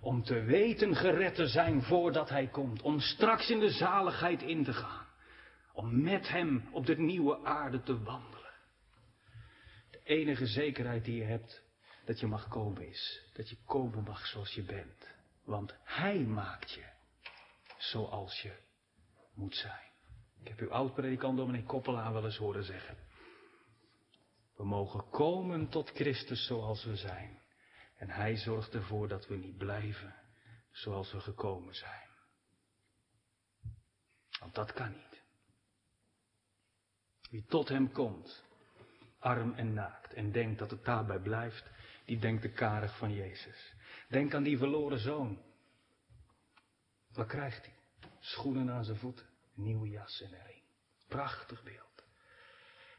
Om 0.00 0.22
te 0.22 0.40
weten 0.40 0.96
gered 0.96 1.34
te 1.34 1.46
zijn 1.46 1.82
voordat 1.82 2.28
Hij 2.28 2.46
komt. 2.46 2.82
Om 2.82 3.00
straks 3.00 3.50
in 3.50 3.60
de 3.60 3.70
zaligheid 3.70 4.42
in 4.42 4.64
te 4.64 4.72
gaan. 4.72 5.06
Om 5.72 6.02
met 6.02 6.28
Hem 6.28 6.68
op 6.72 6.86
de 6.86 6.96
nieuwe 6.96 7.44
aarde 7.44 7.82
te 7.82 8.02
wandelen. 8.02 8.54
De 9.90 10.00
enige 10.04 10.46
zekerheid 10.46 11.04
die 11.04 11.16
je 11.16 11.24
hebt 11.24 11.62
dat 12.04 12.20
je 12.20 12.26
mag 12.26 12.48
komen 12.48 12.88
is. 12.88 13.30
Dat 13.32 13.48
je 13.48 13.56
komen 13.64 14.02
mag 14.02 14.26
zoals 14.26 14.54
je 14.54 14.62
bent. 14.62 15.14
Want 15.44 15.74
Hij 15.84 16.18
maakt 16.18 16.70
je 16.72 16.84
zoals 17.78 18.40
je 18.40 18.52
moet 19.34 19.56
zijn. 19.56 19.95
Ik 20.40 20.48
heb 20.48 20.58
uw 20.58 20.70
oud-predikant 20.70 21.36
dominee 21.36 21.64
Koppelaar 21.64 22.12
wel 22.12 22.24
eens 22.24 22.36
horen 22.36 22.64
zeggen. 22.64 22.96
We 24.56 24.64
mogen 24.64 25.08
komen 25.10 25.68
tot 25.68 25.90
Christus 25.90 26.46
zoals 26.46 26.84
we 26.84 26.96
zijn. 26.96 27.42
En 27.96 28.10
Hij 28.10 28.36
zorgt 28.36 28.74
ervoor 28.74 29.08
dat 29.08 29.26
we 29.26 29.36
niet 29.36 29.56
blijven 29.56 30.14
zoals 30.70 31.12
we 31.12 31.20
gekomen 31.20 31.74
zijn. 31.74 32.08
Want 34.40 34.54
dat 34.54 34.72
kan 34.72 34.92
niet. 34.92 35.22
Wie 37.30 37.44
tot 37.44 37.68
Hem 37.68 37.92
komt, 37.92 38.44
arm 39.18 39.54
en 39.54 39.72
naakt, 39.72 40.12
en 40.12 40.32
denkt 40.32 40.58
dat 40.58 40.70
het 40.70 40.84
daarbij 40.84 41.18
blijft, 41.18 41.64
die 42.04 42.18
denkt 42.18 42.42
de 42.42 42.52
karig 42.52 42.98
van 42.98 43.14
Jezus. 43.14 43.74
Denk 44.08 44.34
aan 44.34 44.42
die 44.42 44.58
verloren 44.58 44.98
zoon. 44.98 45.42
Wat 47.12 47.26
krijgt 47.26 47.64
hij? 47.64 47.74
Schoenen 48.18 48.70
aan 48.70 48.84
zijn 48.84 48.98
voeten, 48.98 49.26
nieuwe 49.56 49.88
jas 49.88 50.22
en 50.22 50.32
een. 50.32 50.62
Prachtig 51.08 51.62
beeld. 51.62 52.04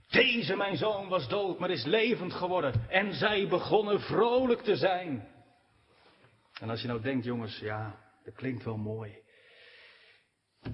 Deze 0.10 0.56
mijn 0.56 0.78
zoon 0.78 1.08
was 1.08 1.28
dood, 1.28 1.60
maar 1.60 1.70
is 1.70 1.86
levend 1.86 2.34
geworden. 2.34 2.90
En 2.90 3.14
zij 3.14 3.48
begonnen 3.48 4.00
vrolijk 4.00 4.62
te 4.62 4.76
zijn. 4.76 5.28
En 6.60 6.70
als 6.70 6.82
je 6.82 6.88
nou 6.88 7.02
denkt, 7.02 7.26
jongens, 7.26 7.60
ja, 7.60 8.00
dat 8.24 8.34
klinkt 8.36 8.64
wel 8.64 8.78
mooi. 8.78 9.22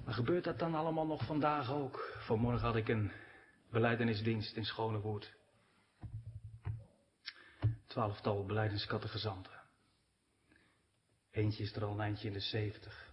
Maar 0.05 0.13
gebeurt 0.13 0.43
dat 0.43 0.59
dan 0.59 0.75
allemaal 0.75 1.05
nog 1.05 1.25
vandaag 1.25 1.71
ook? 1.71 2.17
Vanmorgen 2.25 2.65
had 2.65 2.75
ik 2.75 2.87
een 2.87 3.11
beleidenisdienst 3.69 4.55
in 4.55 4.65
Schonewoerd 4.65 5.33
twaalftal 7.93 8.45
beleidingskattegezanten. 8.45 9.61
Eentje 11.31 11.63
is 11.63 11.75
er 11.75 11.83
al 11.83 11.91
een 11.91 11.99
eindje 11.99 12.27
in 12.27 12.33
de 12.33 12.39
zeventig. 12.39 13.12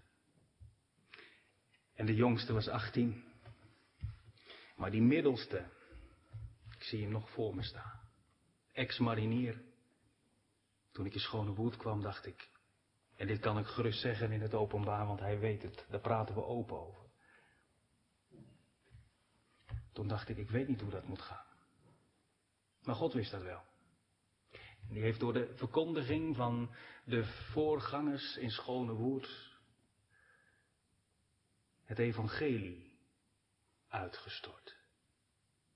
En 2.00 2.06
de 2.06 2.14
jongste 2.14 2.52
was 2.52 2.68
18. 2.68 3.24
Maar 4.76 4.90
die 4.90 5.02
middelste, 5.02 5.66
ik 6.76 6.82
zie 6.82 7.02
hem 7.02 7.10
nog 7.10 7.30
voor 7.30 7.54
me 7.54 7.62
staan. 7.62 8.00
Ex-marinier. 8.72 9.62
Toen 10.92 11.06
ik 11.06 11.14
in 11.14 11.20
Schone 11.20 11.54
Woerd 11.54 11.76
kwam, 11.76 12.00
dacht 12.00 12.26
ik, 12.26 12.50
en 13.16 13.26
dit 13.26 13.40
kan 13.40 13.58
ik 13.58 13.66
gerust 13.66 14.00
zeggen 14.00 14.32
in 14.32 14.40
het 14.40 14.54
openbaar, 14.54 15.06
want 15.06 15.20
hij 15.20 15.38
weet 15.38 15.62
het, 15.62 15.86
daar 15.88 16.00
praten 16.00 16.34
we 16.34 16.44
open 16.44 16.86
over. 16.86 17.10
Toen 19.92 20.08
dacht 20.08 20.28
ik, 20.28 20.36
ik 20.36 20.50
weet 20.50 20.68
niet 20.68 20.80
hoe 20.80 20.90
dat 20.90 21.06
moet 21.06 21.22
gaan. 21.22 21.46
Maar 22.82 22.94
God 22.94 23.12
wist 23.12 23.30
dat 23.30 23.42
wel. 23.42 23.62
Die 24.88 25.02
heeft 25.02 25.20
door 25.20 25.32
de 25.32 25.52
verkondiging 25.56 26.36
van 26.36 26.74
de 27.04 27.24
voorgangers 27.24 28.36
in 28.36 28.50
Schone 28.50 28.92
Woerd 28.92 29.49
het 31.90 31.98
evangelie 31.98 32.98
uitgestort. 33.88 34.76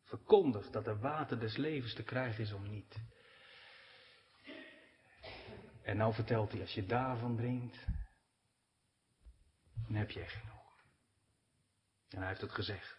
Verkondigd 0.03 0.73
dat 0.73 0.87
er 0.87 0.99
water 0.99 1.41
des 1.41 1.57
levens 1.57 1.95
te 1.95 2.03
krijgen 2.03 2.45
is 2.45 2.53
om 2.53 2.69
niet. 2.69 2.97
En 5.83 5.97
nou 5.97 6.15
vertelt 6.15 6.53
hij, 6.53 6.61
als 6.61 6.75
je 6.75 6.87
daarvan 6.87 7.37
drinkt, 7.37 7.87
dan 9.87 9.95
heb 9.95 10.11
je 10.11 10.27
genoeg. 10.27 10.85
En 12.09 12.19
hij 12.19 12.29
heeft 12.29 12.41
het 12.41 12.53
gezegd. 12.53 12.99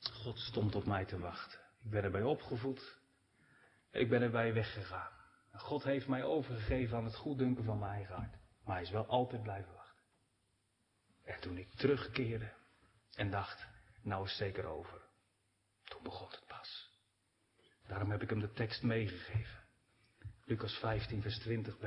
God 0.00 0.38
stond 0.38 0.74
op 0.74 0.84
mij 0.84 1.04
te 1.04 1.18
wachten. 1.18 1.60
Ik 1.84 1.90
ben 1.90 2.02
erbij 2.04 2.22
opgevoed. 2.22 2.98
Ik 3.90 4.08
ben 4.08 4.22
erbij 4.22 4.52
weggegaan. 4.52 5.12
God 5.52 5.84
heeft 5.84 6.08
mij 6.08 6.24
overgegeven 6.24 6.96
aan 6.96 7.04
het 7.04 7.16
goeddunken 7.16 7.64
van 7.64 7.78
mijn 7.78 7.92
eigen 7.92 8.14
hart. 8.14 8.36
Maar 8.64 8.74
hij 8.74 8.84
is 8.84 8.90
wel 8.90 9.06
altijd 9.06 9.42
blijven. 9.42 9.77
En 11.28 11.40
toen 11.40 11.58
ik 11.58 11.72
terugkeerde 11.72 12.52
en 13.14 13.30
dacht, 13.30 13.66
nou 14.02 14.24
is 14.24 14.36
zeker 14.36 14.64
over. 14.64 15.02
Toen 15.84 16.02
begon 16.02 16.30
het 16.30 16.44
pas. 16.46 16.90
Daarom 17.86 18.10
heb 18.10 18.22
ik 18.22 18.30
hem 18.30 18.40
de 18.40 18.52
tekst 18.52 18.82
meegegeven. 18.82 19.64
Lucas 20.44 20.78
15, 20.78 21.22
vers 21.22 21.48
20b. 21.48 21.86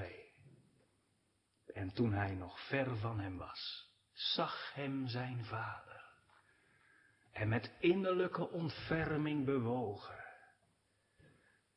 En 1.73 1.93
toen 1.93 2.13
hij 2.13 2.33
nog 2.33 2.67
ver 2.67 2.97
van 2.97 3.19
hem 3.19 3.37
was, 3.37 3.91
zag 4.11 4.73
hem 4.73 5.07
zijn 5.07 5.45
vader. 5.45 6.03
En 7.31 7.49
met 7.49 7.71
innerlijke 7.79 8.49
ontferming 8.49 9.45
bewogen, 9.45 10.23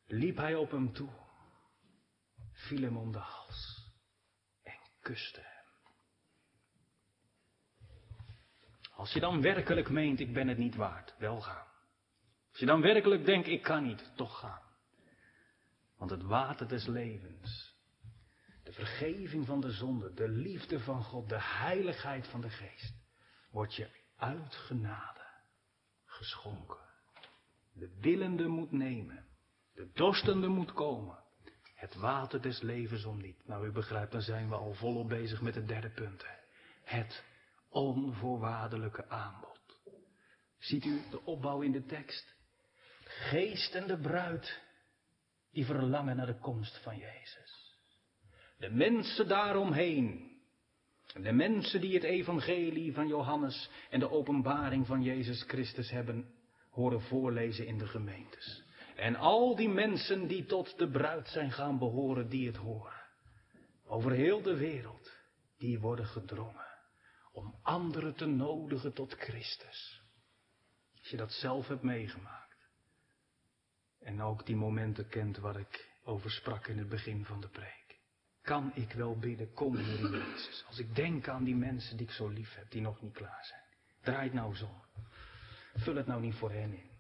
liep 0.06 0.36
hij 0.36 0.54
op 0.54 0.70
hem 0.70 0.92
toe, 0.92 1.12
viel 2.52 2.82
hem 2.82 2.96
om 2.96 3.12
de 3.12 3.18
hals 3.18 3.92
en 4.62 4.78
kuste 5.00 5.40
hem. 5.40 5.54
Als 9.04 9.12
je 9.12 9.20
dan 9.20 9.40
werkelijk 9.40 9.90
meent, 9.90 10.20
ik 10.20 10.32
ben 10.32 10.48
het 10.48 10.58
niet 10.58 10.74
waard, 10.74 11.14
wel 11.18 11.40
gaan. 11.40 11.66
Als 12.50 12.58
je 12.58 12.66
dan 12.66 12.80
werkelijk 12.80 13.24
denkt, 13.24 13.48
ik 13.48 13.62
kan 13.62 13.82
niet, 13.82 14.12
toch 14.16 14.38
gaan. 14.38 14.62
Want 15.96 16.10
het 16.10 16.22
water 16.22 16.68
des 16.68 16.86
levens, 16.86 17.76
de 18.62 18.72
vergeving 18.72 19.46
van 19.46 19.60
de 19.60 19.70
zonde, 19.70 20.14
de 20.14 20.28
liefde 20.28 20.80
van 20.80 21.02
God, 21.02 21.28
de 21.28 21.40
heiligheid 21.40 22.28
van 22.28 22.40
de 22.40 22.50
geest, 22.50 22.94
wordt 23.50 23.74
je 23.74 23.88
uit 24.16 24.54
genade 24.54 25.26
geschonken. 26.04 26.84
De 27.72 27.98
willende 28.00 28.46
moet 28.46 28.72
nemen, 28.72 29.26
de 29.74 29.90
dorstende 29.92 30.48
moet 30.48 30.72
komen. 30.72 31.18
Het 31.74 31.94
water 31.94 32.42
des 32.42 32.60
levens 32.60 33.04
om 33.04 33.20
niet. 33.20 33.46
Nou, 33.46 33.66
u 33.66 33.72
begrijpt, 33.72 34.12
dan 34.12 34.22
zijn 34.22 34.48
we 34.48 34.54
al 34.54 34.74
volop 34.74 35.08
bezig 35.08 35.40
met 35.40 35.54
het 35.54 35.68
derde 35.68 35.90
punt. 35.90 36.26
Het 36.82 37.32
onvoorwaardelijke 37.74 39.08
aanbod. 39.08 39.78
Ziet 40.58 40.84
u 40.84 41.00
de 41.10 41.24
opbouw 41.24 41.60
in 41.60 41.72
de 41.72 41.84
tekst? 41.84 42.34
Geest 43.04 43.74
en 43.74 43.86
de 43.86 43.98
bruid, 43.98 44.60
die 45.52 45.64
verlangen 45.64 46.16
naar 46.16 46.26
de 46.26 46.38
komst 46.38 46.82
van 46.82 46.96
Jezus. 46.96 47.76
De 48.58 48.70
mensen 48.70 49.28
daaromheen, 49.28 50.32
de 51.12 51.32
mensen 51.32 51.80
die 51.80 51.94
het 51.94 52.02
evangelie 52.02 52.92
van 52.92 53.08
Johannes 53.08 53.70
en 53.90 54.00
de 54.00 54.10
openbaring 54.10 54.86
van 54.86 55.02
Jezus 55.02 55.42
Christus 55.42 55.90
hebben 55.90 56.34
horen 56.70 57.00
voorlezen 57.00 57.66
in 57.66 57.78
de 57.78 57.86
gemeentes. 57.86 58.62
En 58.96 59.16
al 59.16 59.56
die 59.56 59.68
mensen 59.68 60.26
die 60.26 60.44
tot 60.44 60.78
de 60.78 60.90
bruid 60.90 61.28
zijn 61.28 61.52
gaan 61.52 61.78
behoren, 61.78 62.28
die 62.28 62.46
het 62.46 62.56
horen. 62.56 63.02
Over 63.86 64.12
heel 64.12 64.42
de 64.42 64.56
wereld, 64.56 65.12
die 65.58 65.80
worden 65.80 66.06
gedrongen 66.06 66.63
om 67.34 67.54
anderen 67.62 68.14
te 68.14 68.26
nodigen 68.26 68.92
tot 68.92 69.14
Christus. 69.14 70.02
Als 70.98 71.08
je 71.08 71.16
dat 71.16 71.32
zelf 71.32 71.68
hebt 71.68 71.82
meegemaakt. 71.82 72.68
En 74.00 74.22
ook 74.22 74.46
die 74.46 74.56
momenten 74.56 75.08
kent 75.08 75.38
waar 75.38 75.58
ik 75.58 75.92
over 76.04 76.30
sprak 76.30 76.66
in 76.66 76.78
het 76.78 76.88
begin 76.88 77.24
van 77.24 77.40
de 77.40 77.48
preek. 77.48 77.98
Kan 78.42 78.72
ik 78.74 78.92
wel 78.92 79.18
bidden, 79.18 79.52
kom 79.52 79.76
Heer 79.76 80.10
Jezus. 80.10 80.64
Als 80.66 80.78
ik 80.78 80.94
denk 80.94 81.28
aan 81.28 81.44
die 81.44 81.56
mensen 81.56 81.96
die 81.96 82.06
ik 82.06 82.12
zo 82.12 82.28
lief 82.28 82.54
heb, 82.54 82.70
die 82.70 82.80
nog 82.80 83.00
niet 83.00 83.12
klaar 83.12 83.44
zijn. 83.44 83.62
Draai 84.00 84.24
het 84.24 84.32
nou 84.32 84.54
zo. 84.54 84.84
Vul 85.74 85.94
het 85.94 86.06
nou 86.06 86.20
niet 86.20 86.34
voor 86.34 86.50
hen 86.50 86.72
in. 86.72 86.90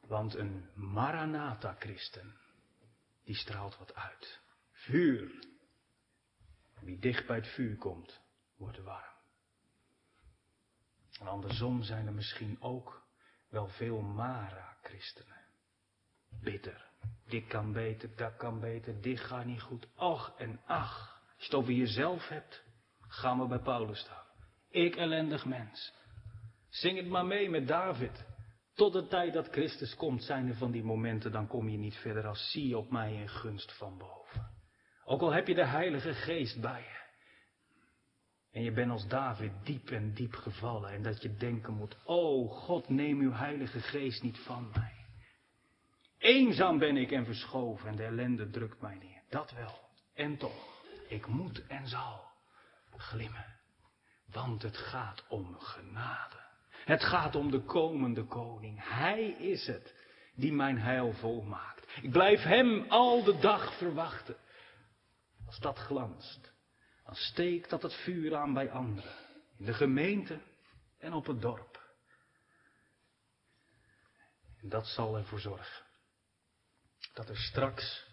Want 0.00 0.34
een 0.34 0.70
Maranatha-christen, 0.74 2.36
die 3.24 3.34
straalt 3.34 3.78
wat 3.78 3.94
uit. 3.94 4.40
Vuur. 4.72 5.46
Wie 6.80 6.98
dicht 6.98 7.26
bij 7.26 7.36
het 7.36 7.48
vuur 7.48 7.76
komt, 7.76 8.20
wordt 8.58 8.82
warm. 8.82 9.16
En 11.20 11.26
andersom 11.26 11.82
zijn 11.82 12.06
er 12.06 12.12
misschien 12.12 12.62
ook 12.62 13.06
wel 13.48 13.68
veel 13.68 14.00
Mara-christenen. 14.00 15.46
Bitter. 16.40 16.86
Dit 17.26 17.46
kan 17.46 17.72
beter, 17.72 18.16
dat 18.16 18.36
kan 18.36 18.60
beter, 18.60 19.00
dit 19.00 19.20
gaat 19.20 19.44
niet 19.44 19.62
goed. 19.62 19.88
Och 19.96 20.34
en 20.38 20.60
ach. 20.66 21.22
Als 21.34 21.36
je 21.36 21.44
het 21.44 21.54
over 21.54 21.72
jezelf 21.72 22.28
hebt, 22.28 22.64
gaan 23.00 23.38
we 23.38 23.46
bij 23.46 23.60
Paulus 23.60 23.98
staan. 23.98 24.26
Ik 24.70 24.96
ellendig 24.96 25.44
mens. 25.44 25.92
Zing 26.68 26.96
het 26.96 27.06
maar 27.06 27.26
mee 27.26 27.50
met 27.50 27.68
David. 27.68 28.26
Tot 28.74 28.92
de 28.92 29.06
tijd 29.06 29.32
dat 29.32 29.48
Christus 29.48 29.94
komt 29.94 30.22
zijn 30.22 30.48
er 30.48 30.56
van 30.56 30.70
die 30.70 30.84
momenten, 30.84 31.32
dan 31.32 31.46
kom 31.46 31.68
je 31.68 31.78
niet 31.78 31.96
verder 31.96 32.26
als 32.26 32.50
zie 32.50 32.78
op 32.78 32.90
mij 32.90 33.14
in 33.14 33.28
gunst 33.28 33.76
van 33.76 33.98
boven. 33.98 34.50
Ook 35.04 35.20
al 35.20 35.32
heb 35.32 35.46
je 35.46 35.54
de 35.54 35.66
Heilige 35.66 36.14
Geest 36.14 36.60
bij 36.60 36.80
je. 36.80 37.07
En 38.58 38.64
je 38.64 38.72
bent 38.72 38.90
als 38.90 39.08
David 39.08 39.52
diep 39.64 39.90
en 39.90 40.12
diep 40.12 40.34
gevallen 40.34 40.90
en 40.90 41.02
dat 41.02 41.22
je 41.22 41.36
denken 41.36 41.74
moet, 41.74 41.96
oh 42.04 42.50
God, 42.50 42.88
neem 42.88 43.20
uw 43.20 43.32
Heilige 43.32 43.80
Geest 43.80 44.22
niet 44.22 44.38
van 44.38 44.70
mij. 44.74 44.94
Eenzaam 46.18 46.78
ben 46.78 46.96
ik 46.96 47.10
en 47.10 47.24
verschoven 47.24 47.88
en 47.88 47.96
de 47.96 48.04
ellende 48.04 48.50
drukt 48.50 48.80
mij 48.80 48.94
neer. 48.94 49.22
Dat 49.28 49.50
wel. 49.50 49.80
En 50.14 50.36
toch, 50.36 50.82
ik 51.08 51.26
moet 51.26 51.66
en 51.66 51.86
zal 51.88 52.24
glimmen. 52.96 53.58
Want 54.32 54.62
het 54.62 54.76
gaat 54.76 55.24
om 55.28 55.58
genade. 55.58 56.40
Het 56.84 57.04
gaat 57.04 57.34
om 57.34 57.50
de 57.50 57.60
komende 57.60 58.24
koning. 58.24 58.78
Hij 58.80 59.28
is 59.28 59.66
het 59.66 59.94
die 60.34 60.52
mijn 60.52 60.78
heil 60.78 61.12
volmaakt. 61.12 61.98
Ik 62.02 62.10
blijf 62.10 62.42
hem 62.42 62.84
al 62.88 63.24
de 63.24 63.38
dag 63.38 63.78
verwachten. 63.78 64.36
Als 65.46 65.58
dat 65.58 65.78
glanst, 65.78 66.56
dan 67.08 67.16
steekt 67.16 67.70
dat 67.70 67.82
het 67.82 67.94
vuur 67.94 68.36
aan 68.36 68.52
bij 68.52 68.70
anderen. 68.70 69.14
In 69.58 69.64
de 69.64 69.74
gemeente 69.74 70.40
en 70.98 71.12
op 71.12 71.26
het 71.26 71.40
dorp. 71.40 71.94
En 74.60 74.68
dat 74.68 74.86
zal 74.86 75.16
ervoor 75.16 75.40
zorgen 75.40 75.84
dat 77.14 77.28
er 77.28 77.36
straks 77.36 78.06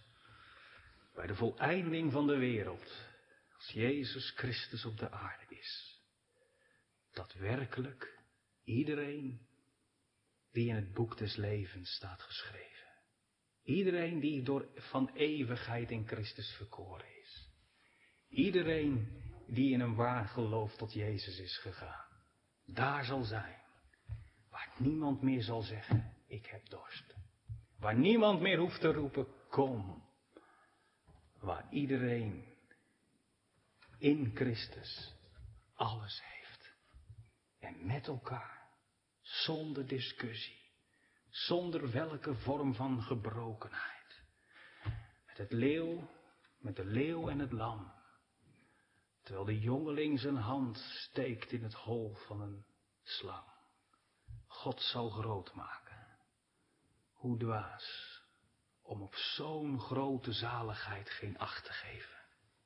bij 1.14 1.28
de 1.28 1.36
voleinding 1.36 2.12
van 2.12 2.28
de 2.28 2.38
wereld, 2.38 3.08
als 3.56 3.70
Jezus 3.70 4.34
Christus 4.36 4.86
op 4.86 4.98
de 4.98 5.12
aarde 5.12 5.56
is, 5.56 6.02
dat 7.12 7.34
werkelijk 7.34 8.20
iedereen 8.64 9.48
die 10.52 10.70
in 10.70 10.76
het 10.76 10.94
boek 10.94 11.18
des 11.18 11.36
levens 11.36 11.96
staat 11.96 12.22
geschreven, 12.22 12.88
iedereen 13.64 14.20
die 14.20 14.44
door 14.44 14.68
van 14.76 15.10
eeuwigheid 15.14 15.92
in 15.92 16.08
Christus 16.08 16.56
verkoren 16.58 17.08
is, 17.08 17.15
iedereen 18.30 19.22
die 19.48 19.74
in 19.74 19.80
een 19.80 19.96
waar 19.96 20.28
geloof 20.28 20.76
tot 20.76 20.94
Jezus 20.94 21.40
is 21.40 21.58
gegaan, 21.58 22.06
daar 22.66 23.06
zal 23.06 23.24
zijn, 23.24 23.62
waar 24.50 24.72
niemand 24.78 25.22
meer 25.22 25.42
zal 25.42 25.62
zeggen, 25.62 26.14
ik 26.28 26.46
heb 26.46 26.70
dorst. 26.70 27.16
Waar 27.80 27.96
niemand 27.96 28.42
meer 28.42 28.58
hoeft 28.58 28.82
te 28.82 28.92
roepen, 28.92 29.28
kom. 29.50 30.04
Waar 31.40 31.68
iedereen 31.70 32.46
in 33.98 34.32
Christus 34.34 35.14
alles 35.74 36.22
heeft. 36.24 36.74
En 37.60 37.86
met 37.86 38.08
elkaar, 38.08 38.70
zonder 39.22 39.88
discussie, 39.88 40.62
zonder 41.30 41.92
welke 41.92 42.36
vorm 42.36 42.74
van 42.74 43.02
gebrokenheid. 43.02 44.24
Met 45.26 45.38
het 45.38 45.52
leeuw, 45.52 46.10
met 46.58 46.76
de 46.76 46.86
leeuw 46.86 47.30
en 47.30 47.40
het 47.40 47.52
lam. 47.52 47.94
Terwijl 49.26 49.46
de 49.46 49.60
jongeling 49.60 50.20
zijn 50.20 50.36
hand 50.36 50.78
steekt 50.78 51.52
in 51.52 51.64
het 51.64 51.74
hol 51.74 52.14
van 52.14 52.42
een 52.42 52.66
slang. 53.04 53.48
God 54.48 54.82
zal 54.82 55.10
groot 55.10 55.54
maken. 55.54 56.18
Hoe 57.12 57.38
dwaas 57.38 58.22
om 58.82 59.02
op 59.02 59.16
zo'n 59.16 59.80
grote 59.80 60.32
zaligheid 60.34 61.10
geen 61.10 61.38
acht 61.38 61.66
te 61.66 61.72
geven. 61.72 62.16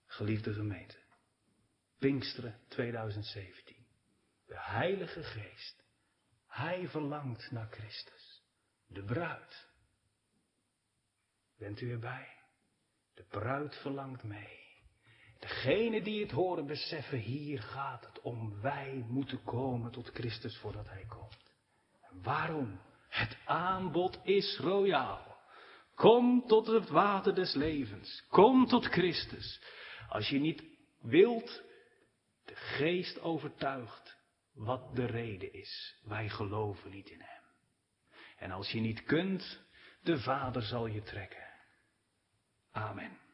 Geliefde 0.06 0.54
gemeente, 0.54 0.98
Pinksteren 1.98 2.60
2017. 2.68 3.86
De 4.46 4.60
Heilige 4.60 5.24
Geest, 5.24 5.84
Hij 6.48 6.88
verlangt 6.88 7.52
naar 7.52 7.68
Christus. 7.72 8.44
De 8.88 9.04
bruid. 9.04 9.68
Bent 11.58 11.82
u 11.82 11.92
erbij? 11.92 12.38
De 13.14 13.24
bruid 13.24 13.76
verlangt 13.76 14.24
mee. 14.24 14.59
Degene 15.40 16.02
die 16.02 16.22
het 16.22 16.32
horen 16.32 16.66
beseffen, 16.66 17.18
hier 17.18 17.62
gaat 17.62 18.06
het 18.06 18.22
om. 18.22 18.62
Wij 18.62 19.06
moeten 19.08 19.44
komen 19.44 19.92
tot 19.92 20.10
Christus 20.10 20.58
voordat 20.58 20.90
Hij 20.90 21.06
komt. 21.08 21.54
En 22.02 22.24
waarom? 22.24 22.80
Het 23.10 23.38
aanbod 23.46 24.20
is 24.24 24.58
royaal. 24.58 25.38
Kom 25.96 26.48
tot 26.48 26.68
het 26.68 26.90
water 26.90 27.36
des 27.36 27.54
levens. 27.54 28.26
Kom 28.28 28.66
tot 28.66 28.86
Christus. 28.86 29.62
Als 30.10 30.30
je 30.30 30.40
niet 30.40 30.64
wilt, 31.02 31.64
de 32.46 32.56
geest 32.56 33.22
overtuigt 33.22 34.18
wat 34.54 34.96
de 34.96 35.06
reden 35.06 35.54
is. 35.54 36.00
Wij 36.04 36.30
geloven 36.30 36.92
niet 36.92 37.10
in 37.10 37.22
Hem. 37.22 37.44
En 38.38 38.52
als 38.52 38.72
je 38.72 38.80
niet 38.80 39.04
kunt, 39.04 39.62
de 40.02 40.20
Vader 40.20 40.62
zal 40.62 40.88
je 40.88 41.02
trekken. 41.02 41.48
Amen. 42.72 43.29